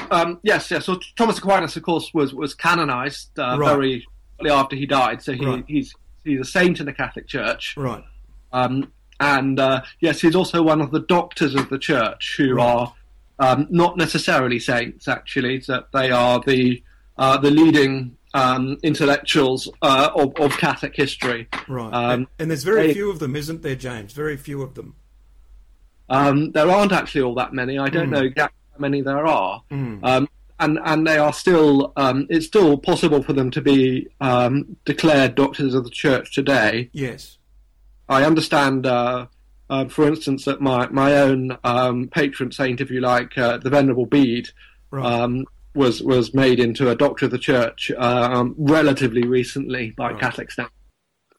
Um, 0.10 0.40
yes, 0.42 0.72
yes. 0.72 0.86
So 0.86 1.00
Thomas 1.16 1.38
Aquinas, 1.38 1.76
of 1.76 1.84
course, 1.84 2.12
was 2.12 2.34
was 2.34 2.56
canonized 2.56 3.38
uh, 3.38 3.58
right. 3.60 3.70
very 3.70 4.08
shortly 4.38 4.52
after 4.52 4.76
he 4.76 4.86
died. 4.86 5.22
So 5.22 5.34
he, 5.34 5.46
right. 5.46 5.64
he's 5.68 5.94
he's 6.24 6.40
a 6.40 6.46
saint 6.46 6.80
in 6.80 6.86
the 6.86 6.94
Catholic 6.94 7.28
Church. 7.28 7.76
Right. 7.78 8.04
Um, 8.52 8.92
and 9.20 9.60
uh, 9.60 9.82
yes, 10.00 10.22
he's 10.22 10.36
also 10.36 10.62
one 10.62 10.82
of 10.82 10.92
the 10.92 11.00
doctors 11.00 11.56
of 11.56 11.70
the 11.70 11.80
Church 11.80 12.36
who 12.38 12.56
right. 12.56 12.64
are 12.66 12.94
um, 13.40 13.68
not 13.70 13.98
necessarily 13.98 14.60
saints. 14.60 15.08
Actually, 15.08 15.60
that 15.68 15.92
they 15.92 16.12
are 16.12 16.42
the 16.46 16.84
uh, 17.18 17.38
the 17.38 17.52
leading 17.52 18.18
um, 18.34 18.78
intellectuals 18.84 19.68
uh, 19.82 20.10
of, 20.16 20.36
of, 20.36 20.52
Catholic 20.58 20.96
history. 20.96 21.48
Right. 21.68 21.92
Um, 21.92 22.28
and 22.38 22.52
there's 22.52 22.64
very 22.64 22.88
they, 22.88 22.94
few 22.94 23.10
of 23.10 23.18
them, 23.18 23.36
isn't 23.36 23.64
there, 23.64 23.76
James? 23.76 24.14
Very 24.14 24.38
few 24.38 24.62
of 24.62 24.76
them. 24.76 24.96
Um, 26.10 26.52
there 26.52 26.70
aren't 26.70 26.92
actually 26.92 27.22
all 27.22 27.34
that 27.36 27.54
many. 27.54 27.80
I 27.80 27.90
don't 27.90 28.08
mm. 28.08 28.12
know 28.12 28.24
exactly 28.24 28.60
how 28.74 28.80
many 28.80 29.02
there 29.02 29.26
are. 29.26 29.64
Mm. 29.72 30.28
And, 30.60 30.80
and 30.84 31.06
they 31.06 31.18
are 31.18 31.34
still, 31.34 31.94
um, 31.96 32.28
it's 32.30 32.48
still 32.48 32.78
possible 32.78 33.22
for 33.22 33.34
them 33.34 33.52
to 33.52 33.62
be 33.62 34.08
um, 34.22 34.78
declared 34.86 35.36
doctors 35.36 35.74
of 35.74 35.84
the 35.84 35.90
church 35.90 36.34
today. 36.34 36.90
Yes. 36.94 37.38
I 38.10 38.24
understand, 38.24 38.86
uh, 38.86 39.28
uh, 39.70 39.88
for 39.88 40.08
instance, 40.08 40.46
that 40.46 40.62
my, 40.62 40.88
my 40.88 41.14
own 41.14 41.58
patron 42.10 42.52
saint, 42.52 42.82
if 42.82 42.90
you 42.90 43.02
like, 43.02 43.38
uh, 43.38 43.58
the 43.58 43.70
Venerable 43.70 44.06
Bede, 44.06 44.50
right 44.92 45.46
was 45.78 46.02
was 46.02 46.34
made 46.34 46.60
into 46.60 46.90
a 46.90 46.96
doctor 46.96 47.26
of 47.26 47.32
the 47.32 47.38
church 47.38 47.92
um, 47.98 48.56
relatively 48.58 49.26
recently 49.26 49.92
by 49.92 50.12
right. 50.12 50.20
Catholic 50.20 50.52
standards. 50.52 50.74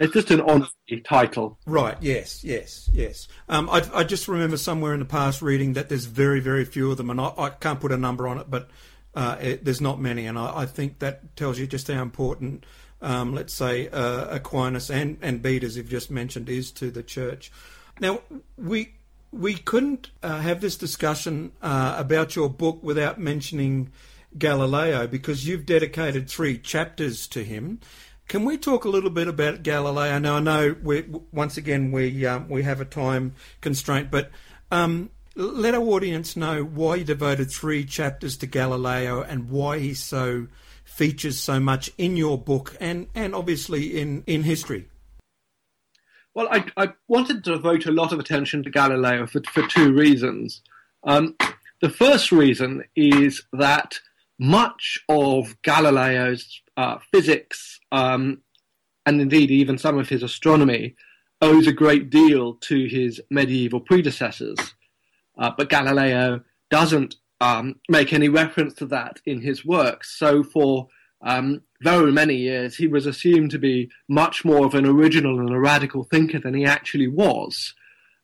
It's 0.01 0.13
just 0.13 0.31
an 0.31 0.41
honorary 0.41 1.03
title. 1.05 1.59
Right. 1.67 1.97
Yes. 2.01 2.45
Yes. 2.45 2.89
Yes. 2.93 3.27
Um, 3.49 3.69
I, 3.69 3.83
I, 3.93 4.05
just 4.05 4.29
remember 4.29 4.57
somewhere 4.57 4.95
in 4.95 5.01
the 5.01 5.05
past 5.05 5.43
reading 5.43 5.73
that 5.73 5.89
there's 5.89 6.05
very, 6.05 6.39
very 6.39 6.65
few 6.65 6.93
of 6.93 6.99
them, 6.99 7.11
and 7.11 7.21
I, 7.21 7.33
I 7.37 7.51
can't 7.51 7.81
put 7.81 7.91
a 7.91 7.97
number 7.97 8.29
on 8.29 8.39
it, 8.39 8.49
but 8.49 8.71
uh, 9.15 9.37
it, 9.41 9.65
there's 9.65 9.81
not 9.81 10.01
many, 10.01 10.27
and 10.27 10.39
I, 10.39 10.59
I, 10.59 10.67
think 10.67 10.99
that 11.01 11.35
tells 11.37 11.59
you 11.59 11.67
just 11.67 11.89
how 11.89 12.03
important 12.03 12.65
um, 13.01 13.35
let's 13.35 13.55
say, 13.55 13.89
uh, 13.89 14.27
Aquinas 14.37 14.91
and, 14.91 15.19
and 15.23 15.45
as 15.45 15.77
you've 15.77 15.89
just 15.89 16.11
mentioned, 16.11 16.49
is 16.49 16.73
to 16.73 16.91
the 16.91 17.03
church. 17.03 17.53
Now, 18.01 18.21
we 18.57 18.95
we 19.31 19.55
couldn't 19.55 20.11
uh, 20.23 20.41
have 20.41 20.61
this 20.61 20.77
discussion 20.77 21.53
uh, 21.61 21.97
about 21.99 22.35
your 22.35 22.49
book 22.49 22.83
without 22.83 23.21
mentioning 23.21 23.91
Galileo 24.37 25.07
because 25.07 25.47
you've 25.47 25.67
dedicated 25.67 26.31
three 26.31 26.59
chapters 26.59 27.27
to 27.29 27.45
him. 27.45 27.81
Can 28.27 28.45
we 28.45 28.57
talk 28.57 28.85
a 28.85 28.89
little 28.89 29.11
bit 29.11 29.29
about 29.29 29.63
Galileo? 29.63 30.19
Now, 30.19 30.37
I 30.37 30.41
know 30.41 30.77
we 30.83 31.03
once 31.33 31.57
again 31.57 31.93
we 31.93 32.27
um, 32.27 32.49
we 32.49 32.63
have 32.63 32.81
a 32.81 32.85
time 32.85 33.35
constraint, 33.61 34.11
but 34.11 34.31
um, 34.71 35.11
let 35.39 35.75
our 35.75 35.81
audience 35.81 36.37
know 36.37 36.65
why 36.65 36.97
you 36.97 37.05
devoted 37.05 37.49
three 37.49 37.85
chapters 37.85 38.37
to 38.39 38.47
Galileo 38.47 39.23
and 39.23 39.49
why 39.49 39.79
he 39.79 39.95
so 39.95 40.49
features 40.85 41.39
so 41.39 41.61
much 41.61 41.91
in 41.97 42.17
your 42.17 42.37
book 42.37 42.77
and, 42.81 43.07
and 43.15 43.37
obviously 43.37 44.01
in, 44.01 44.25
in 44.27 44.43
history. 44.43 44.89
Well, 46.35 46.49
I, 46.51 46.65
I 46.77 46.89
wanted 47.07 47.45
to 47.45 47.53
devote 47.53 47.87
a 47.87 47.93
lot 47.93 48.13
of 48.13 48.19
attention 48.19 48.65
to 48.65 48.71
Galileo 48.71 49.29
for, 49.29 49.41
for 49.53 49.65
two 49.69 49.93
reasons. 49.93 50.61
Um, 51.05 51.37
the 51.81 51.91
first 51.91 52.33
reason 52.33 52.83
is 52.97 53.45
that 53.53 53.95
much 54.41 54.99
of 55.09 55.57
Galileo's 55.63 56.61
uh, 56.77 56.99
physics, 57.13 57.79
um, 57.93 58.43
and 59.07 59.21
indeed 59.21 59.53
even 59.53 59.79
some 59.79 59.99
of 59.99 60.09
his 60.09 60.25
astronomy, 60.25 60.97
owes 61.41 61.69
a 61.69 61.73
great 61.73 62.11
deal 62.11 62.55
to 62.55 62.87
his 62.87 63.21
medieval 63.31 63.81
predecessors. 63.81 64.59
Uh, 65.39 65.51
but 65.57 65.71
Galileo 65.71 66.41
doesn't 66.71 67.17
um, 67.41 67.77
make 67.89 68.13
any 68.13 68.29
reference 68.29 68.75
to 68.75 68.87
that 68.87 69.21
in 69.25 69.41
his 69.41 69.65
works. 69.65 70.19
So 70.19 70.43
for 70.43 70.89
um, 71.23 71.63
very 71.81 72.13
many 72.13 72.35
years, 72.35 72.77
he 72.77 72.89
was 72.89 73.07
assumed 73.07 73.51
to 73.53 73.59
be 73.59 73.91
much 74.09 74.45
more 74.45 74.67
of 74.67 74.75
an 74.75 74.87
original 74.87 75.39
and 75.41 75.51
a 75.51 75.59
radical 75.59 76.05
thinker 76.05 76.39
than 76.39 76.55
he 76.55 76.65
actually 76.65 77.09
was. 77.09 77.75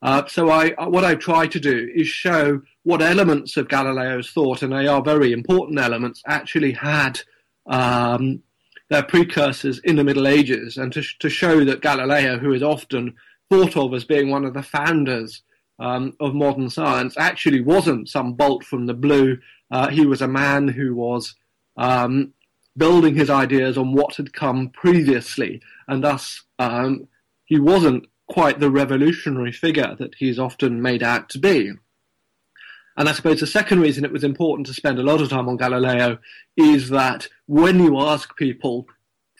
Uh, 0.02 0.26
so 0.26 0.50
I, 0.50 0.72
uh, 0.72 0.88
what 0.88 1.04
I 1.04 1.14
try 1.14 1.46
to 1.46 1.60
do 1.60 1.90
is 1.94 2.06
show 2.08 2.60
what 2.82 3.00
elements 3.00 3.56
of 3.56 3.68
Galileo's 3.68 4.30
thought, 4.30 4.62
and 4.62 4.72
they 4.72 4.86
are 4.86 5.02
very 5.02 5.32
important 5.32 5.78
elements, 5.78 6.22
actually 6.26 6.72
had 6.72 7.20
um, 7.66 8.42
their 8.90 9.02
precursors 9.02 9.78
in 9.78 9.96
the 9.96 10.04
Middle 10.04 10.28
Ages, 10.28 10.76
and 10.76 10.92
to, 10.92 11.02
to 11.20 11.30
show 11.30 11.64
that 11.64 11.80
Galileo, 11.80 12.38
who 12.38 12.52
is 12.52 12.62
often 12.62 13.14
thought 13.48 13.76
of 13.76 13.94
as 13.94 14.04
being 14.04 14.30
one 14.30 14.44
of 14.44 14.52
the 14.52 14.62
founders 14.62 15.42
um, 15.78 16.14
of 16.20 16.34
modern 16.34 16.70
science 16.70 17.16
actually 17.18 17.60
wasn't 17.60 18.08
some 18.08 18.34
bolt 18.34 18.64
from 18.64 18.86
the 18.86 18.94
blue. 18.94 19.38
Uh, 19.70 19.88
he 19.88 20.06
was 20.06 20.22
a 20.22 20.28
man 20.28 20.68
who 20.68 20.94
was 20.94 21.34
um, 21.76 22.32
building 22.76 23.14
his 23.14 23.30
ideas 23.30 23.76
on 23.76 23.92
what 23.92 24.16
had 24.16 24.32
come 24.32 24.70
previously, 24.70 25.60
and 25.88 26.02
thus 26.02 26.42
um, 26.58 27.08
he 27.44 27.58
wasn't 27.58 28.04
quite 28.28 28.58
the 28.58 28.70
revolutionary 28.70 29.52
figure 29.52 29.94
that 29.98 30.14
he's 30.16 30.38
often 30.38 30.80
made 30.80 31.02
out 31.02 31.28
to 31.30 31.38
be. 31.38 31.72
And 32.96 33.08
I 33.08 33.12
suppose 33.12 33.40
the 33.40 33.46
second 33.46 33.80
reason 33.80 34.04
it 34.04 34.12
was 34.12 34.24
important 34.24 34.66
to 34.68 34.74
spend 34.74 34.98
a 34.98 35.02
lot 35.02 35.20
of 35.20 35.28
time 35.28 35.48
on 35.48 35.56
Galileo 35.56 36.18
is 36.56 36.90
that 36.90 37.28
when 37.46 37.80
you 37.80 37.98
ask 37.98 38.36
people 38.36 38.86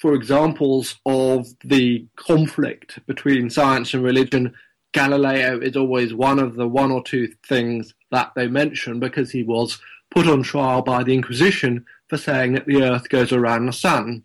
for 0.01 0.15
examples 0.15 0.97
of 1.07 1.47
the 1.65 2.07
conflict 2.17 2.99
between 3.07 3.49
science 3.49 3.95
and 3.95 4.03
religion, 4.03 4.55
Galileo 4.95 5.59
is 5.61 5.77
always 5.77 6.15
one 6.15 6.39
of 6.39 6.55
the 6.55 6.69
one 6.69 6.91
or 6.91 7.03
two 7.03 7.29
things 7.47 7.95
that 8.11 8.33
they 8.35 8.47
mention 8.47 9.01
because 9.01 9.31
he 9.31 9.43
was 9.43 9.79
put 10.11 10.29
on 10.29 10.43
trial 10.43 10.81
by 10.83 11.03
the 11.03 11.13
Inquisition 11.13 11.85
for 12.09 12.17
saying 12.17 12.53
that 12.53 12.67
the 12.67 12.83
earth 12.83 13.09
goes 13.09 13.33
around 13.33 13.67
the 13.67 13.73
sun. 13.73 14.23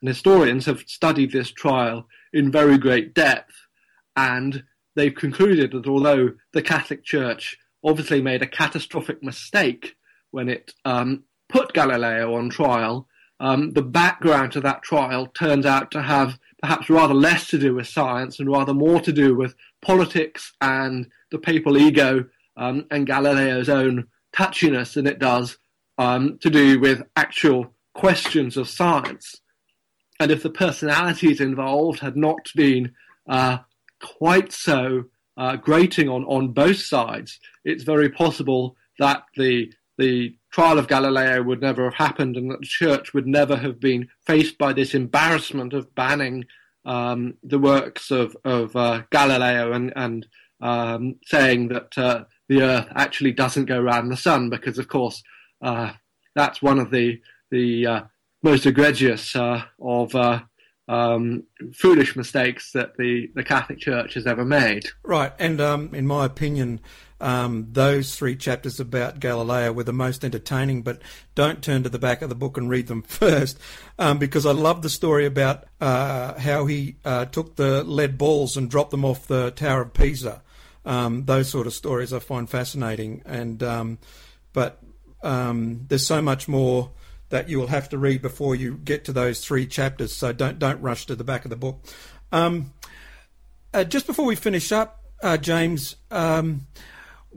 And 0.00 0.08
historians 0.08 0.66
have 0.66 0.82
studied 0.86 1.32
this 1.32 1.50
trial 1.50 2.08
in 2.32 2.50
very 2.50 2.76
great 2.76 3.14
depth, 3.14 3.54
and 4.16 4.64
they've 4.96 5.14
concluded 5.14 5.70
that 5.70 5.86
although 5.86 6.32
the 6.52 6.62
Catholic 6.62 7.04
Church 7.04 7.56
obviously 7.84 8.20
made 8.20 8.42
a 8.42 8.46
catastrophic 8.46 9.22
mistake 9.22 9.96
when 10.32 10.48
it 10.48 10.74
um, 10.84 11.22
put 11.48 11.72
Galileo 11.72 12.34
on 12.34 12.50
trial, 12.50 13.08
um, 13.38 13.70
the 13.72 13.82
background 13.82 14.50
to 14.52 14.60
that 14.62 14.82
trial 14.82 15.26
turns 15.28 15.64
out 15.64 15.92
to 15.92 16.02
have 16.02 16.38
perhaps 16.60 16.88
rather 16.88 17.14
less 17.14 17.48
to 17.48 17.58
do 17.58 17.74
with 17.74 17.86
science 17.86 18.38
and 18.40 18.50
rather 18.50 18.74
more 18.74 19.00
to 19.00 19.12
do 19.12 19.34
with 19.34 19.54
politics 19.82 20.52
and 20.60 21.06
the 21.30 21.38
papal 21.38 21.76
ego 21.76 22.24
um, 22.56 22.86
and 22.90 23.06
Galileo's 23.06 23.68
own 23.68 24.06
touchiness 24.34 24.94
than 24.94 25.06
it 25.06 25.18
does 25.18 25.58
um, 25.98 26.38
to 26.38 26.50
do 26.50 26.78
with 26.80 27.02
actual 27.16 27.74
questions 27.94 28.56
of 28.56 28.68
science. 28.68 29.36
And 30.18 30.30
if 30.30 30.42
the 30.42 30.50
personalities 30.50 31.40
involved 31.40 32.00
had 32.00 32.16
not 32.16 32.50
been 32.54 32.94
uh, 33.28 33.58
quite 34.00 34.52
so 34.52 35.04
uh, 35.36 35.56
grating 35.56 36.08
on, 36.08 36.24
on 36.24 36.52
both 36.52 36.78
sides, 36.78 37.38
it's 37.64 37.84
very 37.84 38.08
possible 38.08 38.76
that 38.98 39.24
the 39.36 39.72
the 39.98 40.36
trial 40.52 40.78
of 40.78 40.88
Galileo 40.88 41.42
would 41.42 41.60
never 41.60 41.84
have 41.84 41.94
happened 41.94 42.36
and 42.36 42.50
that 42.50 42.60
the 42.60 42.66
church 42.66 43.14
would 43.14 43.26
never 43.26 43.56
have 43.56 43.80
been 43.80 44.08
faced 44.26 44.58
by 44.58 44.72
this 44.72 44.94
embarrassment 44.94 45.72
of 45.72 45.94
banning 45.94 46.44
um, 46.84 47.34
the 47.42 47.58
works 47.58 48.10
of, 48.10 48.36
of 48.44 48.74
uh, 48.76 49.02
Galileo 49.10 49.72
and, 49.72 49.92
and 49.96 50.26
um, 50.60 51.16
saying 51.24 51.68
that 51.68 51.98
uh, 51.98 52.24
the 52.48 52.62
Earth 52.62 52.86
actually 52.94 53.32
doesn't 53.32 53.66
go 53.66 53.80
around 53.80 54.08
the 54.08 54.16
sun, 54.16 54.50
because 54.50 54.78
of 54.78 54.88
course 54.88 55.22
uh, 55.62 55.92
that's 56.34 56.62
one 56.62 56.78
of 56.78 56.90
the 56.90 57.20
the 57.50 57.86
uh, 57.86 58.00
most 58.42 58.66
egregious 58.66 59.36
uh, 59.36 59.62
of 59.80 60.14
uh, 60.14 60.40
um, 60.88 61.44
foolish 61.74 62.16
mistakes 62.16 62.72
that 62.72 62.96
the, 62.96 63.30
the 63.34 63.42
Catholic 63.44 63.78
Church 63.78 64.14
has 64.14 64.26
ever 64.26 64.44
made. 64.44 64.86
Right, 65.02 65.32
and 65.38 65.60
um, 65.60 65.94
in 65.94 66.06
my 66.06 66.24
opinion, 66.24 66.80
um, 67.20 67.68
those 67.72 68.14
three 68.14 68.36
chapters 68.36 68.78
about 68.78 69.20
Galileo 69.20 69.72
were 69.72 69.84
the 69.84 69.92
most 69.92 70.24
entertaining, 70.24 70.82
but 70.82 71.00
don't 71.34 71.62
turn 71.62 71.82
to 71.82 71.88
the 71.88 71.98
back 71.98 72.22
of 72.22 72.28
the 72.28 72.34
book 72.34 72.56
and 72.56 72.68
read 72.68 72.88
them 72.88 73.02
first, 73.06 73.58
um, 73.98 74.18
because 74.18 74.44
I 74.44 74.52
love 74.52 74.82
the 74.82 74.90
story 74.90 75.24
about 75.26 75.64
uh, 75.80 76.38
how 76.38 76.66
he 76.66 76.96
uh, 77.04 77.24
took 77.26 77.56
the 77.56 77.82
lead 77.84 78.18
balls 78.18 78.56
and 78.56 78.70
dropped 78.70 78.90
them 78.90 79.04
off 79.04 79.26
the 79.26 79.50
Tower 79.52 79.82
of 79.82 79.94
Pisa. 79.94 80.42
Um, 80.84 81.24
those 81.24 81.48
sort 81.48 81.66
of 81.66 81.72
stories 81.72 82.12
I 82.12 82.20
find 82.20 82.48
fascinating, 82.48 83.22
and 83.24 83.62
um, 83.62 83.98
but 84.52 84.80
um, 85.22 85.86
there's 85.88 86.06
so 86.06 86.22
much 86.22 86.46
more 86.46 86.92
that 87.30 87.48
you 87.48 87.58
will 87.58 87.66
have 87.66 87.88
to 87.88 87.98
read 87.98 88.22
before 88.22 88.54
you 88.54 88.76
get 88.76 89.04
to 89.06 89.12
those 89.12 89.44
three 89.44 89.66
chapters. 89.66 90.14
So 90.14 90.32
don't 90.32 90.58
don't 90.60 90.80
rush 90.80 91.06
to 91.06 91.16
the 91.16 91.24
back 91.24 91.44
of 91.44 91.50
the 91.50 91.56
book. 91.56 91.80
Um, 92.30 92.72
uh, 93.74 93.84
just 93.84 94.06
before 94.06 94.26
we 94.26 94.36
finish 94.36 94.70
up, 94.70 95.02
uh, 95.22 95.36
James, 95.36 95.96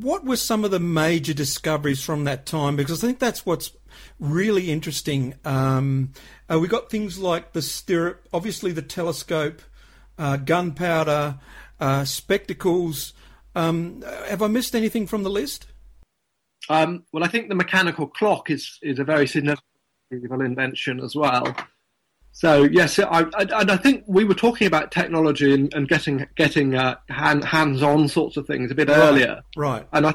what 0.01 0.25
were 0.25 0.37
some 0.37 0.63
of 0.63 0.71
the 0.71 0.79
major 0.79 1.33
discoveries 1.33 2.03
from 2.03 2.23
that 2.23 2.45
time? 2.45 2.75
Because 2.75 3.03
I 3.03 3.07
think 3.07 3.19
that's 3.19 3.45
what's 3.45 3.71
really 4.19 4.71
interesting. 4.71 5.35
Um, 5.43 6.13
uh, 6.49 6.59
we 6.59 6.67
got 6.67 6.89
things 6.89 7.19
like 7.19 7.53
the 7.53 7.61
stirrup, 7.61 8.27
obviously 8.33 8.71
the 8.71 8.81
telescope, 8.81 9.61
uh, 10.17 10.37
gunpowder, 10.37 11.39
uh, 11.79 12.05
spectacles. 12.05 13.13
Um, 13.55 14.03
have 14.27 14.41
I 14.41 14.47
missed 14.47 14.75
anything 14.75 15.05
from 15.05 15.23
the 15.23 15.29
list? 15.29 15.67
Um, 16.69 17.03
well, 17.11 17.23
I 17.23 17.27
think 17.27 17.49
the 17.49 17.55
mechanical 17.55 18.07
clock 18.07 18.49
is 18.49 18.77
is 18.81 18.99
a 18.99 19.03
very 19.03 19.27
significant 19.27 19.63
invention 20.11 20.99
as 20.99 21.15
well. 21.15 21.55
So 22.32 22.63
yes, 22.63 22.97
I, 22.99 23.25
I, 23.34 23.45
and 23.59 23.71
I 23.71 23.77
think 23.77 24.03
we 24.07 24.23
were 24.23 24.34
talking 24.34 24.67
about 24.67 24.91
technology 24.91 25.53
and, 25.53 25.73
and 25.73 25.88
getting 25.88 26.25
getting 26.36 26.75
uh, 26.75 26.95
hand, 27.09 27.43
hands-on 27.43 28.07
sorts 28.07 28.38
of 28.38 28.47
things 28.47 28.71
a 28.71 28.75
bit 28.75 28.88
right, 28.88 28.97
earlier, 28.97 29.41
right? 29.57 29.86
And 29.91 30.07
I, 30.07 30.13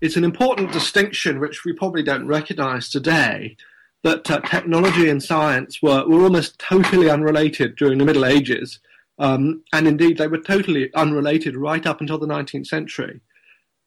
it's 0.00 0.16
an 0.16 0.24
important 0.24 0.72
distinction 0.72 1.38
which 1.38 1.64
we 1.64 1.72
probably 1.72 2.02
don't 2.02 2.26
recognise 2.26 2.88
today. 2.88 3.56
That 4.02 4.30
uh, 4.30 4.40
technology 4.40 5.08
and 5.08 5.20
science 5.22 5.82
were, 5.82 6.06
were 6.06 6.22
almost 6.22 6.58
totally 6.60 7.10
unrelated 7.10 7.74
during 7.76 7.98
the 7.98 8.04
Middle 8.04 8.24
Ages, 8.24 8.78
um, 9.18 9.64
and 9.72 9.88
indeed 9.88 10.18
they 10.18 10.28
were 10.28 10.38
totally 10.38 10.94
unrelated 10.94 11.56
right 11.56 11.84
up 11.84 12.00
until 12.00 12.18
the 12.18 12.26
19th 12.26 12.66
century. 12.66 13.20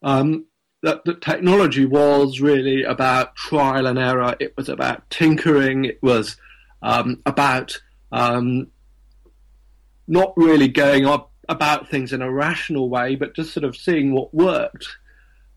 Um, 0.04 0.46
that, 0.82 1.04
that 1.06 1.22
technology 1.22 1.86
was 1.86 2.40
really 2.40 2.84
about 2.84 3.36
trial 3.36 3.88
and 3.88 4.00
error. 4.00 4.36
It 4.40 4.56
was 4.58 4.70
about 4.70 5.10
tinkering. 5.10 5.86
It 5.86 6.02
was 6.02 6.38
um, 6.82 7.22
about 7.26 7.80
um, 8.12 8.68
not 10.08 10.34
really 10.36 10.68
going 10.68 11.06
up 11.06 11.32
about 11.48 11.90
things 11.90 12.14
in 12.14 12.22
a 12.22 12.32
rational 12.32 12.90
way, 12.90 13.16
but 13.16 13.36
just 13.36 13.54
sort 13.54 13.64
of 13.64 13.76
seeing 13.76 14.14
what 14.14 14.34
worked. 14.34 14.88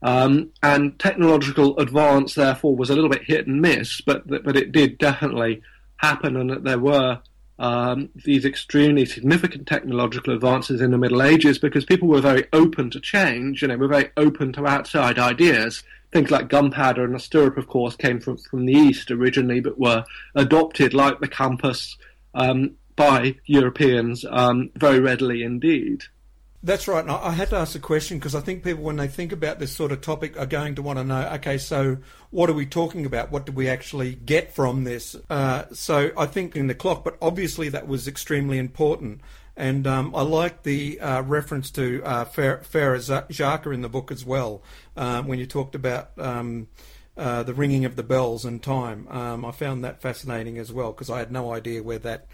Um, 0.02 0.50
and 0.62 0.98
technological 0.98 1.78
advance, 1.78 2.34
therefore, 2.34 2.74
was 2.74 2.90
a 2.90 2.94
little 2.94 3.10
bit 3.10 3.24
hit 3.24 3.46
and 3.46 3.60
miss, 3.60 4.00
but 4.00 4.26
but 4.26 4.56
it 4.56 4.72
did 4.72 4.98
definitely 4.98 5.62
happen, 5.96 6.36
and 6.36 6.50
that 6.50 6.64
there 6.64 6.78
were 6.78 7.20
um, 7.58 8.08
these 8.24 8.44
extremely 8.44 9.06
significant 9.06 9.68
technological 9.68 10.34
advances 10.34 10.80
in 10.80 10.90
the 10.90 10.98
Middle 10.98 11.22
Ages 11.22 11.58
because 11.58 11.84
people 11.84 12.08
were 12.08 12.20
very 12.20 12.46
open 12.52 12.90
to 12.90 13.00
change, 13.00 13.62
and 13.62 13.70
they 13.70 13.76
were 13.76 13.86
very 13.86 14.10
open 14.16 14.52
to 14.54 14.66
outside 14.66 15.18
ideas. 15.18 15.84
Things 16.12 16.30
like 16.30 16.48
gunpowder 16.48 17.04
and 17.04 17.14
the 17.14 17.18
stirrup, 17.18 17.56
of 17.56 17.68
course, 17.68 17.96
came 17.96 18.20
from, 18.20 18.36
from 18.36 18.66
the 18.66 18.74
East 18.74 19.10
originally, 19.10 19.60
but 19.60 19.78
were 19.78 20.04
adopted, 20.34 20.92
like 20.92 21.20
the 21.20 21.28
compass, 21.28 21.96
um, 22.34 22.76
by 22.96 23.34
Europeans 23.46 24.24
um, 24.30 24.70
very 24.76 25.00
readily 25.00 25.42
indeed. 25.42 26.04
That's 26.64 26.86
right. 26.86 27.04
I 27.08 27.32
had 27.32 27.50
to 27.50 27.56
ask 27.56 27.74
a 27.74 27.80
question 27.80 28.18
because 28.18 28.36
I 28.36 28.40
think 28.40 28.62
people, 28.62 28.84
when 28.84 28.94
they 28.94 29.08
think 29.08 29.32
about 29.32 29.58
this 29.58 29.72
sort 29.72 29.90
of 29.90 30.00
topic, 30.00 30.38
are 30.38 30.46
going 30.46 30.76
to 30.76 30.82
want 30.82 31.00
to 31.00 31.04
know. 31.04 31.28
Okay, 31.34 31.58
so 31.58 31.98
what 32.30 32.48
are 32.48 32.52
we 32.52 32.66
talking 32.66 33.04
about? 33.04 33.32
What 33.32 33.46
do 33.46 33.52
we 33.52 33.68
actually 33.68 34.14
get 34.14 34.54
from 34.54 34.84
this? 34.84 35.16
Uh, 35.28 35.64
so 35.72 36.12
I 36.16 36.26
think 36.26 36.54
in 36.54 36.68
the 36.68 36.74
clock, 36.74 37.02
but 37.02 37.16
obviously 37.20 37.68
that 37.70 37.88
was 37.88 38.06
extremely 38.06 38.58
important. 38.58 39.22
And 39.56 39.86
um, 39.86 40.14
I 40.14 40.22
like 40.22 40.62
the 40.62 40.98
uh, 41.00 41.22
reference 41.22 41.70
to 41.72 42.02
uh, 42.04 42.24
Frère 42.24 43.30
Jacques 43.30 43.66
in 43.66 43.82
the 43.82 43.88
book 43.88 44.10
as 44.10 44.24
well, 44.24 44.62
um, 44.96 45.26
when 45.26 45.38
you 45.38 45.46
talked 45.46 45.74
about 45.74 46.10
um, 46.18 46.68
uh, 47.16 47.42
the 47.42 47.52
ringing 47.52 47.84
of 47.84 47.96
the 47.96 48.02
bells 48.02 48.44
and 48.44 48.62
time. 48.62 49.06
Um, 49.10 49.44
I 49.44 49.50
found 49.50 49.84
that 49.84 50.00
fascinating 50.00 50.56
as 50.56 50.72
well 50.72 50.92
because 50.92 51.10
I 51.10 51.18
had 51.18 51.30
no 51.30 51.52
idea 51.52 51.82
where 51.82 51.98
that 51.98 52.26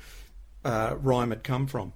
uh, 0.64 0.95
rhyme 1.01 1.31
had 1.31 1.43
come 1.43 1.66
from 1.66 1.93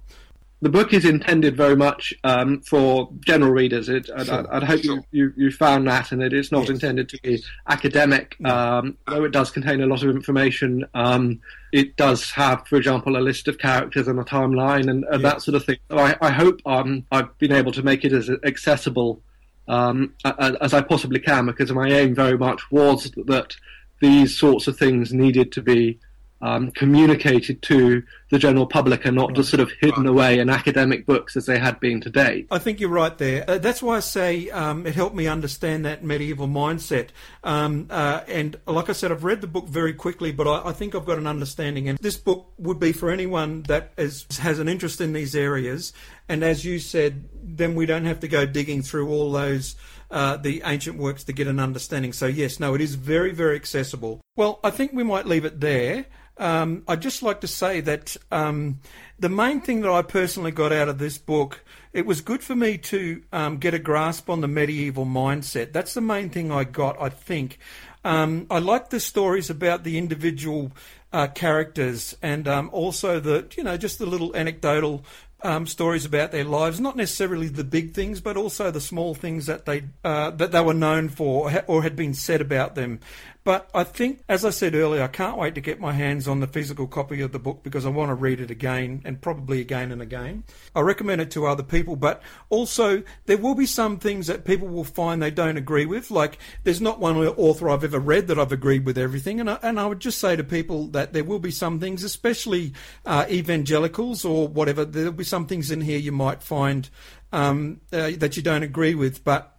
the 0.63 0.69
book 0.69 0.93
is 0.93 1.03
intended 1.03 1.57
very 1.57 1.75
much 1.75 2.13
um, 2.23 2.61
for 2.61 3.09
general 3.25 3.51
readers. 3.51 3.89
It, 3.89 4.05
sure, 4.05 4.17
I'd, 4.17 4.29
I'd, 4.29 4.63
hope 4.63 4.81
sure. 4.81 4.95
you, 4.95 5.03
you, 5.11 5.33
you, 5.35 5.51
found 5.51 5.85
that, 5.89 6.13
and 6.13 6.23
it 6.23 6.31
is 6.31 6.53
not 6.53 6.61
yes. 6.61 6.69
intended 6.69 7.09
to 7.09 7.19
be 7.21 7.43
academic. 7.67 8.37
Um, 8.45 8.97
though 9.05 9.25
it 9.25 9.31
does 9.33 9.51
contain 9.51 9.81
a 9.81 9.85
lot 9.85 10.03
of 10.03 10.09
information, 10.09 10.85
um, 10.93 11.41
it 11.73 11.97
does 11.97 12.31
have, 12.31 12.65
for 12.65 12.77
example, 12.77 13.17
a 13.17 13.19
list 13.19 13.49
of 13.49 13.57
characters 13.57 14.07
and 14.07 14.17
a 14.17 14.23
timeline 14.23 14.89
and, 14.89 15.03
and 15.11 15.21
yes. 15.21 15.33
that 15.33 15.41
sort 15.41 15.55
of 15.55 15.65
thing. 15.65 15.79
So 15.91 15.97
I, 15.97 16.15
I 16.21 16.31
hope 16.31 16.61
um, 16.65 17.05
I've 17.11 17.37
been 17.39 17.51
able 17.51 17.73
to 17.73 17.83
make 17.83 18.05
it 18.05 18.13
as 18.13 18.31
accessible 18.45 19.21
um, 19.67 20.13
as 20.23 20.73
I 20.73 20.81
possibly 20.81 21.19
can, 21.19 21.45
because 21.45 21.73
my 21.73 21.89
aim 21.89 22.15
very 22.15 22.37
much 22.37 22.71
was 22.71 23.11
that 23.25 23.57
these 23.99 24.37
sorts 24.37 24.69
of 24.69 24.77
things 24.77 25.11
needed 25.11 25.51
to 25.51 25.61
be 25.61 25.99
um, 26.43 26.71
communicated 26.71 27.61
to 27.61 28.03
the 28.29 28.37
general 28.37 28.67
public 28.67 29.05
and 29.05 29.15
not 29.15 29.29
right. 29.29 29.37
just 29.37 29.49
sort 29.49 29.61
of 29.61 29.71
hidden 29.79 30.03
right. 30.03 30.09
away 30.09 30.39
in 30.39 30.49
academic 30.49 31.05
books 31.05 31.37
as 31.37 31.45
they 31.45 31.57
had 31.57 31.79
been 31.79 32.01
to 32.01 32.09
date. 32.09 32.47
I 32.51 32.59
think 32.59 32.81
you're 32.81 32.89
right 32.89 33.17
there. 33.17 33.45
Uh, 33.47 33.59
that's 33.59 33.81
why 33.81 33.95
I 33.95 33.99
say 34.01 34.49
um, 34.49 34.85
it 34.85 34.93
helped 34.93 35.15
me 35.15 35.25
understand 35.25 35.85
that 35.85 36.03
medieval 36.03 36.49
mindset. 36.49 37.09
Um, 37.45 37.87
uh, 37.89 38.21
and 38.27 38.57
like 38.67 38.89
I 38.89 38.91
said, 38.91 39.09
I've 39.09 39.23
read 39.23 39.39
the 39.39 39.47
book 39.47 39.69
very 39.69 39.93
quickly, 39.93 40.33
but 40.33 40.45
I, 40.45 40.69
I, 40.69 40.73
think 40.73 40.95
I've 40.95 41.05
got 41.05 41.17
an 41.17 41.27
understanding. 41.27 41.87
And 41.87 41.97
this 41.99 42.17
book 42.17 42.51
would 42.57 42.79
be 42.79 42.91
for 42.91 43.09
anyone 43.09 43.63
that 43.63 43.93
is, 43.97 44.25
has 44.39 44.59
an 44.59 44.67
interest 44.67 44.99
in 44.99 45.13
these 45.13 45.35
areas. 45.35 45.93
And 46.27 46.43
as 46.43 46.65
you 46.65 46.77
said, 46.77 47.29
then 47.41 47.73
we 47.73 47.85
don't 47.85 48.05
have 48.05 48.19
to 48.19 48.27
go 48.27 48.45
digging 48.45 48.81
through 48.81 49.09
all 49.09 49.31
those. 49.31 49.75
Uh, 50.11 50.37
the 50.37 50.61
ancient 50.63 50.95
works 50.95 51.23
to 51.23 51.33
get 51.33 51.47
an 51.47 51.59
understanding. 51.59 52.13
So, 52.13 52.27
yes, 52.27 52.59
no, 52.59 52.75
it 52.75 52.81
is 52.81 52.93
very, 52.93 53.31
very 53.31 53.55
accessible. 53.55 54.21
Well, 54.35 54.59
I 54.63 54.69
think 54.69 54.93
we 54.93 55.01
might 55.01 55.25
leave 55.25 55.43
it 55.43 55.59
there. 55.59 56.05
Um, 56.37 56.83
I'd 56.87 57.01
just 57.01 57.21
like 57.21 57.41
to 57.41 57.47
say 57.47 57.81
that 57.81 58.17
um, 58.31 58.79
the 59.19 59.29
main 59.29 59.61
thing 59.61 59.81
that 59.81 59.91
I 59.91 60.01
personally 60.01 60.51
got 60.51 60.71
out 60.71 60.89
of 60.89 60.97
this 60.97 61.17
book, 61.17 61.63
it 61.93 62.05
was 62.05 62.21
good 62.21 62.43
for 62.43 62.55
me 62.55 62.77
to 62.79 63.23
um, 63.31 63.57
get 63.57 63.73
a 63.73 63.79
grasp 63.79 64.29
on 64.29 64.41
the 64.41 64.47
medieval 64.47 65.05
mindset. 65.05 65.73
That's 65.73 65.93
the 65.93 66.01
main 66.01 66.29
thing 66.29 66.51
I 66.51 66.63
got, 66.63 66.99
I 66.99 67.09
think. 67.09 67.59
Um, 68.03 68.47
I 68.49 68.59
like 68.59 68.89
the 68.89 68.99
stories 68.99 69.49
about 69.49 69.83
the 69.83 69.97
individual 69.97 70.71
uh, 71.13 71.27
characters 71.27 72.17
and 72.21 72.47
um, 72.47 72.69
also 72.73 73.19
the, 73.19 73.47
you 73.55 73.63
know, 73.63 73.77
just 73.77 73.99
the 73.99 74.05
little 74.05 74.35
anecdotal 74.35 75.05
um, 75.43 75.67
stories 75.67 76.05
about 76.05 76.31
their 76.31 76.43
lives, 76.43 76.79
not 76.79 76.95
necessarily 76.95 77.47
the 77.47 77.63
big 77.63 77.93
things, 77.93 78.21
but 78.21 78.37
also 78.37 78.71
the 78.71 78.81
small 78.81 79.13
things 79.13 79.45
that 79.45 79.65
they 79.65 79.83
uh, 80.03 80.31
that 80.31 80.51
they 80.51 80.61
were 80.61 80.73
known 80.73 81.09
for 81.09 81.51
or 81.67 81.83
had 81.83 81.95
been 81.95 82.13
said 82.13 82.41
about 82.41 82.75
them. 82.75 82.99
But 83.45 83.69
I 83.73 83.83
think, 83.83 84.23
as 84.29 84.45
I 84.45 84.51
said 84.51 84.73
earlier, 84.73 85.03
I 85.03 85.07
can't 85.07 85.37
wait 85.37 85.55
to 85.55 85.61
get 85.61 85.79
my 85.79 85.91
hands 85.91 86.29
on 86.29 86.39
the 86.39 86.47
physical 86.47 86.87
copy 86.87 87.19
of 87.19 87.33
the 87.33 87.39
book 87.39 87.61
because 87.61 87.85
I 87.85 87.89
want 87.89 88.09
to 88.09 88.15
read 88.15 88.39
it 88.39 88.49
again 88.49 89.01
and 89.03 89.21
probably 89.21 89.59
again 89.59 89.91
and 89.91 90.01
again. 90.01 90.45
I 90.73 90.79
recommend 90.79 91.19
it 91.19 91.29
to 91.31 91.45
other 91.45 91.63
people, 91.63 91.97
but 91.97 92.21
also 92.49 93.03
there 93.25 93.37
will 93.37 93.55
be 93.55 93.65
some 93.65 93.99
things 93.99 94.27
that 94.27 94.45
people 94.45 94.69
will 94.69 94.85
find 94.85 95.21
they 95.21 95.29
don't 95.29 95.57
agree 95.57 95.85
with. 95.85 96.09
Like 96.09 96.37
there's 96.63 96.79
not 96.79 97.01
one 97.01 97.17
author 97.17 97.69
I've 97.69 97.83
ever 97.83 97.99
read 97.99 98.27
that 98.27 98.39
I've 98.39 98.53
agreed 98.53 98.85
with 98.85 98.97
everything, 98.97 99.41
and 99.41 99.49
I, 99.49 99.59
and 99.61 99.77
I 99.77 99.87
would 99.87 99.99
just 99.99 100.19
say 100.19 100.37
to 100.37 100.43
people 100.43 100.87
that 100.87 101.11
there 101.11 101.25
will 101.25 101.39
be 101.39 101.51
some 101.51 101.81
things, 101.81 102.05
especially 102.05 102.73
uh, 103.05 103.25
evangelicals 103.29 104.23
or 104.23 104.47
whatever. 104.47 104.85
There'll 104.85 105.11
be 105.11 105.25
some 105.33 105.47
things 105.47 105.71
in 105.71 105.81
here 105.81 105.97
you 105.97 106.11
might 106.11 106.43
find 106.43 106.91
um, 107.31 107.81
uh, 107.91 108.11
that 108.17 108.37
you 108.37 108.43
don't 108.43 108.61
agree 108.61 108.93
with, 108.93 109.23
but 109.23 109.57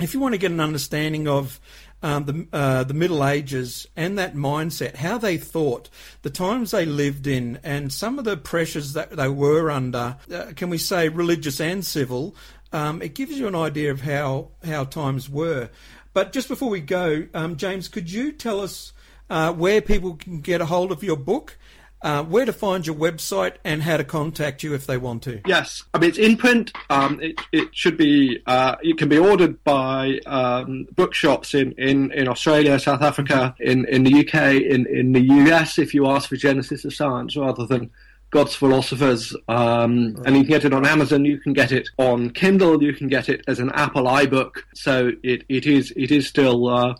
if 0.00 0.14
you 0.14 0.20
want 0.20 0.32
to 0.32 0.38
get 0.38 0.50
an 0.50 0.60
understanding 0.60 1.28
of 1.28 1.60
um, 2.02 2.24
the 2.24 2.46
uh, 2.54 2.84
the 2.84 2.94
Middle 2.94 3.22
Ages 3.22 3.86
and 3.94 4.18
that 4.18 4.34
mindset, 4.34 4.94
how 4.94 5.18
they 5.18 5.36
thought, 5.36 5.90
the 6.22 6.30
times 6.30 6.70
they 6.70 6.86
lived 6.86 7.26
in, 7.26 7.58
and 7.62 7.92
some 7.92 8.18
of 8.18 8.24
the 8.24 8.38
pressures 8.38 8.94
that 8.94 9.10
they 9.10 9.28
were 9.28 9.70
under. 9.70 10.16
Uh, 10.32 10.52
can 10.56 10.70
we 10.70 10.78
say 10.78 11.10
religious 11.10 11.60
and 11.60 11.84
civil? 11.84 12.34
Um, 12.72 13.02
it 13.02 13.14
gives 13.14 13.38
you 13.38 13.46
an 13.46 13.54
idea 13.54 13.90
of 13.90 14.00
how 14.00 14.52
how 14.64 14.84
times 14.84 15.28
were. 15.28 15.68
But 16.14 16.32
just 16.32 16.48
before 16.48 16.70
we 16.70 16.80
go, 16.80 17.26
um, 17.34 17.58
James, 17.58 17.88
could 17.88 18.10
you 18.10 18.32
tell 18.32 18.62
us 18.62 18.94
uh, 19.28 19.52
where 19.52 19.82
people 19.82 20.14
can 20.14 20.40
get 20.40 20.62
a 20.62 20.66
hold 20.66 20.90
of 20.92 21.02
your 21.02 21.18
book? 21.18 21.58
Uh, 22.02 22.24
where 22.24 22.44
to 22.44 22.52
find 22.52 22.86
your 22.86 22.96
website 22.96 23.54
and 23.64 23.82
how 23.82 23.96
to 23.96 24.04
contact 24.04 24.62
you 24.62 24.74
if 24.74 24.86
they 24.86 24.96
want 24.96 25.22
to. 25.24 25.40
Yes, 25.46 25.84
I 25.92 25.98
mean 25.98 26.10
it's 26.10 26.18
in 26.18 26.36
print. 26.36 26.72
Um, 26.88 27.20
it, 27.20 27.40
it 27.52 27.68
should 27.72 27.96
be. 27.96 28.42
Uh, 28.46 28.76
it 28.82 28.98
can 28.98 29.08
be 29.08 29.18
ordered 29.18 29.62
by 29.64 30.20
um, 30.26 30.86
bookshops 30.94 31.54
in, 31.54 31.72
in, 31.72 32.10
in 32.12 32.28
Australia, 32.28 32.78
South 32.78 33.02
Africa, 33.02 33.54
in, 33.60 33.86
in 33.86 34.04
the 34.04 34.20
UK, 34.20 34.62
in, 34.62 34.86
in 34.86 35.12
the 35.12 35.20
US. 35.20 35.78
If 35.78 35.94
you 35.94 36.06
ask 36.08 36.28
for 36.28 36.36
Genesis 36.36 36.84
of 36.84 36.94
Science 36.94 37.36
rather 37.36 37.66
than 37.66 37.90
God's 38.30 38.54
Philosophers, 38.54 39.34
um, 39.48 40.14
right. 40.14 40.26
and 40.26 40.36
you 40.36 40.42
can 40.42 40.50
get 40.50 40.64
it 40.64 40.72
on 40.72 40.86
Amazon. 40.86 41.24
You 41.24 41.38
can 41.38 41.52
get 41.52 41.72
it 41.72 41.88
on 41.98 42.30
Kindle. 42.30 42.82
You 42.82 42.94
can 42.94 43.08
get 43.08 43.28
it 43.28 43.42
as 43.46 43.58
an 43.58 43.70
Apple 43.72 44.04
iBook. 44.04 44.62
So 44.74 45.12
it, 45.22 45.44
it 45.48 45.66
is 45.66 45.92
it 45.96 46.10
is 46.10 46.26
still 46.26 46.68
uh, 46.68 46.94